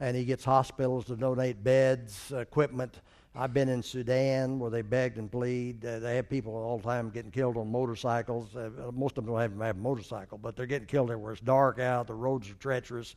And 0.00 0.16
he 0.16 0.24
gets 0.24 0.42
hospitals 0.42 1.04
to 1.04 1.16
donate 1.16 1.62
beds, 1.62 2.32
equipment, 2.32 3.02
I've 3.38 3.52
been 3.52 3.68
in 3.68 3.82
Sudan 3.82 4.58
where 4.58 4.70
they 4.70 4.80
begged 4.80 5.18
and 5.18 5.30
plead. 5.30 5.84
Uh, 5.84 5.98
they 5.98 6.16
have 6.16 6.30
people 6.30 6.54
all 6.54 6.78
the 6.78 6.84
time 6.84 7.10
getting 7.10 7.30
killed 7.30 7.58
on 7.58 7.70
motorcycles. 7.70 8.56
Uh, 8.56 8.70
most 8.94 9.18
of 9.18 9.24
them 9.24 9.34
don't 9.34 9.42
have, 9.42 9.60
have 9.60 9.76
a 9.76 9.78
motorcycle, 9.78 10.38
but 10.38 10.56
they're 10.56 10.64
getting 10.64 10.86
killed 10.86 11.10
everywhere. 11.10 11.32
It's 11.32 11.42
dark 11.42 11.78
out, 11.78 12.06
the 12.06 12.14
roads 12.14 12.50
are 12.50 12.54
treacherous. 12.54 13.14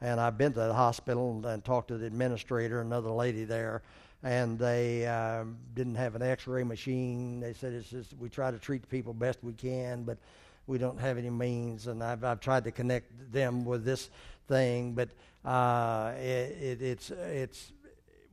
And 0.00 0.18
I've 0.18 0.36
been 0.36 0.52
to 0.54 0.60
the 0.60 0.74
hospital 0.74 1.30
and, 1.30 1.44
and 1.44 1.64
talked 1.64 1.88
to 1.88 1.98
the 1.98 2.06
administrator, 2.06 2.80
another 2.80 3.10
lady 3.10 3.44
there, 3.44 3.82
and 4.24 4.58
they 4.58 5.06
uh, 5.06 5.44
didn't 5.74 5.94
have 5.94 6.16
an 6.16 6.22
X-ray 6.22 6.64
machine. 6.64 7.38
They 7.38 7.52
said 7.52 7.72
it's 7.72 7.90
just 7.90 8.14
we 8.18 8.28
try 8.28 8.50
to 8.50 8.58
treat 8.58 8.80
the 8.82 8.88
people 8.88 9.12
best 9.12 9.38
we 9.42 9.52
can, 9.52 10.02
but 10.02 10.18
we 10.66 10.78
don't 10.78 10.98
have 10.98 11.16
any 11.16 11.30
means. 11.30 11.86
And 11.86 12.02
I've 12.02 12.24
I've 12.24 12.40
tried 12.40 12.64
to 12.64 12.72
connect 12.72 13.30
them 13.30 13.64
with 13.64 13.84
this 13.84 14.08
thing, 14.48 14.94
but 14.94 15.10
uh, 15.44 16.12
it, 16.16 16.56
it, 16.60 16.82
it's 16.82 17.10
it's 17.10 17.72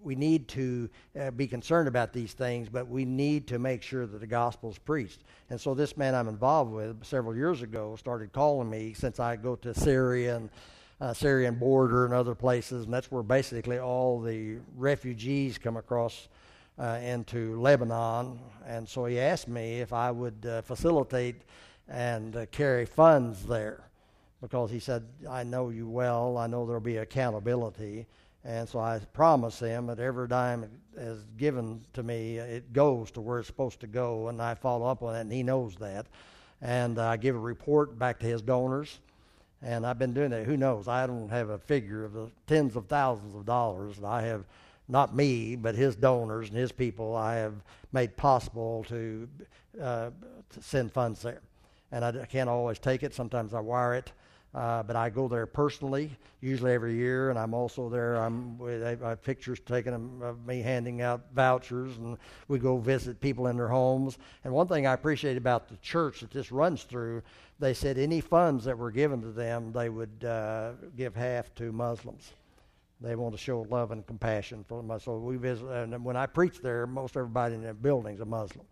we 0.02 0.16
need 0.16 0.48
to 0.50 0.89
uh, 1.20 1.32
be 1.32 1.48
concerned 1.48 1.88
about 1.88 2.14
these 2.14 2.34
things, 2.34 2.70
but 2.70 2.88
we 2.88 3.06
need 3.06 3.48
to 3.48 3.60
make 3.60 3.82
sure 3.82 4.06
that 4.06 4.20
the 4.20 4.28
gospel 4.28 4.70
is 4.70 4.78
preached. 4.78 5.24
And 5.50 5.60
so, 5.60 5.74
this 5.74 5.98
man 5.98 6.16
I'm 6.16 6.28
involved 6.28 6.72
with 6.72 7.04
several 7.06 7.36
years 7.36 7.62
ago 7.62 7.95
started 7.95 8.32
calling 8.32 8.70
me 8.70 8.93
since 8.93 9.20
I 9.20 9.36
go 9.36 9.56
to 9.58 9.74
Syria 9.74 10.38
and 10.38 10.50
uh, 11.00 11.14
Syrian 11.14 11.56
border 11.56 12.06
and 12.06 12.14
other 12.14 12.36
places, 12.36 12.86
and 12.86 12.93
that's 12.93 13.12
where 13.12 13.24
basically 13.24 13.80
all 13.80 14.22
the 14.22 14.58
refugees 14.76 15.58
come 15.58 15.78
across 15.78 16.28
uh, 16.80 17.00
into 17.04 17.60
Lebanon. 17.60 18.39
And 18.66 18.88
so 18.88 19.06
he 19.06 19.20
asked 19.20 19.48
me 19.48 19.80
if 19.80 19.93
I 19.93 20.12
would 20.12 20.45
uh, 20.45 20.62
facilitate 20.62 21.41
and 21.88 22.36
uh, 22.36 22.45
carry 22.48 22.86
funds 22.86 23.45
there 23.45 23.84
because 24.41 24.70
he 24.70 24.80
said, 24.80 25.04
I 25.30 25.43
know 25.43 25.70
you 25.70 25.88
well, 25.88 26.38
I 26.38 26.48
know 26.48 26.66
there'll 26.66 26.82
be 26.82 26.98
accountability. 26.98 28.06
And 28.48 28.68
so 28.68 28.80
I 28.80 29.00
promise 29.12 29.60
him 29.60 29.88
that 29.88 30.00
every 30.00 30.30
dime 30.30 30.70
is 30.95 31.20
given 31.38 31.82
to 31.91 32.02
me, 32.02 32.38
it 32.38 32.72
goes 32.72 33.12
to 33.12 33.22
where 33.22 33.39
it's 33.39 33.48
supposed 33.48 33.82
to 33.82 33.88
go, 33.88 34.30
and 34.30 34.41
I 34.41 34.54
follow 34.54 34.88
up 34.88 35.04
on 35.04 35.18
it, 35.18 35.20
and 35.20 35.32
he 35.34 35.43
knows 35.43 35.76
that. 35.76 36.06
And 36.62 36.98
I 36.98 37.18
give 37.18 37.36
a 37.36 37.39
report 37.39 38.00
back 38.00 38.20
to 38.20 38.26
his 38.26 38.41
donors, 38.41 39.00
and 39.62 39.86
I've 39.86 40.00
been 40.00 40.14
doing 40.14 40.30
that. 40.30 40.45
Who 40.45 40.56
knows? 40.56 40.88
I 40.88 41.06
don't 41.06 41.28
have 41.28 41.50
a 41.50 41.58
figure 41.58 42.06
of 42.06 42.14
the 42.14 42.32
tens 42.48 42.78
of 42.78 42.86
thousands 42.88 43.36
of 43.36 43.45
dollars 43.45 43.98
that 43.98 44.08
I 44.08 44.22
have, 44.22 44.45
not 44.88 45.14
me, 45.14 45.58
but 45.58 45.76
his 45.76 45.98
donors 45.98 46.48
and 46.48 46.58
his 46.58 46.72
people, 46.72 47.18
I 47.18 47.36
have 47.36 47.56
made 47.91 48.16
possible 48.16 48.86
to, 48.88 49.28
uh, 49.82 50.12
to 50.52 50.62
send 50.62 50.93
funds 50.93 51.22
there. 51.22 51.41
And 51.91 52.06
I 52.06 52.26
can't 52.26 52.50
always 52.50 52.80
take 52.80 53.04
it. 53.04 53.14
Sometimes 53.14 53.54
I 53.54 53.60
wire 53.60 53.95
it. 53.95 54.14
Uh, 54.56 54.82
but 54.82 54.95
I 54.95 55.10
go 55.10 55.28
there 55.28 55.45
personally, 55.45 56.10
usually 56.41 56.72
every 56.72 56.95
year, 56.95 57.30
and 57.30 57.38
I'm 57.38 57.54
also 57.54 57.89
there. 57.89 58.16
I'm 58.16 58.58
with 58.58 59.22
pictures 59.22 59.60
taken 59.60 60.22
of 60.24 60.48
me 60.48 60.62
handing 60.62 61.02
out 61.02 61.26
vouchers, 61.34 61.98
and 61.98 62.18
we 62.48 62.58
go 62.58 62.78
visit 62.78 63.20
people 63.20 63.48
in 63.48 63.58
their 63.58 63.68
homes. 63.68 64.18
And 64.43 64.54
one 64.54 64.68
thing 64.68 64.88
I 64.88 64.93
appreciate 64.93 65.38
about 65.38 65.68
the 65.68 65.78
church 65.78 66.22
that 66.22 66.32
this 66.32 66.52
runs 66.52 66.84
through, 66.84 67.22
they 67.60 67.74
said 67.74 67.98
any 67.98 68.22
funds 68.22 68.64
that 68.66 68.78
were 68.78 68.89
given 68.89 69.22
to 69.22 69.32
them, 69.32 69.72
they 69.74 69.89
would 69.89 70.24
uh, 70.24 70.72
give 70.95 71.16
half 71.16 71.54
to 71.56 71.72
Muslims. 71.72 72.32
They 73.00 73.16
want 73.16 73.36
to 73.36 73.38
show 73.38 73.62
love 73.70 73.91
and 73.91 74.06
compassion 74.08 74.66
for 74.68 74.82
them. 74.82 75.00
So 75.00 75.18
we 75.18 75.36
visit, 75.36 75.68
and 75.68 76.04
when 76.04 76.18
I 76.18 76.26
preach 76.26 76.62
there, 76.62 76.88
most 76.88 77.16
everybody 77.16 77.54
in 77.54 77.62
the 77.62 77.74
building's 77.74 78.22
a 78.22 78.26
Muslim. 78.26 78.66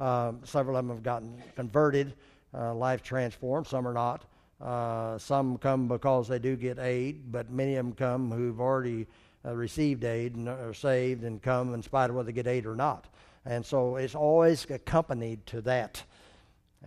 Um, 0.00 0.40
several 0.44 0.76
of 0.76 0.86
them 0.86 0.96
have 0.96 1.02
gotten 1.02 1.42
converted, 1.56 2.14
uh, 2.54 2.74
life 2.74 3.02
transformed. 3.02 3.66
Some 3.66 3.86
are 3.86 3.92
not. 3.92 4.24
Uh, 4.60 5.18
some 5.18 5.58
come 5.58 5.86
because 5.86 6.28
they 6.28 6.38
do 6.38 6.56
get 6.56 6.78
aid, 6.78 7.30
but 7.30 7.50
many 7.50 7.76
of 7.76 7.84
them 7.84 7.94
come 7.94 8.30
who've 8.30 8.60
already 8.60 9.06
uh, 9.44 9.52
received 9.54 10.04
aid 10.04 10.34
and 10.34 10.48
are 10.48 10.72
saved 10.72 11.24
and 11.24 11.42
come 11.42 11.74
in 11.74 11.82
spite 11.82 12.08
of 12.08 12.16
whether 12.16 12.26
they 12.26 12.32
get 12.32 12.46
aid 12.46 12.66
or 12.66 12.74
not. 12.74 13.06
And 13.44 13.64
so 13.64 13.96
it's 13.96 14.14
always 14.14 14.66
accompanied 14.70 15.44
to 15.46 15.60
that, 15.62 16.02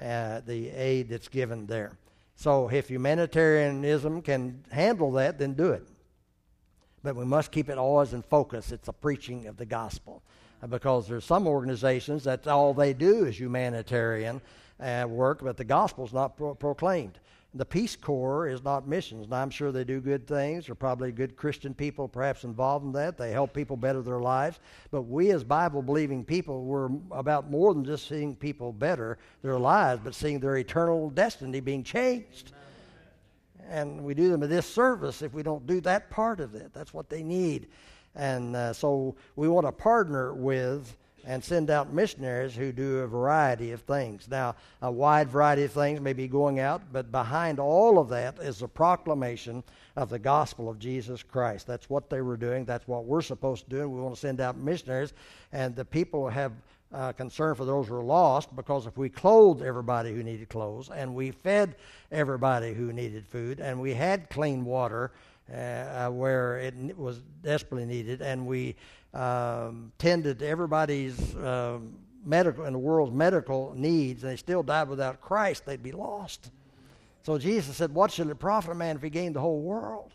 uh, 0.02 0.42
the 0.46 0.70
aid 0.70 1.10
that's 1.10 1.28
given 1.28 1.68
there. 1.68 1.98
So 2.36 2.70
if 2.70 2.90
humanitarianism 2.90 4.22
can 4.24 4.64
handle 4.72 5.12
that, 5.14 5.38
then 5.38 5.54
do 5.54 5.72
it. 5.72 5.88
But 7.04 7.16
we 7.16 7.26
must 7.26 7.52
keep 7.52 7.70
it 7.70 7.78
always 7.78 8.14
in 8.14 8.24
focus. 8.24 8.72
It's 8.72 8.88
the 8.88 8.94
preaching 8.94 9.46
of 9.46 9.58
the 9.58 9.66
gospel. 9.66 10.22
Uh, 10.62 10.68
because 10.68 11.08
there's 11.08 11.24
some 11.24 11.48
organizations 11.48 12.24
that 12.26 12.48
all 12.48 12.74
they 12.74 12.94
do 12.94 13.26
is 13.26 13.40
humanitarian 13.40 14.42
uh, 14.80 15.06
work, 15.08 15.42
but 15.44 15.56
the 15.56 15.64
gospel's 15.64 16.12
not 16.12 16.36
pro- 16.36 16.56
proclaimed. 16.56 17.20
The 17.56 17.66
Peace 17.66 17.96
Corps 17.96 18.48
is 18.48 18.64
not 18.64 18.88
missions, 18.88 19.26
and 19.26 19.34
I'm 19.34 19.50
sure 19.50 19.72
they 19.72 19.84
do 19.84 20.00
good 20.00 20.28
things. 20.28 20.68
There 20.68 20.74
are 20.74 20.76
probably 20.76 21.12
good 21.12 21.36
Christian 21.36 21.74
people 21.74 22.08
perhaps 22.08 22.44
involved 22.44 22.86
in 22.86 22.92
that. 22.92 23.18
They 23.18 23.32
help 23.32 23.56
people 23.56 23.76
better 23.76 24.04
their 24.04 24.20
lives. 24.20 24.60
But 24.92 25.04
we, 25.04 25.32
as 25.32 25.44
Bible 25.44 25.82
believing 25.82 26.24
people, 26.24 26.64
we're 26.64 26.90
about 27.10 27.50
more 27.50 27.74
than 27.74 27.84
just 27.84 28.08
seeing 28.08 28.36
people 28.36 28.72
better 28.72 29.18
their 29.42 29.58
lives, 29.58 30.02
but 30.04 30.14
seeing 30.14 30.40
their 30.40 30.58
eternal 30.58 31.10
destiny 31.10 31.60
being 31.60 31.84
changed. 31.84 32.52
And 33.68 34.04
we 34.04 34.14
do 34.14 34.30
them 34.30 34.44
a 34.44 34.48
disservice 34.48 35.24
if 35.24 35.34
we 35.34 35.42
don't 35.42 35.66
do 35.66 35.82
that 35.82 36.12
part 36.12 36.40
of 36.40 36.54
it. 36.54 36.72
That's 36.72 36.94
what 36.94 37.10
they 37.10 37.24
need. 37.24 37.68
And 38.14 38.56
uh, 38.56 38.74
so 38.74 39.16
we 39.36 39.48
want 39.48 39.66
to 39.66 39.72
partner 39.72 40.36
with 40.36 40.96
and 41.26 41.44
send 41.44 41.70
out 41.70 41.94
missionaries 41.94 42.56
who 42.56 42.72
do 42.72 43.00
a 43.00 43.08
variety 43.08 43.72
of 43.72 43.82
things. 43.82 44.28
Now, 44.30 44.56
a 44.82 44.92
wide 44.92 45.30
variety 45.30 45.64
of 45.64 45.72
things 45.72 46.00
may 46.00 46.14
be 46.14 46.28
going 46.28 46.60
out, 46.60 46.82
but 46.92 47.12
behind 47.12 47.60
all 47.60 48.00
of 48.00 48.10
that 48.10 48.40
is 48.40 48.60
the 48.60 48.68
proclamation 48.68 49.64
of 49.96 50.10
the 50.10 50.20
gospel 50.20 50.70
of 50.70 50.80
Jesus 50.80 51.24
Christ. 51.24 51.68
That's 51.68 51.90
what 51.90 52.10
they 52.10 52.22
were 52.22 52.38
doing. 52.38 52.66
That's 52.66 52.88
what 52.88 53.06
we're 53.06 53.22
supposed 53.22 53.66
to 53.66 53.70
do. 53.70 53.90
We 53.90 54.02
want 54.02 54.16
to 54.16 54.22
send 54.22 54.42
out 54.42 54.58
missionaries, 54.58 55.14
and 55.52 55.76
the 55.76 55.86
people 55.86 56.30
have 56.30 56.54
uh, 56.92 57.12
concern 57.14 57.56
for 57.56 57.66
those 57.66 57.88
who 57.88 57.96
are 57.96 58.04
lost 58.04 58.56
because 58.56 58.88
if 58.88 58.98
we 58.98 59.10
clothed 59.10 59.62
everybody 59.62 60.12
who 60.12 60.24
needed 60.24 60.50
clothes 60.50 60.90
and 60.90 61.14
we 61.14 61.32
fed 61.32 61.76
everybody 62.12 62.74
who 62.74 62.92
needed 62.92 63.28
food 63.28 63.60
and 63.60 63.80
we 63.80 63.94
had 63.94 64.28
clean 64.30 64.66
water 64.66 65.12
uh, 65.54 66.10
where 66.10 66.58
it 66.58 66.98
was 66.98 67.22
desperately 67.44 67.86
needed 67.86 68.22
and 68.22 68.46
we 68.46 68.76
um, 69.14 69.92
tended 69.98 70.40
to 70.40 70.48
everybody's 70.48 71.36
um, 71.36 71.96
medical 72.26 72.66
in 72.66 72.74
the 72.74 72.80
world's 72.80 73.14
medical 73.14 73.74
needs, 73.76 74.24
and 74.24 74.32
they 74.32 74.38
still 74.38 74.64
died 74.64 74.90
without 74.90 75.22
Christ, 75.22 75.66
they'd 75.66 75.84
be 75.84 75.92
lost. 75.92 76.52
So 77.24 77.38
Jesus 77.38 77.76
said, 77.76 77.94
"What 77.94 78.12
shall 78.12 78.30
it 78.30 78.40
profit 78.40 78.72
a 78.72 78.76
man 78.76 78.96
if 78.96 79.02
he 79.02 79.10
gain 79.10 79.34
the 79.34 79.42
whole 79.42 79.62
world 79.62 80.14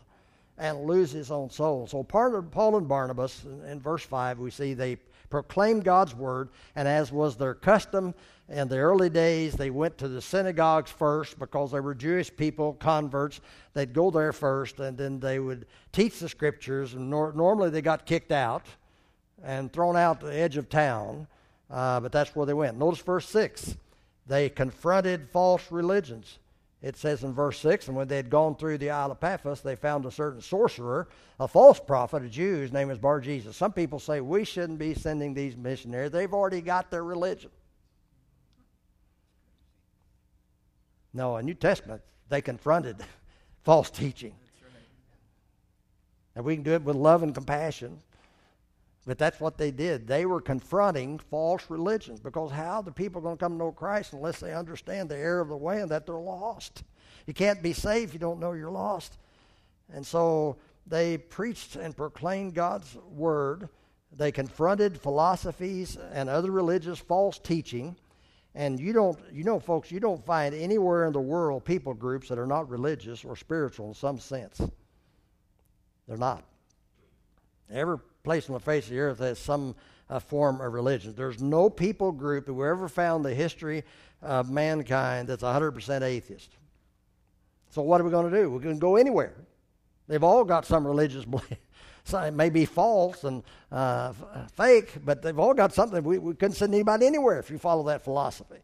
and 0.57 0.85
lose 0.85 1.11
his 1.11 1.31
own 1.31 1.49
soul?" 1.49 1.87
So 1.87 2.03
part 2.03 2.35
of 2.35 2.51
Paul 2.51 2.77
and 2.77 2.87
Barnabas 2.87 3.43
in, 3.43 3.63
in 3.65 3.79
verse 3.79 4.03
five, 4.03 4.39
we 4.39 4.51
see 4.51 4.73
they 4.73 4.97
proclaimed 5.29 5.83
God's 5.83 6.15
word, 6.15 6.49
and 6.75 6.87
as 6.87 7.11
was 7.11 7.35
their 7.35 7.53
custom 7.53 8.13
in 8.47 8.67
the 8.67 8.77
early 8.77 9.09
days, 9.09 9.53
they 9.55 9.71
went 9.71 9.97
to 9.97 10.07
the 10.07 10.21
synagogues 10.21 10.91
first 10.91 11.39
because 11.39 11.71
they 11.71 11.79
were 11.79 11.95
Jewish 11.95 12.33
people, 12.35 12.73
converts. 12.73 13.41
They'd 13.73 13.91
go 13.91 14.11
there 14.11 14.31
first, 14.31 14.79
and 14.79 14.95
then 14.95 15.19
they 15.19 15.39
would 15.39 15.65
teach 15.91 16.19
the 16.19 16.29
scriptures. 16.29 16.93
And 16.93 17.09
nor- 17.09 17.33
normally 17.33 17.71
they 17.71 17.81
got 17.81 18.05
kicked 18.05 18.31
out 18.31 18.67
and 19.45 19.71
thrown 19.71 19.95
out 19.95 20.19
the 20.19 20.33
edge 20.33 20.57
of 20.57 20.69
town, 20.69 21.27
uh, 21.69 21.99
but 21.99 22.11
that's 22.11 22.35
where 22.35 22.45
they 22.45 22.53
went. 22.53 22.77
Notice 22.77 22.99
verse 22.99 23.29
6. 23.29 23.77
They 24.27 24.49
confronted 24.49 25.29
false 25.29 25.71
religions. 25.71 26.39
It 26.81 26.97
says 26.97 27.23
in 27.23 27.33
verse 27.33 27.59
6 27.59 27.87
And 27.87 27.95
when 27.95 28.07
they 28.07 28.15
had 28.15 28.29
gone 28.29 28.55
through 28.55 28.79
the 28.79 28.89
Isle 28.89 29.11
of 29.11 29.19
Paphos, 29.19 29.61
they 29.61 29.75
found 29.75 30.05
a 30.05 30.11
certain 30.11 30.41
sorcerer, 30.41 31.07
a 31.39 31.47
false 31.47 31.79
prophet, 31.79 32.23
a 32.23 32.29
Jew, 32.29 32.57
his 32.57 32.73
name 32.73 32.89
is 32.89 32.97
Bar 32.97 33.21
Jesus. 33.21 33.55
Some 33.55 33.71
people 33.71 33.99
say 33.99 34.19
we 34.19 34.43
shouldn't 34.43 34.79
be 34.79 34.93
sending 34.93 35.33
these 35.33 35.55
missionaries, 35.55 36.11
they've 36.11 36.33
already 36.33 36.61
got 36.61 36.89
their 36.89 37.03
religion. 37.03 37.51
No, 41.13 41.37
in 41.37 41.45
New 41.45 41.53
Testament, 41.53 42.01
they 42.29 42.41
confronted 42.41 42.97
false 43.63 43.89
teaching. 43.89 44.33
And 46.35 46.43
we 46.43 46.55
can 46.55 46.63
do 46.63 46.73
it 46.73 46.81
with 46.81 46.97
love 46.97 47.23
and 47.23 47.33
compassion. 47.33 47.99
But 49.05 49.19
that's 49.19 49.39
what 49.39 49.57
they 49.57 49.69
did. 49.69 50.07
They 50.07 50.25
were 50.25 50.41
confronting 50.41 51.19
false 51.19 51.69
religions 51.69 52.19
because 52.19 52.51
how 52.51 52.81
the 52.81 52.91
people 52.91 53.21
going 53.21 53.37
to 53.37 53.43
come 53.43 53.53
to 53.53 53.57
know 53.57 53.71
Christ 53.71 54.13
unless 54.13 54.39
they 54.39 54.53
understand 54.53 55.09
the 55.09 55.17
error 55.17 55.41
of 55.41 55.49
the 55.49 55.57
way 55.57 55.81
and 55.81 55.91
that 55.91 56.07
they're 56.07 56.15
lost? 56.15 56.83
You 57.27 57.33
can't 57.33 57.61
be 57.61 57.73
saved 57.73 58.09
if 58.09 58.13
you 58.13 58.19
don't 58.19 58.39
know 58.39 58.53
you're 58.53 58.71
lost. 58.71 59.17
And 59.93 60.05
so 60.05 60.57
they 60.87 61.17
preached 61.17 61.75
and 61.75 61.95
proclaimed 61.95 62.55
God's 62.55 62.97
word. 63.11 63.69
They 64.15 64.31
confronted 64.31 64.99
philosophies 64.99 65.97
and 66.13 66.27
other 66.27 66.51
religious 66.51 66.97
false 66.97 67.37
teaching. 67.37 67.95
And 68.55 68.79
you 68.79 68.93
don't, 68.93 69.19
you 69.31 69.43
know, 69.43 69.59
folks, 69.59 69.91
you 69.91 69.99
don't 69.99 70.25
find 70.25 70.55
anywhere 70.55 71.05
in 71.05 71.13
the 71.13 71.21
world 71.21 71.65
people 71.65 71.93
groups 71.93 72.29
that 72.29 72.39
are 72.39 72.47
not 72.47 72.69
religious 72.69 73.23
or 73.23 73.35
spiritual 73.35 73.89
in 73.89 73.93
some 73.93 74.17
sense. 74.17 74.61
They're 76.07 76.17
not. 76.17 76.43
Every 77.69 77.97
place 78.25 78.49
on 78.49 78.53
the 78.53 78.59
face 78.59 78.85
of 78.85 78.91
the 78.91 78.99
earth 78.99 79.19
has 79.19 79.39
some 79.39 79.75
uh, 80.09 80.19
form 80.19 80.59
of 80.61 80.73
religion. 80.73 81.13
There's 81.15 81.41
no 81.41 81.69
people 81.69 82.11
group 82.11 82.45
that 82.47 82.53
we 82.53 82.67
ever 82.67 82.89
found 82.89 83.25
in 83.25 83.31
the 83.31 83.35
history 83.35 83.83
of 84.21 84.49
mankind 84.49 85.29
that's 85.29 85.43
100% 85.43 86.01
atheist. 86.01 86.51
So 87.69 87.81
what 87.81 88.01
are 88.01 88.03
we 88.03 88.11
going 88.11 88.29
to 88.29 88.37
do? 88.37 88.49
We're 88.49 88.59
going 88.59 88.75
to 88.75 88.81
go 88.81 88.95
anywhere. 88.95 89.33
They've 90.07 90.23
all 90.23 90.43
got 90.43 90.65
some 90.65 90.85
religious 90.85 91.25
belief. 91.35 91.57
So 92.03 92.19
it 92.19 92.33
may 92.33 92.49
be 92.49 92.65
false 92.65 93.23
and 93.23 93.43
uh, 93.71 94.13
f- 94.13 94.51
fake, 94.51 94.93
but 95.03 95.23
they've 95.23 95.39
all 95.39 95.55
got 95.55 95.73
something. 95.73 96.03
We, 96.03 96.19
we 96.19 96.35
couldn't 96.35 96.55
send 96.55 96.73
anybody 96.73 97.07
anywhere 97.07 97.39
if 97.39 97.49
you 97.49 97.57
follow 97.57 97.83
that 97.85 98.03
philosophy. 98.03 98.59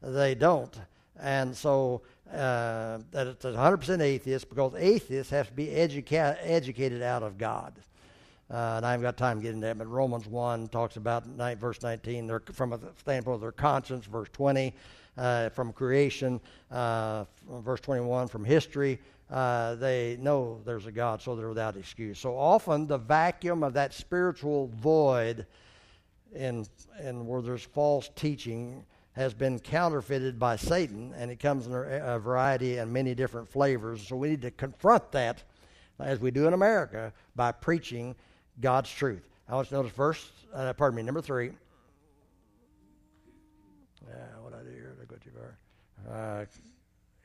They 0.00 0.34
don't. 0.34 0.74
And 1.20 1.54
so 1.54 2.02
uh, 2.30 2.98
that 3.10 3.26
it's 3.26 3.44
100% 3.44 4.00
atheist 4.00 4.48
because 4.48 4.74
atheists 4.76 5.30
have 5.30 5.48
to 5.48 5.52
be 5.52 5.66
educa- 5.66 6.38
educated 6.40 7.02
out 7.02 7.22
of 7.22 7.38
God. 7.38 7.74
Uh, 8.48 8.74
and 8.76 8.86
I 8.86 8.92
haven't 8.92 9.02
got 9.02 9.16
time 9.16 9.38
to 9.38 9.42
get 9.42 9.54
into 9.54 9.66
that, 9.66 9.76
but 9.76 9.88
Romans 9.88 10.26
1 10.28 10.68
talks 10.68 10.96
about, 10.96 11.26
verse 11.58 11.82
19, 11.82 12.28
they're, 12.28 12.42
from 12.52 12.72
a 12.72 12.80
standpoint 12.98 13.34
of 13.36 13.40
their 13.40 13.50
conscience, 13.50 14.06
verse 14.06 14.28
20, 14.32 14.72
uh, 15.16 15.48
from 15.48 15.72
creation, 15.72 16.40
uh, 16.70 17.24
verse 17.50 17.80
21, 17.80 18.28
from 18.28 18.44
history. 18.44 19.00
Uh, 19.30 19.74
they 19.74 20.16
know 20.20 20.60
there's 20.64 20.86
a 20.86 20.92
God, 20.92 21.20
so 21.20 21.34
they're 21.34 21.48
without 21.48 21.76
excuse. 21.76 22.20
So 22.20 22.38
often, 22.38 22.86
the 22.86 22.98
vacuum 22.98 23.64
of 23.64 23.72
that 23.72 23.92
spiritual 23.92 24.70
void 24.76 25.46
in, 26.32 26.66
in 27.02 27.26
where 27.26 27.42
there's 27.42 27.64
false 27.64 28.10
teaching 28.14 28.84
has 29.12 29.34
been 29.34 29.58
counterfeited 29.58 30.38
by 30.38 30.54
Satan, 30.54 31.12
and 31.16 31.30
it 31.30 31.40
comes 31.40 31.66
in 31.66 31.72
a 31.72 32.18
variety 32.18 32.76
and 32.76 32.92
many 32.92 33.14
different 33.14 33.48
flavors. 33.48 34.06
So 34.06 34.14
we 34.14 34.28
need 34.28 34.42
to 34.42 34.50
confront 34.52 35.10
that, 35.12 35.42
as 35.98 36.20
we 36.20 36.30
do 36.30 36.46
in 36.46 36.52
America, 36.52 37.12
by 37.34 37.50
preaching 37.50 38.14
God's 38.60 38.90
truth. 38.90 39.22
I 39.48 39.54
want 39.54 39.66
you 39.66 39.70
to 39.70 39.82
notice 39.82 39.92
verse, 39.92 40.30
uh, 40.54 40.72
pardon 40.72 40.96
me, 40.96 41.02
number 41.02 41.20
three. 41.20 41.52
Yeah, 44.08 44.14
what 44.42 44.54
I 44.54 44.62
do 44.62 44.70
here. 44.70 44.96
Uh, 46.10 46.44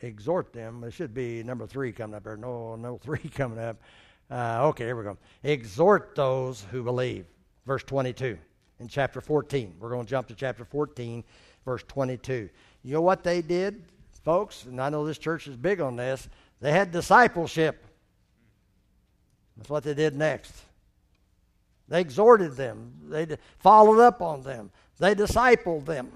exhort 0.02 0.54
them. 0.54 0.84
It 0.84 0.92
should 0.92 1.14
be 1.14 1.44
number 1.44 1.68
three 1.68 1.92
coming 1.92 2.16
up 2.16 2.24
here. 2.24 2.38
No, 2.38 2.76
no 2.76 2.98
three 3.04 3.30
coming 3.36 3.60
up. 3.60 3.78
Uh, 4.30 4.68
okay, 4.68 4.86
here 4.86 4.96
we 4.96 5.04
go. 5.04 5.18
Exhort 5.44 6.16
those 6.16 6.66
who 6.72 6.84
believe. 6.84 7.26
Verse 7.66 7.84
22 7.84 8.38
in 8.80 8.88
chapter 8.88 9.22
14. 9.22 9.76
We're 9.80 9.90
going 9.90 10.06
to 10.06 10.10
jump 10.10 10.28
to 10.30 10.36
chapter 10.36 10.66
14 10.66 11.24
verse 11.66 11.84
22. 11.88 12.50
You 12.84 12.94
know 12.94 13.02
what 13.02 13.24
they 13.24 13.42
did, 13.42 13.84
folks? 14.24 14.66
And 14.66 14.80
I 14.82 14.90
know 14.90 15.06
this 15.06 15.18
church 15.18 15.48
is 15.48 15.56
big 15.56 15.82
on 15.82 15.96
this. 15.96 16.28
They 16.60 16.72
had 16.72 16.92
discipleship. 16.92 17.86
That's 19.58 19.70
what 19.70 19.84
they 19.84 19.94
did 19.94 20.16
next. 20.16 20.54
They 21.92 22.00
exhorted 22.00 22.56
them, 22.56 22.94
they 23.10 23.28
followed 23.60 24.00
up 24.00 24.22
on 24.22 24.44
them, 24.44 24.72
they 24.98 25.14
discipled 25.14 25.84
them. 25.84 26.10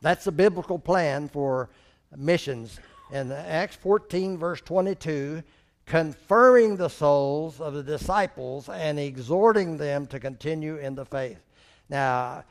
That's 0.00 0.22
the 0.22 0.30
biblical 0.30 0.78
plan 0.78 1.28
for 1.28 1.70
missions. 2.16 2.78
In 3.10 3.32
Acts 3.32 3.74
14, 3.74 4.38
verse 4.38 4.60
22, 4.60 5.42
confirming 5.86 6.76
the 6.76 6.88
souls 6.88 7.60
of 7.60 7.74
the 7.74 7.82
disciples 7.82 8.68
and 8.68 9.00
exhorting 9.00 9.76
them 9.76 10.06
to 10.06 10.20
continue 10.20 10.76
in 10.76 10.94
the 10.94 11.04
faith. 11.04 11.42
Now, 11.88 12.44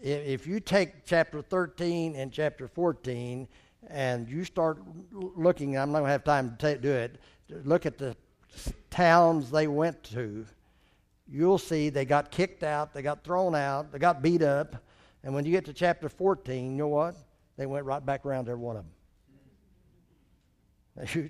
if 0.00 0.46
you 0.46 0.60
take 0.60 1.04
chapter 1.04 1.42
13 1.42 2.14
and 2.14 2.30
chapter 2.30 2.68
14 2.68 3.48
and 3.88 4.28
you 4.28 4.44
start 4.44 4.78
looking, 5.10 5.76
I'm 5.76 5.90
not 5.90 5.98
going 5.98 6.08
to 6.10 6.12
have 6.12 6.22
time 6.22 6.56
to 6.60 6.78
do 6.78 6.92
it, 6.92 7.18
look 7.64 7.86
at 7.86 7.98
the 7.98 8.14
towns 8.88 9.50
they 9.50 9.66
went 9.66 10.00
to, 10.04 10.46
you'll 11.32 11.58
see 11.58 11.88
they 11.88 12.04
got 12.04 12.30
kicked 12.30 12.62
out, 12.62 12.92
they 12.92 13.02
got 13.02 13.24
thrown 13.24 13.54
out, 13.54 13.90
they 13.90 13.98
got 13.98 14.22
beat 14.22 14.42
up. 14.42 14.76
And 15.24 15.34
when 15.34 15.46
you 15.46 15.52
get 15.52 15.64
to 15.64 15.72
chapter 15.72 16.08
14, 16.08 16.70
you 16.72 16.76
know 16.76 16.88
what? 16.88 17.16
They 17.56 17.66
went 17.66 17.86
right 17.86 18.04
back 18.04 18.26
around 18.26 18.48
every 18.48 18.60
one 18.60 18.76
of 18.76 18.84
them. 21.06 21.28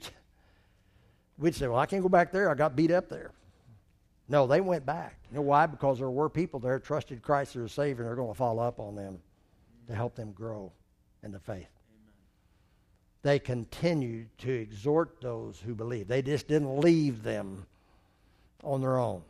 We'd 1.38 1.54
say, 1.54 1.68
well, 1.68 1.78
I 1.78 1.86
can't 1.86 2.02
go 2.02 2.08
back 2.08 2.32
there. 2.32 2.50
I 2.50 2.54
got 2.54 2.74
beat 2.74 2.90
up 2.90 3.08
there. 3.08 3.30
No, 4.28 4.46
they 4.46 4.60
went 4.60 4.84
back. 4.86 5.18
You 5.30 5.36
know 5.36 5.42
why? 5.42 5.66
Because 5.66 5.98
there 5.98 6.10
were 6.10 6.28
people 6.28 6.58
there 6.58 6.78
trusted 6.78 7.22
Christ 7.22 7.56
as 7.56 7.62
a 7.62 7.68
Savior, 7.68 8.02
and 8.02 8.08
they're 8.08 8.16
going 8.16 8.32
to 8.32 8.38
follow 8.38 8.62
up 8.62 8.80
on 8.80 8.94
them 8.96 9.18
to 9.88 9.94
help 9.94 10.14
them 10.14 10.32
grow 10.32 10.72
in 11.22 11.32
the 11.32 11.38
faith. 11.38 11.56
Amen. 11.56 11.68
They 13.22 13.38
continued 13.38 14.28
to 14.38 14.50
exhort 14.50 15.20
those 15.20 15.60
who 15.60 15.74
believe. 15.74 16.08
They 16.08 16.22
just 16.22 16.48
didn't 16.48 16.78
leave 16.78 17.22
them 17.22 17.66
on 18.64 18.80
their 18.80 18.98
own. 18.98 19.22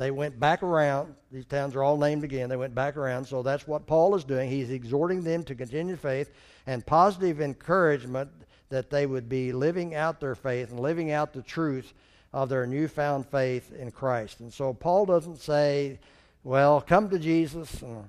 They 0.00 0.10
went 0.10 0.40
back 0.40 0.62
around. 0.62 1.14
These 1.30 1.44
towns 1.44 1.76
are 1.76 1.82
all 1.82 1.98
named 1.98 2.24
again. 2.24 2.48
They 2.48 2.56
went 2.56 2.74
back 2.74 2.96
around. 2.96 3.26
So 3.26 3.42
that's 3.42 3.68
what 3.68 3.86
Paul 3.86 4.14
is 4.14 4.24
doing. 4.24 4.48
He's 4.48 4.70
exhorting 4.70 5.22
them 5.22 5.44
to 5.44 5.54
continue 5.54 5.94
faith 5.94 6.30
and 6.66 6.86
positive 6.86 7.42
encouragement 7.42 8.30
that 8.70 8.88
they 8.88 9.04
would 9.04 9.28
be 9.28 9.52
living 9.52 9.94
out 9.94 10.18
their 10.18 10.34
faith 10.34 10.70
and 10.70 10.80
living 10.80 11.10
out 11.10 11.34
the 11.34 11.42
truth 11.42 11.92
of 12.32 12.48
their 12.48 12.66
newfound 12.66 13.26
faith 13.26 13.74
in 13.74 13.90
Christ. 13.90 14.40
And 14.40 14.50
so 14.50 14.72
Paul 14.72 15.04
doesn't 15.04 15.36
say, 15.38 15.98
well, 16.44 16.80
come 16.80 17.10
to 17.10 17.18
Jesus, 17.18 17.82
and 17.82 18.08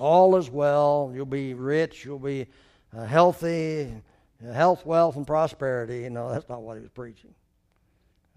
all 0.00 0.34
is 0.34 0.50
well, 0.50 1.12
you'll 1.14 1.24
be 1.24 1.54
rich, 1.54 2.04
you'll 2.04 2.18
be 2.18 2.48
uh, 2.92 3.04
healthy, 3.04 3.92
health, 4.42 4.84
wealth, 4.84 5.14
and 5.14 5.24
prosperity. 5.24 6.08
Know, 6.08 6.32
that's 6.32 6.48
not 6.48 6.62
what 6.62 6.78
he 6.78 6.80
was 6.80 6.90
preaching. 6.90 7.32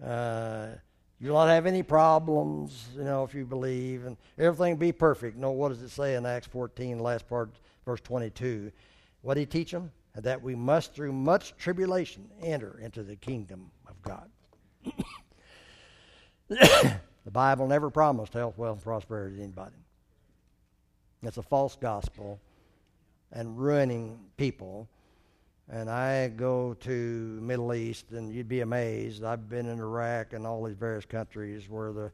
Uh, 0.00 0.68
you'll 1.20 1.34
not 1.34 1.48
have 1.48 1.66
any 1.66 1.82
problems, 1.82 2.88
you 2.96 3.04
know, 3.04 3.22
if 3.24 3.34
you 3.34 3.44
believe, 3.44 4.06
and 4.06 4.16
everything 4.38 4.76
be 4.76 4.92
perfect. 4.92 5.36
No, 5.36 5.50
what 5.50 5.68
does 5.68 5.82
it 5.82 5.90
say 5.90 6.14
in 6.14 6.24
Acts 6.24 6.46
14, 6.46 6.98
last 6.98 7.28
part, 7.28 7.50
verse 7.84 8.00
22? 8.00 8.72
What 9.22 9.34
did 9.34 9.40
he 9.40 9.46
teach 9.46 9.70
them? 9.70 9.92
That 10.14 10.42
we 10.42 10.54
must, 10.54 10.94
through 10.94 11.12
much 11.12 11.56
tribulation, 11.56 12.28
enter 12.42 12.80
into 12.82 13.02
the 13.02 13.16
kingdom 13.16 13.70
of 13.86 14.00
God. 14.02 14.28
the 16.48 17.30
Bible 17.30 17.68
never 17.68 17.90
promised 17.90 18.32
health, 18.32 18.58
wealth, 18.58 18.78
and 18.78 18.82
prosperity 18.82 19.36
to 19.36 19.42
anybody. 19.42 19.76
It's 21.22 21.36
a 21.36 21.42
false 21.42 21.76
gospel 21.76 22.40
and 23.30 23.58
ruining 23.58 24.18
people. 24.36 24.88
And 25.72 25.88
I 25.88 26.28
go 26.28 26.74
to 26.80 26.90
Middle 26.90 27.72
East, 27.74 28.10
and 28.10 28.34
you'd 28.34 28.48
be 28.48 28.60
amazed. 28.60 29.22
I've 29.22 29.48
been 29.48 29.66
in 29.66 29.78
Iraq 29.78 30.32
and 30.32 30.44
all 30.44 30.64
these 30.64 30.74
various 30.74 31.04
countries 31.04 31.68
where 31.68 31.92
the 31.92 32.10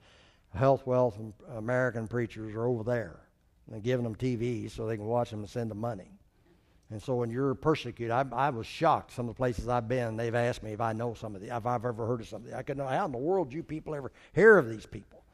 health, 0.54 0.86
wealth, 0.86 1.18
and 1.18 1.32
American 1.54 2.06
preachers 2.06 2.54
are 2.54 2.66
over 2.66 2.82
there 2.82 3.20
and 3.72 3.82
giving 3.82 4.04
them 4.04 4.14
TV 4.14 4.70
so 4.70 4.86
they 4.86 4.96
can 4.96 5.06
watch 5.06 5.30
them 5.30 5.40
and 5.40 5.48
send 5.48 5.70
them 5.70 5.78
money. 5.78 6.10
And 6.90 7.02
so 7.02 7.16
when 7.16 7.30
you're 7.30 7.54
persecuted, 7.54 8.12
I, 8.12 8.24
I, 8.30 8.50
was 8.50 8.66
shocked. 8.66 9.12
Some 9.12 9.28
of 9.28 9.34
the 9.34 9.38
places 9.38 9.68
I've 9.68 9.88
been, 9.88 10.16
they've 10.16 10.34
asked 10.34 10.62
me 10.62 10.72
if 10.72 10.80
I 10.80 10.92
know 10.92 11.14
some 11.14 11.34
of 11.34 11.40
the, 11.40 11.48
if 11.48 11.66
I've 11.66 11.84
ever 11.84 12.06
heard 12.06 12.20
of 12.20 12.28
something. 12.28 12.54
I 12.54 12.62
could 12.62 12.76
know 12.76 12.86
how 12.86 13.06
in 13.06 13.12
the 13.12 13.18
world 13.18 13.52
you 13.52 13.62
people 13.62 13.94
ever 13.94 14.12
hear 14.34 14.58
of 14.58 14.68
these 14.68 14.86
people? 14.86 15.24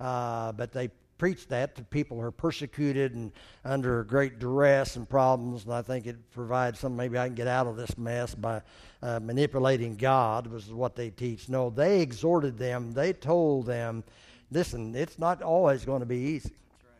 Uh, 0.00 0.50
but 0.52 0.72
they 0.72 0.90
preach 1.20 1.46
that 1.48 1.74
to 1.74 1.82
people 1.82 2.16
who 2.16 2.22
are 2.22 2.32
persecuted 2.32 3.14
and 3.14 3.30
under 3.62 4.04
great 4.04 4.38
duress 4.38 4.96
and 4.96 5.06
problems. 5.06 5.64
And 5.64 5.74
I 5.74 5.82
think 5.82 6.06
it 6.06 6.16
provides 6.32 6.78
some. 6.78 6.96
Maybe 6.96 7.18
I 7.18 7.26
can 7.26 7.34
get 7.34 7.46
out 7.46 7.66
of 7.66 7.76
this 7.76 7.98
mess 7.98 8.34
by 8.34 8.62
uh, 9.02 9.20
manipulating 9.20 9.96
God. 9.96 10.46
Was 10.46 10.72
what 10.72 10.96
they 10.96 11.10
teach. 11.10 11.50
No, 11.50 11.68
they 11.68 12.00
exhorted 12.00 12.56
them. 12.56 12.92
They 12.92 13.12
told 13.12 13.66
them, 13.66 14.02
"Listen, 14.50 14.96
it's 14.96 15.18
not 15.18 15.42
always 15.42 15.84
going 15.84 16.00
to 16.00 16.06
be 16.06 16.16
easy." 16.16 16.54
Right. 16.82 16.94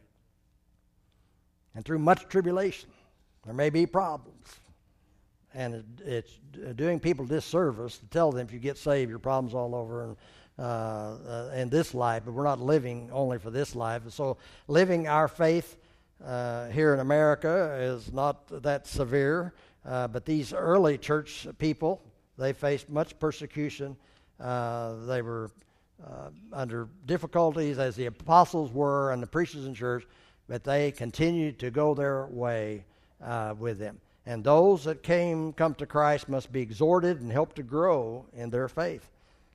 And 1.77 1.85
through 1.87 2.01
much 2.01 2.29
tribulation 2.29 2.91
there 3.47 3.55
may 3.55 3.71
be 3.71 3.87
problems. 3.87 4.49
And 5.55 5.83
it's 6.05 6.39
doing 6.77 7.01
people 7.01 7.25
disservice 7.25 7.97
to 7.97 8.07
tell 8.07 8.31
them 8.33 8.47
if 8.47 8.53
you 8.53 8.59
get 8.59 8.77
saved, 8.77 9.09
your 9.09 9.19
problem's 9.19 9.55
all 9.55 9.75
over 9.75 10.05
and, 10.05 10.17
in 10.61 11.69
this 11.71 11.95
life, 11.95 12.23
but 12.25 12.33
we're 12.33 12.45
not 12.45 12.61
living 12.61 13.11
only 13.13 13.39
for 13.39 13.51
this 13.51 13.75
life. 13.75 14.03
So, 14.11 14.37
living 14.69 15.09
our 15.09 15.29
faith 15.29 15.77
uh, 16.25 16.69
here 16.69 16.93
in 16.93 17.01
America 17.01 17.79
is 17.81 18.13
not 18.13 18.63
that 18.63 18.87
severe, 18.87 19.55
uh, 19.87 20.09
but 20.09 20.25
these 20.25 20.53
early 20.53 20.99
church 20.99 21.47
people, 21.59 22.03
they 22.37 22.53
faced 22.53 22.91
much 22.91 23.19
persecution. 23.19 23.97
Uh, 24.39 24.97
they 25.07 25.23
were 25.23 25.51
uh, 26.07 26.31
under 26.53 26.89
difficulties 27.07 27.79
as 27.79 27.97
the 27.97 28.07
apostles 28.07 28.73
were 28.73 29.13
and 29.13 29.23
the 29.23 29.27
preachers 29.27 29.67
in 29.67 29.75
church, 29.75 30.07
but 30.49 30.65
they 30.65 30.91
continued 30.91 31.59
to 31.59 31.71
go 31.71 31.95
their 31.95 32.27
way 32.27 32.85
uh, 33.23 33.55
with 33.59 33.79
them. 33.79 33.99
And 34.27 34.45
those 34.45 34.85
that 34.85 35.03
came 35.03 35.53
come 35.53 35.75
to 35.77 35.87
Christ 35.87 36.29
must 36.29 36.53
be 36.53 36.61
exhorted 36.61 37.21
and 37.21 37.33
helped 37.33 37.57
to 37.57 37.63
grow 37.63 38.27
in 38.35 38.51
their 38.51 38.69
faith. 38.69 39.09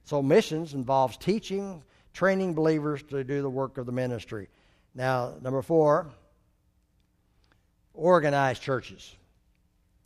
So 0.06 0.22
missions 0.22 0.74
involves 0.74 1.18
teaching, 1.18 1.84
training 2.14 2.53
believers 2.53 3.03
to 3.10 3.24
do 3.24 3.41
the 3.41 3.49
work 3.49 3.78
of 3.78 3.86
the 3.86 3.91
ministry. 3.91 4.47
Now, 4.93 5.34
number 5.41 5.62
four, 5.62 6.08
organized 7.93 8.62
churches. 8.62 9.16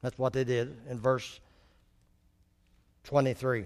That's 0.02 0.18
what 0.18 0.34
they 0.34 0.43
did 0.43 0.76
in 0.89 1.00
verse 1.00 1.39
23. 3.04 3.66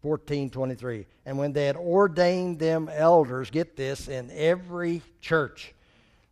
1423. 0.00 1.06
And 1.24 1.38
when 1.38 1.52
they 1.52 1.66
had 1.66 1.76
ordained 1.76 2.58
them 2.58 2.90
elders, 2.92 3.50
get 3.50 3.76
this, 3.76 4.08
in 4.08 4.30
every 4.32 5.02
church. 5.20 5.74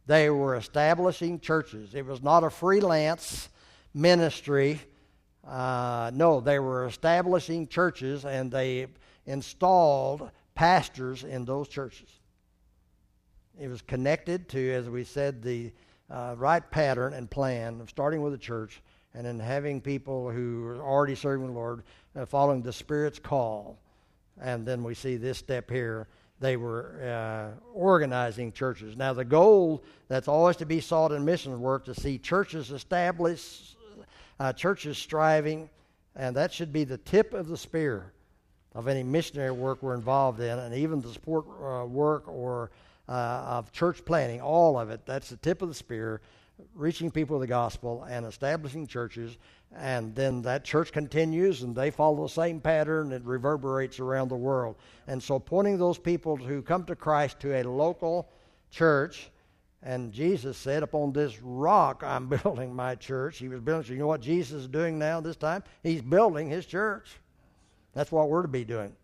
They 0.06 0.28
were 0.30 0.56
establishing 0.56 1.40
churches. 1.40 1.94
It 1.94 2.04
was 2.04 2.22
not 2.22 2.44
a 2.44 2.50
freelance 2.50 3.48
ministry. 3.94 4.80
Uh, 5.46 6.10
no, 6.14 6.40
they 6.40 6.58
were 6.58 6.86
establishing 6.86 7.66
churches 7.66 8.24
and 8.24 8.50
they 8.50 8.86
installed 9.26 10.30
pastors 10.54 11.24
in 11.24 11.44
those 11.44 11.68
churches. 11.68 12.08
It 13.60 13.68
was 13.68 13.82
connected 13.82 14.48
to, 14.50 14.72
as 14.72 14.88
we 14.88 15.04
said, 15.04 15.42
the 15.42 15.72
uh, 16.10 16.34
right 16.38 16.68
pattern 16.70 17.12
and 17.14 17.30
plan 17.30 17.80
of 17.80 17.90
starting 17.90 18.22
with 18.22 18.34
a 18.34 18.38
church 18.38 18.82
and 19.14 19.26
then 19.26 19.38
having 19.38 19.80
people 19.80 20.30
who 20.30 20.66
are 20.66 20.82
already 20.82 21.14
serving 21.14 21.48
the 21.48 21.52
Lord, 21.52 21.82
uh, 22.16 22.24
following 22.24 22.62
the 22.62 22.72
Spirit's 22.72 23.18
call. 23.18 23.78
And 24.40 24.66
then 24.66 24.82
we 24.82 24.94
see 24.94 25.16
this 25.16 25.38
step 25.38 25.70
here 25.70 26.08
they 26.42 26.56
were 26.56 27.00
uh, 27.00 27.60
organizing 27.72 28.52
churches. 28.52 28.96
Now, 28.96 29.12
the 29.12 29.24
goal 29.24 29.82
that's 30.08 30.28
always 30.28 30.56
to 30.56 30.66
be 30.66 30.80
sought 30.80 31.12
in 31.12 31.24
mission 31.24 31.58
work 31.60 31.84
to 31.84 31.94
see 31.94 32.18
churches 32.18 32.72
established, 32.72 33.76
uh, 34.42 34.52
churches 34.52 34.98
striving, 34.98 35.70
and 36.16 36.34
that 36.34 36.52
should 36.52 36.72
be 36.72 36.82
the 36.82 36.98
tip 36.98 37.32
of 37.32 37.46
the 37.46 37.56
spear 37.56 38.12
of 38.74 38.88
any 38.88 39.04
missionary 39.04 39.52
work 39.52 39.80
we're 39.84 39.94
involved 39.94 40.40
in, 40.40 40.58
and 40.58 40.74
even 40.74 41.00
the 41.00 41.12
support 41.12 41.44
uh, 41.62 41.86
work 41.86 42.26
or 42.26 42.72
uh, 43.08 43.12
of 43.12 43.70
church 43.70 44.04
planting, 44.04 44.40
all 44.40 44.80
of 44.80 44.90
it. 44.90 45.06
That's 45.06 45.28
the 45.28 45.36
tip 45.36 45.62
of 45.62 45.68
the 45.68 45.74
spear, 45.74 46.20
reaching 46.74 47.08
people 47.08 47.38
with 47.38 47.48
the 47.48 47.52
gospel 47.52 48.04
and 48.10 48.26
establishing 48.26 48.88
churches. 48.88 49.36
And 49.76 50.12
then 50.16 50.42
that 50.42 50.64
church 50.64 50.90
continues, 50.90 51.62
and 51.62 51.72
they 51.72 51.92
follow 51.92 52.24
the 52.24 52.28
same 52.28 52.60
pattern. 52.60 53.12
It 53.12 53.22
reverberates 53.24 54.00
around 54.00 54.26
the 54.26 54.36
world. 54.36 54.74
And 55.06 55.22
so, 55.22 55.38
pointing 55.38 55.78
those 55.78 55.98
people 55.98 56.36
who 56.36 56.62
come 56.62 56.82
to 56.86 56.96
Christ 56.96 57.38
to 57.40 57.54
a 57.54 57.62
local 57.62 58.28
church. 58.72 59.30
And 59.82 60.12
Jesus 60.12 60.56
said, 60.56 60.82
Upon 60.82 61.12
this 61.12 61.40
rock 61.42 62.02
I'm 62.04 62.28
building 62.42 62.74
my 62.74 62.94
church. 62.94 63.38
He 63.38 63.48
was 63.48 63.60
building. 63.60 63.92
You 63.92 63.98
know 63.98 64.06
what 64.06 64.20
Jesus 64.20 64.62
is 64.62 64.68
doing 64.68 64.98
now 64.98 65.20
this 65.20 65.36
time? 65.36 65.62
He's 65.82 66.02
building 66.02 66.48
his 66.48 66.66
church. 66.66 67.08
That's 67.94 68.12
what 68.12 68.28
we're 68.28 68.42
to 68.42 68.48
be 68.48 68.64
doing. 68.64 68.94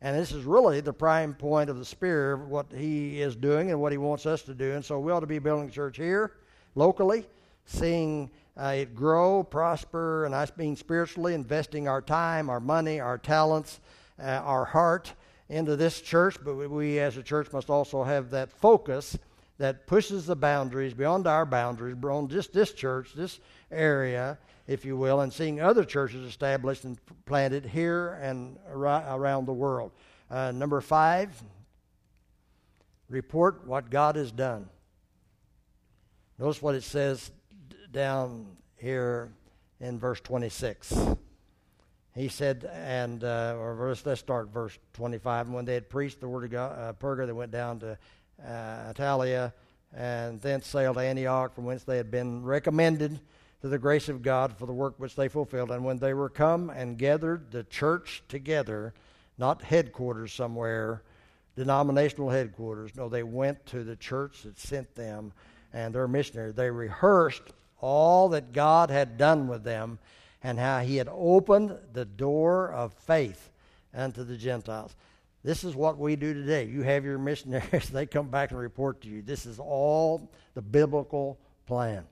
And 0.00 0.16
this 0.16 0.30
is 0.30 0.44
really 0.44 0.80
the 0.80 0.92
prime 0.92 1.34
point 1.34 1.68
of 1.68 1.78
the 1.78 1.84
Spirit, 1.84 2.34
of 2.34 2.48
what 2.48 2.66
He 2.72 3.20
is 3.20 3.34
doing 3.34 3.70
and 3.70 3.80
what 3.80 3.90
He 3.90 3.98
wants 3.98 4.26
us 4.26 4.42
to 4.42 4.54
do. 4.54 4.72
And 4.72 4.84
so 4.84 5.00
we 5.00 5.10
ought 5.10 5.20
to 5.20 5.26
be 5.26 5.40
building 5.40 5.68
a 5.68 5.72
church 5.72 5.96
here, 5.96 6.34
locally, 6.76 7.26
seeing 7.66 8.30
uh, 8.56 8.74
it 8.76 8.94
grow, 8.94 9.42
prosper, 9.42 10.24
and 10.24 10.34
us 10.34 10.50
being 10.50 10.76
spiritually 10.76 11.34
investing 11.34 11.88
our 11.88 12.00
time, 12.00 12.48
our 12.48 12.60
money, 12.60 13.00
our 13.00 13.18
talents, 13.18 13.80
uh, 14.20 14.26
our 14.44 14.64
heart 14.64 15.12
into 15.48 15.74
this 15.74 16.00
church. 16.00 16.36
But 16.44 16.54
we, 16.54 16.66
we 16.68 16.98
as 17.00 17.16
a 17.16 17.22
church 17.22 17.52
must 17.52 17.68
also 17.68 18.04
have 18.04 18.30
that 18.30 18.52
focus 18.52 19.18
that 19.58 19.86
pushes 19.86 20.26
the 20.26 20.36
boundaries 20.36 20.94
beyond 20.94 21.26
our 21.26 21.44
boundaries, 21.44 21.96
beyond 21.96 22.30
just 22.30 22.52
this 22.52 22.72
church, 22.72 23.12
this 23.14 23.40
area, 23.70 24.38
if 24.66 24.84
you 24.84 24.96
will, 24.96 25.20
and 25.20 25.32
seeing 25.32 25.60
other 25.60 25.84
churches 25.84 26.24
established 26.24 26.84
and 26.84 26.98
planted 27.26 27.66
here 27.66 28.18
and 28.22 28.56
around 28.70 29.46
the 29.46 29.52
world. 29.52 29.90
Uh, 30.30 30.52
number 30.52 30.80
five, 30.80 31.42
report 33.08 33.66
what 33.66 33.90
God 33.90 34.14
has 34.16 34.30
done. 34.30 34.68
Notice 36.38 36.62
what 36.62 36.76
it 36.76 36.84
says 36.84 37.32
down 37.90 38.46
here 38.76 39.32
in 39.80 39.98
verse 39.98 40.20
26. 40.20 40.94
He 42.14 42.28
said, 42.28 42.68
and 42.72 43.22
uh, 43.22 43.54
or 43.58 43.74
verse, 43.74 44.04
let's 44.04 44.20
start 44.20 44.48
verse 44.48 44.76
25. 44.94 45.46
And 45.46 45.54
when 45.54 45.64
they 45.64 45.74
had 45.74 45.88
preached 45.88 46.20
the 46.20 46.28
word 46.28 46.44
of 46.44 46.50
God, 46.50 46.78
uh, 46.78 46.92
Perga, 46.92 47.26
they 47.26 47.32
went 47.32 47.52
down 47.52 47.78
to 47.80 47.98
uh, 48.44 48.92
Attalia, 48.92 49.52
and 49.94 50.40
thence 50.40 50.66
sailed 50.66 50.96
to 50.96 51.02
Antioch, 51.02 51.54
from 51.54 51.64
whence 51.64 51.84
they 51.84 51.96
had 51.96 52.10
been 52.10 52.44
recommended 52.44 53.20
to 53.60 53.68
the 53.68 53.78
grace 53.78 54.08
of 54.08 54.22
God 54.22 54.56
for 54.56 54.66
the 54.66 54.72
work 54.72 54.94
which 54.98 55.16
they 55.16 55.28
fulfilled. 55.28 55.70
And 55.70 55.84
when 55.84 55.98
they 55.98 56.14
were 56.14 56.28
come 56.28 56.70
and 56.70 56.98
gathered 56.98 57.50
the 57.50 57.64
church 57.64 58.22
together, 58.28 58.94
not 59.36 59.62
headquarters 59.62 60.32
somewhere, 60.32 61.02
denominational 61.56 62.30
headquarters, 62.30 62.94
no, 62.94 63.08
they 63.08 63.22
went 63.22 63.64
to 63.66 63.82
the 63.82 63.96
church 63.96 64.42
that 64.42 64.58
sent 64.58 64.94
them 64.94 65.32
and 65.72 65.94
their 65.94 66.08
missionary. 66.08 66.52
They 66.52 66.70
rehearsed 66.70 67.42
all 67.80 68.28
that 68.30 68.52
God 68.52 68.90
had 68.90 69.18
done 69.18 69.48
with 69.48 69.64
them 69.64 69.98
and 70.42 70.58
how 70.58 70.80
He 70.80 70.96
had 70.96 71.08
opened 71.10 71.76
the 71.92 72.04
door 72.04 72.70
of 72.72 72.92
faith 72.94 73.50
unto 73.94 74.22
the 74.22 74.36
Gentiles. 74.36 74.94
This 75.48 75.64
is 75.64 75.74
what 75.74 75.96
we 75.96 76.14
do 76.14 76.34
today. 76.34 76.64
You 76.64 76.82
have 76.82 77.06
your 77.06 77.16
missionaries, 77.16 77.88
they 77.92 78.04
come 78.04 78.28
back 78.28 78.50
and 78.50 78.60
report 78.60 79.00
to 79.00 79.08
you. 79.08 79.22
This 79.22 79.46
is 79.46 79.58
all 79.58 80.30
the 80.52 80.60
biblical 80.60 81.38
plan. 81.64 82.04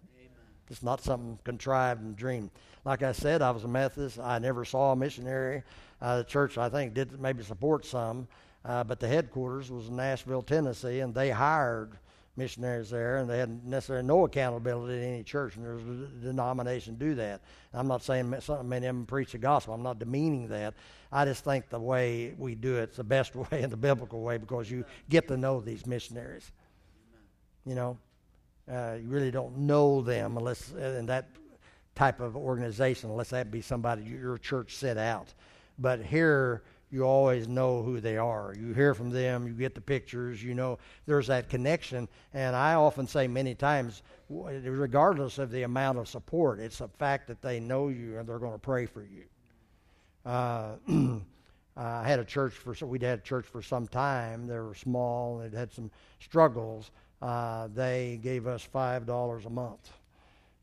It's 0.70 0.82
not 0.82 1.02
something 1.02 1.38
contrived 1.44 2.00
and 2.00 2.16
dreamed. 2.16 2.48
Like 2.86 3.02
I 3.02 3.12
said, 3.12 3.42
I 3.42 3.50
was 3.50 3.64
a 3.64 3.68
Methodist. 3.68 4.18
I 4.18 4.38
never 4.38 4.64
saw 4.64 4.92
a 4.92 4.96
missionary. 4.96 5.64
Uh, 6.00 6.16
the 6.16 6.24
church, 6.24 6.56
I 6.56 6.70
think, 6.70 6.94
did 6.94 7.20
maybe 7.20 7.42
support 7.42 7.84
some, 7.84 8.26
uh, 8.64 8.84
but 8.84 9.00
the 9.00 9.06
headquarters 9.06 9.70
was 9.70 9.88
in 9.88 9.96
Nashville, 9.96 10.40
Tennessee, 10.40 11.00
and 11.00 11.14
they 11.14 11.28
hired 11.28 11.98
missionaries 12.36 12.90
there, 12.90 13.18
and 13.18 13.28
they 13.28 13.38
had 13.38 13.64
necessarily 13.64 14.06
no 14.06 14.24
accountability 14.24 14.98
in 14.98 15.02
any 15.02 15.22
church, 15.22 15.56
and 15.56 15.64
there's 15.64 15.82
a 15.82 16.24
denomination 16.24 16.96
do 16.96 17.14
that. 17.14 17.40
I'm 17.72 17.88
not 17.88 18.02
saying 18.02 18.30
many 18.30 18.86
of 18.86 18.94
them 18.96 19.06
preach 19.06 19.32
the 19.32 19.38
gospel. 19.38 19.74
I'm 19.74 19.82
not 19.82 19.98
demeaning 19.98 20.48
that. 20.48 20.74
I 21.10 21.24
just 21.24 21.44
think 21.44 21.68
the 21.68 21.80
way 21.80 22.34
we 22.38 22.54
do 22.54 22.76
it's 22.76 22.96
the 22.96 23.04
best 23.04 23.34
way 23.36 23.62
and 23.62 23.72
the 23.72 23.76
biblical 23.76 24.22
way 24.22 24.38
because 24.38 24.70
you 24.70 24.84
get 25.08 25.28
to 25.28 25.36
know 25.36 25.60
these 25.60 25.86
missionaries. 25.86 26.50
You 27.64 27.74
know, 27.74 27.98
uh, 28.70 28.96
you 29.00 29.08
really 29.08 29.30
don't 29.30 29.58
know 29.58 30.02
them 30.02 30.36
unless 30.36 30.72
uh, 30.72 30.96
in 30.98 31.06
that 31.06 31.28
type 31.94 32.20
of 32.20 32.36
organization, 32.36 33.10
unless 33.10 33.30
that 33.30 33.50
be 33.50 33.60
somebody 33.60 34.02
your 34.02 34.38
church 34.38 34.76
set 34.76 34.98
out. 34.98 35.32
But 35.78 36.02
here, 36.02 36.62
you 36.90 37.02
always 37.02 37.48
know 37.48 37.82
who 37.82 38.00
they 38.00 38.16
are. 38.16 38.54
You 38.58 38.72
hear 38.72 38.94
from 38.94 39.10
them, 39.10 39.46
you 39.46 39.52
get 39.54 39.74
the 39.74 39.80
pictures, 39.80 40.42
you 40.42 40.54
know 40.54 40.78
there's 41.06 41.26
that 41.26 41.48
connection. 41.48 42.08
And 42.32 42.54
I 42.54 42.74
often 42.74 43.06
say 43.06 43.26
many 43.26 43.54
times, 43.54 44.02
regardless 44.28 45.38
of 45.38 45.50
the 45.50 45.64
amount 45.64 45.98
of 45.98 46.08
support, 46.08 46.60
it's 46.60 46.78
the 46.78 46.88
fact 46.88 47.26
that 47.28 47.42
they 47.42 47.58
know 47.58 47.88
you 47.88 48.18
and 48.18 48.28
they're 48.28 48.38
going 48.38 48.52
to 48.52 48.58
pray 48.58 48.86
for 48.86 49.02
you. 49.02 49.24
Uh, 50.24 50.76
I 51.76 52.08
had 52.08 52.20
a 52.20 52.24
church 52.24 52.54
for 52.54 52.74
we'd 52.86 53.02
had 53.02 53.18
a 53.18 53.22
church 53.22 53.46
for 53.46 53.62
some 53.62 53.86
time. 53.86 54.46
They 54.46 54.58
were 54.58 54.74
small. 54.74 55.38
They'd 55.38 55.52
had 55.52 55.72
some 55.72 55.90
struggles. 56.20 56.90
Uh, 57.20 57.68
they 57.74 58.18
gave 58.22 58.46
us 58.46 58.62
five 58.62 59.06
dollars 59.06 59.44
a 59.44 59.50
month, 59.50 59.90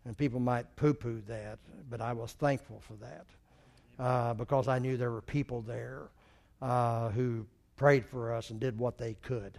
and 0.06 0.18
people 0.18 0.40
might 0.40 0.76
poo-poo 0.76 1.22
that, 1.28 1.60
but 1.90 2.02
I 2.02 2.14
was 2.14 2.32
thankful 2.34 2.80
for 2.80 2.94
that 2.96 3.26
uh, 4.04 4.34
because 4.34 4.68
I 4.68 4.80
knew 4.80 4.98
there 4.98 5.12
were 5.12 5.22
people 5.22 5.62
there 5.62 6.10
uh, 6.62 7.10
who 7.10 7.46
prayed 7.78 8.06
for 8.06 8.34
us 8.34 8.50
and 8.50 8.60
did 8.60 8.78
what 8.78 8.98
they 8.98 9.16
could. 9.22 9.58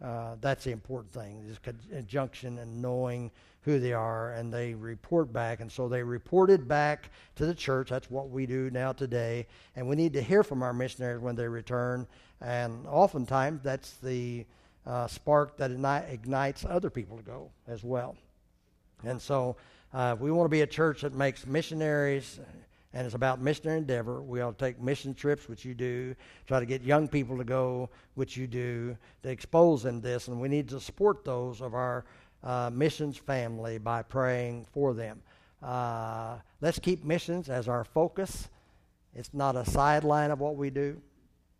Uh, 0.00 0.36
that's 0.40 0.64
the 0.64 0.70
important 0.70 1.12
thing: 1.12 1.44
is 1.50 1.58
conjunction 1.58 2.58
and 2.58 2.80
knowing 2.80 3.32
who 3.62 3.80
they 3.80 3.92
are, 3.92 4.32
and 4.34 4.54
they 4.54 4.74
report 4.74 5.32
back. 5.32 5.60
And 5.60 5.70
so 5.70 5.88
they 5.88 6.02
reported 6.02 6.68
back 6.68 7.10
to 7.34 7.46
the 7.46 7.54
church. 7.54 7.90
That's 7.90 8.10
what 8.10 8.30
we 8.30 8.46
do 8.46 8.70
now 8.70 8.92
today. 8.92 9.46
And 9.74 9.86
we 9.88 9.96
need 9.96 10.12
to 10.14 10.22
hear 10.22 10.42
from 10.44 10.62
our 10.62 10.72
missionaries 10.72 11.20
when 11.20 11.34
they 11.34 11.48
return. 11.48 12.06
And 12.40 12.86
oftentimes, 12.86 13.60
that's 13.62 13.94
the 13.96 14.46
uh, 14.86 15.08
spark 15.08 15.56
that 15.58 15.72
ignites 16.08 16.64
other 16.64 16.90
people 16.90 17.16
to 17.16 17.22
go 17.24 17.50
as 17.66 17.82
well. 17.82 18.16
And 19.04 19.20
so, 19.20 19.56
uh, 19.92 20.16
we 20.18 20.30
want 20.30 20.46
to 20.46 20.50
be 20.50 20.62
a 20.62 20.66
church 20.66 21.02
that 21.02 21.12
makes 21.12 21.44
missionaries 21.44 22.38
and 22.92 23.06
it's 23.06 23.14
about 23.14 23.40
missionary 23.40 23.78
endeavor. 23.78 24.20
We 24.22 24.40
ought 24.40 24.58
to 24.58 24.64
take 24.64 24.80
mission 24.80 25.14
trips, 25.14 25.48
which 25.48 25.64
you 25.64 25.74
do, 25.74 26.14
try 26.46 26.60
to 26.60 26.66
get 26.66 26.82
young 26.82 27.06
people 27.08 27.36
to 27.38 27.44
go, 27.44 27.88
which 28.14 28.36
you 28.36 28.46
do, 28.46 28.96
to 29.22 29.28
expose 29.28 29.82
them 29.82 30.00
this, 30.00 30.28
and 30.28 30.40
we 30.40 30.48
need 30.48 30.68
to 30.70 30.80
support 30.80 31.24
those 31.24 31.60
of 31.60 31.74
our 31.74 32.04
uh, 32.42 32.70
missions 32.72 33.16
family 33.16 33.78
by 33.78 34.02
praying 34.02 34.66
for 34.72 34.94
them. 34.94 35.22
Uh, 35.62 36.36
let's 36.60 36.78
keep 36.78 37.04
missions 37.04 37.48
as 37.48 37.68
our 37.68 37.84
focus. 37.84 38.48
It's 39.14 39.34
not 39.34 39.56
a 39.56 39.64
sideline 39.64 40.30
of 40.30 40.40
what 40.40 40.56
we 40.56 40.70
do. 40.70 41.00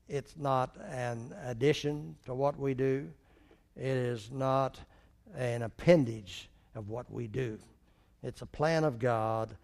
It's 0.09 0.37
not 0.37 0.76
an 0.91 1.35
addition 1.45 2.16
to 2.26 2.35
what 2.35 2.59
we 2.59 2.74
do. 2.74 3.09
It 3.76 3.87
is 3.87 4.31
not 4.33 4.81
an 5.37 5.62
appendage 5.62 6.49
of 6.74 6.89
what 6.89 7.11
we 7.12 7.28
do. 7.28 7.59
It's 8.22 8.43
a 8.43 8.47
plan 8.47 8.85
of 8.85 8.99
God, 8.99 9.55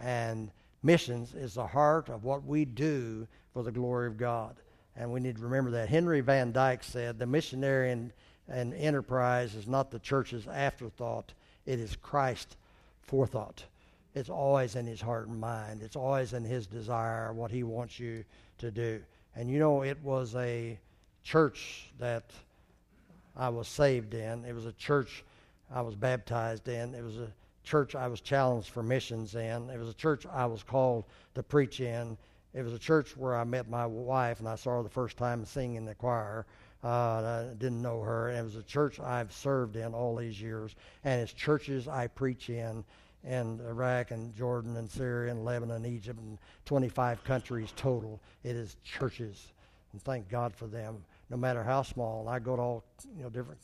and 0.00 0.50
missions 0.82 1.34
is 1.34 1.54
the 1.54 1.66
heart 1.66 2.08
of 2.08 2.24
what 2.24 2.44
we 2.44 2.64
do 2.64 3.26
for 3.52 3.62
the 3.62 3.72
glory 3.72 4.06
of 4.06 4.16
God. 4.16 4.56
And 4.96 5.12
we 5.12 5.20
need 5.20 5.36
to 5.36 5.42
remember 5.42 5.70
that. 5.72 5.88
Henry 5.88 6.20
Van 6.20 6.52
Dyke 6.52 6.82
said 6.82 7.18
the 7.18 7.26
missionary 7.26 7.92
and 7.92 8.12
and 8.48 8.72
enterprise 8.74 9.54
is 9.54 9.66
not 9.66 9.90
the 9.90 9.98
church's 9.98 10.46
afterthought, 10.48 11.32
it 11.66 11.78
is 11.78 11.96
Christ's 11.96 12.56
forethought. 13.02 13.64
It's 14.14 14.30
always 14.30 14.74
in 14.74 14.86
his 14.86 15.00
heart 15.00 15.28
and 15.28 15.38
mind. 15.38 15.82
It's 15.82 15.96
always 15.96 16.32
in 16.32 16.44
his 16.44 16.66
desire 16.66 17.32
what 17.32 17.50
he 17.50 17.62
wants 17.62 18.00
you 18.00 18.24
to 18.58 18.70
do. 18.70 19.02
And 19.36 19.50
you 19.50 19.58
know, 19.58 19.82
it 19.82 19.98
was 20.02 20.34
a 20.34 20.78
church 21.22 21.90
that 21.98 22.24
I 23.36 23.50
was 23.50 23.68
saved 23.68 24.14
in. 24.14 24.44
It 24.44 24.54
was 24.54 24.66
a 24.66 24.72
church 24.72 25.24
I 25.70 25.82
was 25.82 25.94
baptized 25.94 26.68
in. 26.68 26.94
It 26.94 27.04
was 27.04 27.18
a 27.18 27.30
church 27.68 27.94
I 27.94 28.08
was 28.08 28.22
challenged 28.22 28.70
for 28.70 28.82
missions 28.82 29.34
in. 29.34 29.68
It 29.68 29.78
was 29.78 29.90
a 29.90 29.94
church 29.94 30.24
I 30.26 30.46
was 30.46 30.62
called 30.62 31.04
to 31.34 31.42
preach 31.42 31.80
in. 31.80 32.16
It 32.54 32.62
was 32.62 32.72
a 32.72 32.78
church 32.78 33.14
where 33.14 33.36
I 33.36 33.44
met 33.44 33.68
my 33.68 33.84
wife 33.84 34.40
and 34.40 34.48
I 34.48 34.54
saw 34.54 34.78
her 34.78 34.82
the 34.82 34.88
first 34.88 35.18
time 35.18 35.44
singing 35.44 35.76
in 35.76 35.84
the 35.84 35.94
choir. 35.94 36.46
Uh, 36.82 36.88
I 36.88 37.54
didn't 37.58 37.82
know 37.82 38.00
her. 38.00 38.30
And 38.30 38.38
it 38.38 38.42
was 38.44 38.56
a 38.56 38.62
church 38.62 38.98
I've 39.00 39.32
served 39.32 39.76
in 39.76 39.92
all 39.92 40.16
these 40.16 40.40
years, 40.40 40.74
and 41.04 41.20
it's 41.20 41.32
churches 41.32 41.88
I 41.88 42.06
preach 42.06 42.48
in 42.48 42.84
in 43.24 43.60
Iraq 43.60 44.12
and 44.12 44.34
Jordan 44.34 44.76
and 44.76 44.88
Syria 44.88 45.32
and 45.32 45.44
Lebanon, 45.44 45.84
Egypt, 45.84 46.20
and 46.20 46.38
25 46.64 47.22
countries 47.24 47.72
total. 47.76 48.20
It 48.44 48.56
is 48.56 48.76
churches, 48.84 49.52
and 49.92 50.00
thank 50.02 50.28
God 50.28 50.54
for 50.54 50.68
them 50.68 51.04
no 51.28 51.36
matter 51.36 51.62
how 51.62 51.82
small. 51.82 52.28
I 52.28 52.38
go 52.38 52.56
to 52.56 52.62
all 52.62 52.84
you 53.16 53.24
know 53.24 53.28
different 53.28 53.60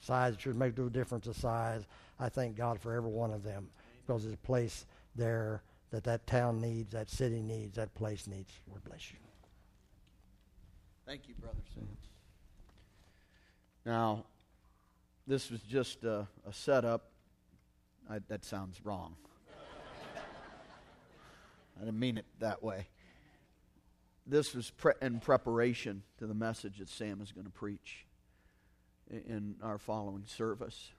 sizes, 0.00 0.36
it 0.36 0.42
should 0.42 0.56
make 0.56 0.78
no 0.78 0.88
difference 0.88 1.26
of 1.26 1.36
size. 1.36 1.84
I 2.20 2.28
thank 2.28 2.56
God 2.56 2.80
for 2.80 2.94
every 2.94 3.10
one 3.10 3.32
of 3.32 3.42
them 3.42 3.68
because 4.06 4.22
there's 4.22 4.34
a 4.34 4.38
place 4.38 4.86
there 5.14 5.62
that 5.90 6.04
that 6.04 6.26
town 6.26 6.60
needs, 6.60 6.92
that 6.92 7.08
city 7.08 7.42
needs, 7.42 7.76
that 7.76 7.94
place 7.94 8.26
needs. 8.26 8.52
Lord 8.68 8.84
bless 8.84 9.10
you. 9.10 9.18
Thank 11.06 11.28
you, 11.28 11.34
Brother 11.40 11.60
Sam. 11.74 11.88
Now, 13.86 14.26
this 15.26 15.50
was 15.50 15.60
just 15.62 16.04
a, 16.04 16.26
a 16.46 16.52
setup. 16.52 17.10
I, 18.10 18.18
that 18.28 18.44
sounds 18.44 18.84
wrong. 18.84 19.16
I 21.76 21.84
didn't 21.84 21.98
mean 21.98 22.18
it 22.18 22.26
that 22.40 22.62
way. 22.62 22.88
This 24.26 24.54
was 24.54 24.70
pre- 24.70 24.94
in 25.00 25.20
preparation 25.20 26.02
to 26.18 26.26
the 26.26 26.34
message 26.34 26.78
that 26.78 26.88
Sam 26.88 27.22
is 27.22 27.32
going 27.32 27.46
to 27.46 27.52
preach 27.52 28.04
in, 29.10 29.22
in 29.28 29.54
our 29.62 29.78
following 29.78 30.24
service. 30.26 30.90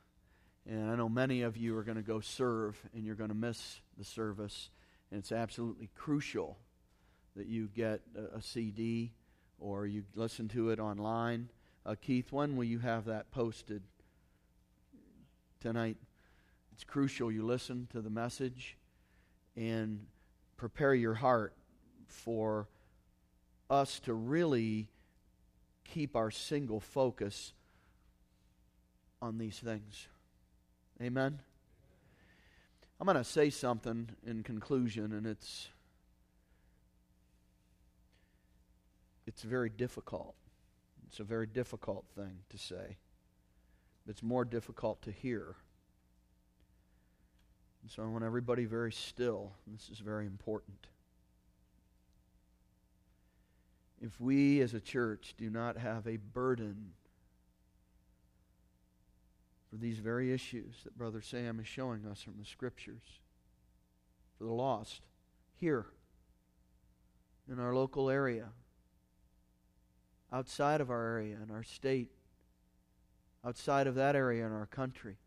And 0.70 0.92
I 0.92 0.96
know 0.96 1.10
many 1.10 1.42
of 1.42 1.58
you 1.58 1.76
are 1.78 1.84
going 1.84 1.98
to 1.98 2.04
go 2.04 2.20
serve 2.20 2.80
and 2.94 3.04
you're 3.04 3.16
going 3.16 3.30
to 3.32 3.36
miss 3.36 3.82
the 3.98 4.04
service. 4.04 4.70
And 5.10 5.20
it's 5.20 5.32
absolutely 5.32 5.90
crucial 5.96 6.60
that 7.36 7.48
you 7.48 7.70
get 7.76 8.02
a, 8.16 8.38
a 8.38 8.42
CD 8.44 9.12
or 9.58 9.88
you 9.88 10.04
listen 10.14 10.48
to 10.50 10.70
it 10.70 10.80
online. 10.80 11.50
Uh, 11.88 11.96
Keith, 12.00 12.32
when 12.32 12.56
will 12.56 12.66
you 12.66 12.78
have 12.78 13.06
that 13.06 13.32
posted 13.32 13.82
tonight? 15.60 15.98
It's 16.72 16.84
crucial 16.84 17.32
you 17.32 17.44
listen 17.44 17.88
to 17.92 18.00
the 18.00 18.12
message 18.12 18.78
and 19.58 20.06
prepare 20.56 20.94
your 20.94 21.16
heart 21.16 21.56
for 22.06 22.68
us 23.72 24.00
to 24.02 24.14
really 24.14 24.88
keep 25.84 26.16
our 26.16 26.30
single 26.30 26.80
focus 26.80 27.54
on 29.20 29.40
these 29.40 29.58
things. 29.58 30.08
Amen? 31.02 31.40
I'm 33.00 33.06
going 33.06 33.18
to 33.18 33.24
say 33.24 33.50
something 33.50 34.10
in 34.26 34.44
conclusion, 34.44 35.14
and 35.14 35.26
it's. 35.26 35.70
It's 39.26 39.44
very 39.44 39.70
difficult. 39.70 40.36
It's 41.08 41.20
a 41.20 41.24
very 41.24 41.46
difficult 41.46 42.06
thing 42.16 42.40
to 42.50 42.58
say. 42.58 42.98
It's 44.08 44.24
more 44.24 44.44
difficult 44.44 45.02
to 45.04 45.12
hear. 45.12 45.56
And 47.82 47.92
so 47.92 48.04
I 48.04 48.08
want 48.08 48.24
everybody 48.24 48.66
very 48.66 48.92
still. 48.92 49.52
This 49.68 49.90
is 49.90 50.00
very 50.00 50.26
important. 50.26 50.88
If 54.02 54.20
we 54.20 54.62
as 54.62 54.74
a 54.74 54.80
church 54.80 55.36
do 55.38 55.50
not 55.50 55.78
have 55.78 56.08
a 56.08 56.18
burden 56.18 56.94
for 59.70 59.78
these 59.78 60.00
very 60.00 60.32
issues 60.34 60.76
that 60.84 60.98
Brother 60.98 61.22
Sam 61.22 61.60
is 61.60 61.68
showing 61.68 62.06
us 62.06 62.22
from 62.22 62.36
the 62.40 62.46
Scriptures, 62.46 63.04
for 64.38 64.46
the 64.46 64.54
lost, 64.54 65.02
here, 65.54 65.86
in 67.52 67.60
our 67.60 67.76
local 67.76 68.10
area, 68.10 68.46
outside 70.32 70.82
of 70.82 70.90
our 70.90 71.06
area, 71.06 71.38
in 71.44 71.54
our 71.54 71.64
state, 71.64 72.10
outside 73.46 73.88
of 73.88 73.96
that 73.96 74.16
area 74.16 74.46
in 74.46 74.52
our 74.52 74.66
country, 74.66 75.18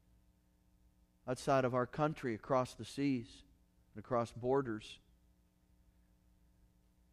outside 1.28 1.64
of 1.64 1.74
our 1.74 1.86
country, 1.86 2.34
across 2.34 2.74
the 2.74 2.84
seas, 2.84 3.26
and 3.95 4.05
across 4.05 4.32
borders. 4.32 4.99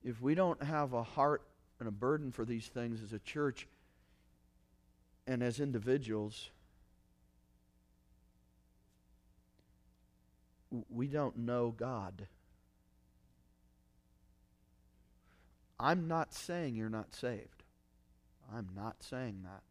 If 0.03 0.21
we 0.21 0.33
don't 0.33 0.61
have 0.63 0.93
a 0.93 1.03
heart 1.03 1.43
and 1.79 1.87
a 1.87 1.91
burden 1.91 2.31
for 2.31 2.45
these 2.45 2.67
things 2.67 3.01
as 3.03 3.13
a 3.13 3.19
church 3.19 3.67
and 5.27 5.43
as 5.43 5.59
individuals, 5.59 6.49
we 10.89 11.07
don't 11.07 11.37
know 11.37 11.73
God. 11.75 12.27
I'm 15.79 16.07
not 16.07 16.33
saying 16.33 16.75
you're 16.75 16.89
not 16.89 17.13
saved. 17.13 17.63
I'm 18.53 18.69
not 18.75 18.97
saying 19.01 19.41
that. 19.43 19.63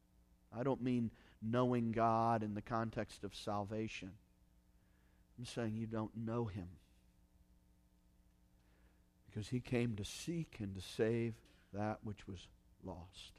I 0.59 0.63
don't 0.63 0.83
mean 0.83 1.11
knowing 1.43 1.93
God 1.93 2.43
in 2.43 2.55
the 2.55 2.63
context 2.63 3.25
of 3.25 3.35
salvation. 3.35 4.13
I'm 5.39 5.45
saying 5.45 5.77
you 5.77 5.87
don't 5.87 6.17
know 6.17 6.47
Him. 6.47 6.69
Because 9.29 9.49
He 9.49 9.61
came 9.61 9.97
to 9.97 10.05
seek 10.05 10.57
and 10.61 10.75
to 10.75 10.81
save 10.81 11.35
that 11.75 11.99
which 12.03 12.27
was 12.27 12.47
lost. 12.83 13.33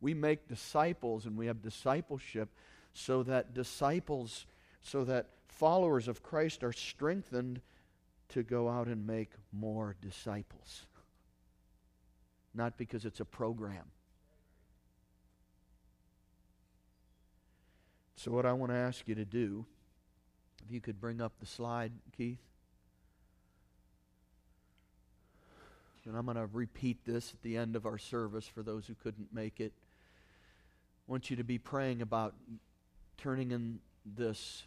We 0.00 0.12
make 0.12 0.48
disciples 0.48 1.24
and 1.24 1.36
we 1.36 1.46
have 1.46 1.62
discipleship 1.62 2.50
so 2.92 3.22
that 3.24 3.54
disciples, 3.54 4.46
so 4.86 5.04
that 5.04 5.26
followers 5.48 6.06
of 6.06 6.22
Christ 6.22 6.62
are 6.62 6.72
strengthened 6.72 7.60
to 8.28 8.42
go 8.42 8.68
out 8.68 8.86
and 8.86 9.06
make 9.06 9.30
more 9.52 9.96
disciples. 10.00 10.86
Not 12.54 12.76
because 12.78 13.04
it's 13.04 13.20
a 13.20 13.24
program. 13.24 13.84
So, 18.16 18.30
what 18.30 18.46
I 18.46 18.52
want 18.52 18.72
to 18.72 18.76
ask 18.76 19.06
you 19.08 19.14
to 19.16 19.24
do, 19.24 19.66
if 20.64 20.72
you 20.72 20.80
could 20.80 21.00
bring 21.00 21.20
up 21.20 21.32
the 21.38 21.46
slide, 21.46 21.92
Keith. 22.16 22.38
And 26.06 26.16
I'm 26.16 26.24
going 26.24 26.36
to 26.36 26.46
repeat 26.46 27.04
this 27.04 27.32
at 27.34 27.42
the 27.42 27.56
end 27.56 27.74
of 27.74 27.84
our 27.84 27.98
service 27.98 28.46
for 28.46 28.62
those 28.62 28.86
who 28.86 28.94
couldn't 28.94 29.34
make 29.34 29.58
it. 29.60 29.72
I 31.08 31.10
want 31.10 31.30
you 31.30 31.36
to 31.36 31.44
be 31.44 31.58
praying 31.58 32.00
about 32.00 32.34
turning 33.18 33.50
in 33.50 33.80
this 34.04 34.62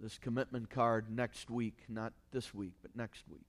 this 0.00 0.18
commitment 0.18 0.70
card 0.70 1.10
next 1.10 1.50
week, 1.50 1.84
not 1.88 2.12
this 2.32 2.54
week, 2.54 2.74
but 2.82 2.94
next 2.96 3.24
week. 3.28 3.46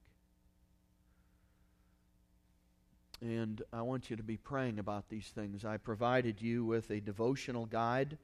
And 3.20 3.62
I 3.72 3.82
want 3.82 4.10
you 4.10 4.16
to 4.16 4.22
be 4.22 4.36
praying 4.36 4.78
about 4.78 5.08
these 5.08 5.28
things. 5.28 5.64
I 5.64 5.78
provided 5.78 6.42
you 6.42 6.64
with 6.64 6.90
a 6.90 7.00
devotional 7.00 7.66
guide 7.66 8.18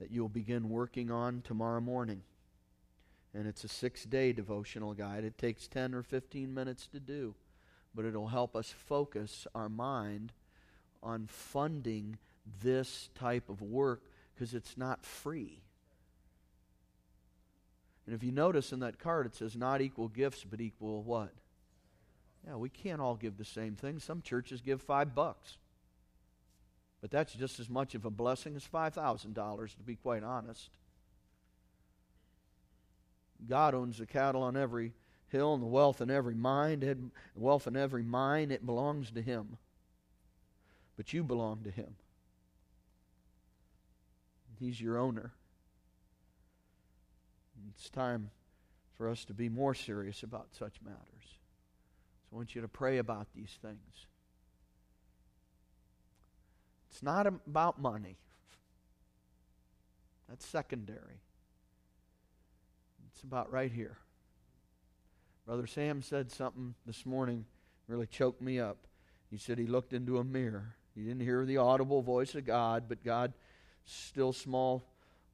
that 0.00 0.10
you'll 0.10 0.28
begin 0.28 0.68
working 0.68 1.10
on 1.10 1.42
tomorrow 1.42 1.80
morning. 1.80 2.22
And 3.34 3.46
it's 3.46 3.64
a 3.64 3.68
six 3.68 4.04
day 4.04 4.32
devotional 4.32 4.94
guide. 4.94 5.24
It 5.24 5.38
takes 5.38 5.68
10 5.68 5.94
or 5.94 6.02
15 6.02 6.52
minutes 6.52 6.88
to 6.88 7.00
do 7.00 7.34
but 7.94 8.04
it'll 8.04 8.28
help 8.28 8.56
us 8.56 8.70
focus 8.70 9.46
our 9.54 9.68
mind 9.68 10.32
on 11.02 11.26
funding 11.26 12.18
this 12.62 13.10
type 13.14 13.48
of 13.48 13.60
work 13.60 14.02
because 14.34 14.54
it's 14.54 14.76
not 14.76 15.04
free. 15.04 15.62
And 18.06 18.14
if 18.14 18.22
you 18.22 18.32
notice 18.32 18.72
in 18.72 18.80
that 18.80 18.98
card, 18.98 19.26
it 19.26 19.34
says 19.34 19.56
not 19.56 19.80
equal 19.80 20.08
gifts, 20.08 20.44
but 20.48 20.60
equal 20.60 21.02
what? 21.02 21.32
Yeah, 22.46 22.56
we 22.56 22.68
can't 22.68 23.00
all 23.00 23.14
give 23.14 23.38
the 23.38 23.44
same 23.44 23.76
thing. 23.76 24.00
Some 24.00 24.22
churches 24.22 24.60
give 24.60 24.82
five 24.82 25.14
bucks. 25.14 25.58
But 27.00 27.10
that's 27.10 27.32
just 27.32 27.60
as 27.60 27.68
much 27.68 27.94
of 27.94 28.04
a 28.04 28.10
blessing 28.10 28.56
as 28.56 28.64
$5,000, 28.64 29.76
to 29.76 29.82
be 29.82 29.96
quite 29.96 30.22
honest. 30.22 30.70
God 33.48 33.74
owns 33.74 33.98
the 33.98 34.06
cattle 34.06 34.42
on 34.42 34.56
every 34.56 34.92
hill 35.28 35.54
and 35.54 35.62
the 35.62 35.66
wealth 35.66 36.00
in 36.00 36.10
every 36.10 36.34
mind, 36.34 36.84
and 36.84 37.10
wealth 37.34 37.66
in 37.66 37.76
every 37.76 38.02
mine, 38.02 38.50
it 38.50 38.66
belongs 38.66 39.10
to 39.12 39.22
him. 39.22 39.56
But 40.96 41.12
you 41.12 41.24
belong 41.24 41.62
to 41.64 41.70
him. 41.70 41.96
He's 44.60 44.80
your 44.80 44.98
owner. 44.98 45.32
It's 47.70 47.90
time 47.90 48.30
for 48.96 49.08
us 49.08 49.24
to 49.26 49.34
be 49.34 49.48
more 49.48 49.74
serious 49.74 50.22
about 50.22 50.48
such 50.52 50.80
matters. 50.82 50.98
So 51.22 52.34
I 52.34 52.36
want 52.36 52.54
you 52.54 52.62
to 52.62 52.68
pray 52.68 52.98
about 52.98 53.28
these 53.34 53.58
things. 53.60 54.06
It's 56.90 57.02
not 57.02 57.26
about 57.26 57.80
money. 57.80 58.18
That's 60.28 60.46
secondary. 60.46 61.20
It's 63.10 63.22
about 63.22 63.52
right 63.52 63.72
here. 63.72 63.98
Brother 65.46 65.66
Sam 65.66 66.02
said 66.02 66.30
something 66.30 66.74
this 66.86 67.04
morning 67.04 67.44
really 67.88 68.06
choked 68.06 68.40
me 68.40 68.60
up. 68.60 68.86
He 69.30 69.38
said 69.38 69.58
he 69.58 69.66
looked 69.66 69.92
into 69.92 70.18
a 70.18 70.24
mirror. 70.24 70.76
He 70.94 71.02
didn't 71.02 71.20
hear 71.20 71.44
the 71.44 71.56
audible 71.56 72.02
voice 72.02 72.34
of 72.34 72.44
God, 72.44 72.84
but 72.88 73.02
God, 73.02 73.32
still 73.84 74.32
small 74.32 74.84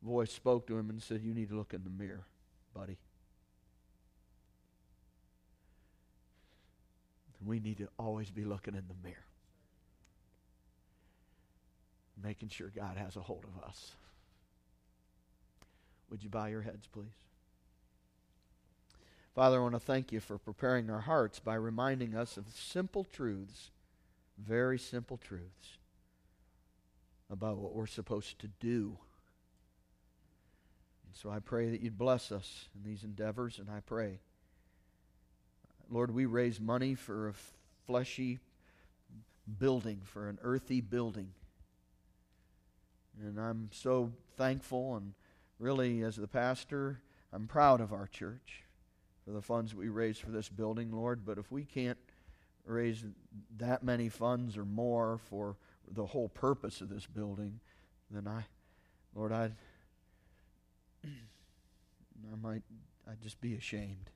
voice, 0.02 0.32
spoke 0.32 0.66
to 0.66 0.76
him 0.76 0.90
and 0.90 1.02
said, 1.02 1.22
You 1.22 1.34
need 1.34 1.50
to 1.50 1.56
look 1.56 1.74
in 1.74 1.84
the 1.84 1.90
mirror, 1.90 2.24
buddy. 2.74 2.98
We 7.44 7.60
need 7.60 7.78
to 7.78 7.88
always 7.98 8.30
be 8.30 8.44
looking 8.44 8.74
in 8.74 8.84
the 8.88 9.08
mirror, 9.08 9.24
making 12.22 12.48
sure 12.48 12.72
God 12.74 12.96
has 12.96 13.16
a 13.16 13.20
hold 13.20 13.44
of 13.44 13.62
us. 13.68 13.92
Would 16.10 16.24
you 16.24 16.30
bow 16.30 16.46
your 16.46 16.62
heads, 16.62 16.86
please? 16.86 17.06
Father, 19.34 19.58
I 19.58 19.62
want 19.62 19.74
to 19.74 19.80
thank 19.80 20.10
you 20.10 20.18
for 20.18 20.36
preparing 20.36 20.90
our 20.90 21.02
hearts 21.02 21.38
by 21.38 21.54
reminding 21.54 22.16
us 22.16 22.36
of 22.36 22.46
simple 22.48 23.04
truths 23.04 23.70
very 24.38 24.78
simple 24.78 25.16
truths 25.16 25.78
about 27.30 27.58
what 27.58 27.74
we're 27.74 27.86
supposed 27.86 28.38
to 28.38 28.48
do. 28.60 28.96
So 31.20 31.30
I 31.30 31.40
pray 31.40 31.68
that 31.70 31.80
you'd 31.80 31.98
bless 31.98 32.30
us 32.30 32.68
in 32.76 32.88
these 32.88 33.02
endeavors, 33.02 33.58
and 33.58 33.68
I 33.68 33.80
pray, 33.80 34.20
Lord, 35.90 36.14
we 36.14 36.26
raise 36.26 36.60
money 36.60 36.94
for 36.94 37.28
a 37.28 37.34
fleshy 37.86 38.38
building, 39.58 40.02
for 40.04 40.28
an 40.28 40.38
earthy 40.42 40.80
building. 40.80 41.32
And 43.20 43.40
I'm 43.40 43.70
so 43.72 44.12
thankful, 44.36 44.94
and 44.94 45.14
really, 45.58 46.02
as 46.02 46.14
the 46.14 46.28
pastor, 46.28 47.00
I'm 47.32 47.48
proud 47.48 47.80
of 47.80 47.92
our 47.92 48.06
church 48.06 48.62
for 49.24 49.32
the 49.32 49.42
funds 49.42 49.74
we 49.74 49.88
raise 49.88 50.18
for 50.18 50.30
this 50.30 50.48
building, 50.48 50.92
Lord. 50.92 51.26
But 51.26 51.36
if 51.36 51.50
we 51.50 51.64
can't 51.64 51.98
raise 52.64 53.04
that 53.56 53.82
many 53.82 54.08
funds 54.08 54.56
or 54.56 54.64
more 54.64 55.18
for 55.18 55.56
the 55.90 56.06
whole 56.06 56.28
purpose 56.28 56.80
of 56.80 56.90
this 56.90 57.06
building, 57.06 57.58
then 58.08 58.28
I, 58.28 58.44
Lord, 59.16 59.32
I'd, 59.32 59.56
I 61.04 62.36
might, 62.40 62.62
I'd 63.08 63.20
just 63.22 63.40
be 63.40 63.54
ashamed. 63.54 64.10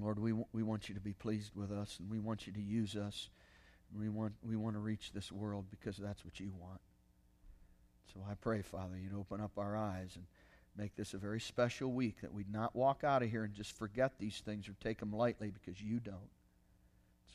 Lord, 0.00 0.18
we, 0.18 0.32
we 0.52 0.62
want 0.62 0.88
you 0.88 0.94
to 0.94 1.00
be 1.00 1.14
pleased 1.14 1.54
with 1.54 1.72
us, 1.72 1.98
and 1.98 2.10
we 2.10 2.18
want 2.18 2.46
you 2.46 2.52
to 2.52 2.60
use 2.60 2.96
us. 2.96 3.30
We 3.96 4.08
want, 4.08 4.34
we 4.42 4.56
want 4.56 4.74
to 4.74 4.80
reach 4.80 5.12
this 5.12 5.32
world 5.32 5.66
because 5.70 5.96
that's 5.96 6.24
what 6.24 6.38
you 6.38 6.52
want. 6.60 6.80
So 8.12 8.20
I 8.28 8.34
pray, 8.34 8.62
Father, 8.62 8.98
you'd 8.98 9.14
open 9.14 9.40
up 9.40 9.52
our 9.56 9.76
eyes 9.76 10.10
and 10.16 10.26
make 10.76 10.96
this 10.96 11.14
a 11.14 11.18
very 11.18 11.40
special 11.40 11.92
week, 11.92 12.20
that 12.20 12.34
we'd 12.34 12.52
not 12.52 12.76
walk 12.76 13.04
out 13.04 13.22
of 13.22 13.30
here 13.30 13.44
and 13.44 13.54
just 13.54 13.72
forget 13.72 14.18
these 14.18 14.42
things 14.44 14.68
or 14.68 14.74
take 14.82 15.00
them 15.00 15.12
lightly 15.12 15.50
because 15.50 15.80
you 15.80 15.98
don't. 16.00 16.30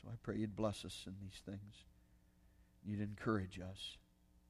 So 0.00 0.08
I 0.08 0.14
pray 0.22 0.36
you'd 0.36 0.56
bless 0.56 0.84
us 0.84 1.04
in 1.06 1.14
these 1.20 1.40
things. 1.44 1.84
You'd 2.84 3.00
encourage 3.00 3.58
us. 3.58 3.96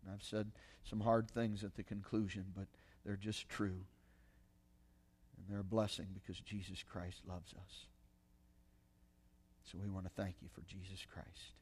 And 0.03 0.13
I've 0.13 0.23
said 0.23 0.51
some 0.85 1.01
hard 1.01 1.31
things 1.31 1.65
at 1.65 1.75
the 1.77 1.83
conclusion, 1.83 2.47
but 2.57 2.67
they're 3.05 3.17
just 3.17 3.49
true. 3.49 3.85
And 5.37 5.47
they're 5.49 5.61
a 5.61 5.65
blessing 5.65 6.07
because 6.13 6.41
Jesus 6.41 6.83
Christ 6.83 7.23
loves 7.29 7.53
us. 7.55 7.87
So 9.71 9.79
we 9.83 9.89
want 9.89 10.05
to 10.05 10.23
thank 10.23 10.37
you 10.43 10.49
for 10.53 10.63
Jesus 10.63 11.07
Christ, 11.13 11.55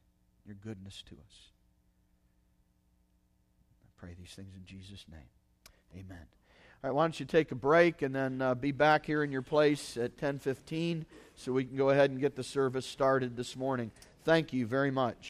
your 0.45 0.55
goodness 0.55 1.03
to 1.09 1.15
us. 1.15 1.51
I 3.83 4.05
pray 4.05 4.15
these 4.19 4.31
things 4.31 4.55
in 4.55 4.65
Jesus' 4.65 5.05
name. 5.09 5.29
Amen. 5.95 6.25
All 6.83 6.89
right, 6.89 6.95
why 6.95 7.03
don't 7.03 7.19
you 7.19 7.27
take 7.27 7.51
a 7.51 7.55
break 7.55 8.01
and 8.01 8.15
then 8.15 8.41
uh, 8.41 8.55
be 8.55 8.71
back 8.71 9.05
here 9.05 9.23
in 9.23 9.31
your 9.31 9.43
place 9.43 9.97
at 9.97 10.17
10:15 10.17 11.05
so 11.35 11.51
we 11.51 11.63
can 11.63 11.77
go 11.77 11.91
ahead 11.91 12.09
and 12.09 12.19
get 12.19 12.35
the 12.35 12.43
service 12.43 12.87
started 12.87 13.37
this 13.37 13.55
morning. 13.55 13.91
Thank 14.23 14.51
you 14.51 14.65
very 14.65 14.89
much. 14.89 15.29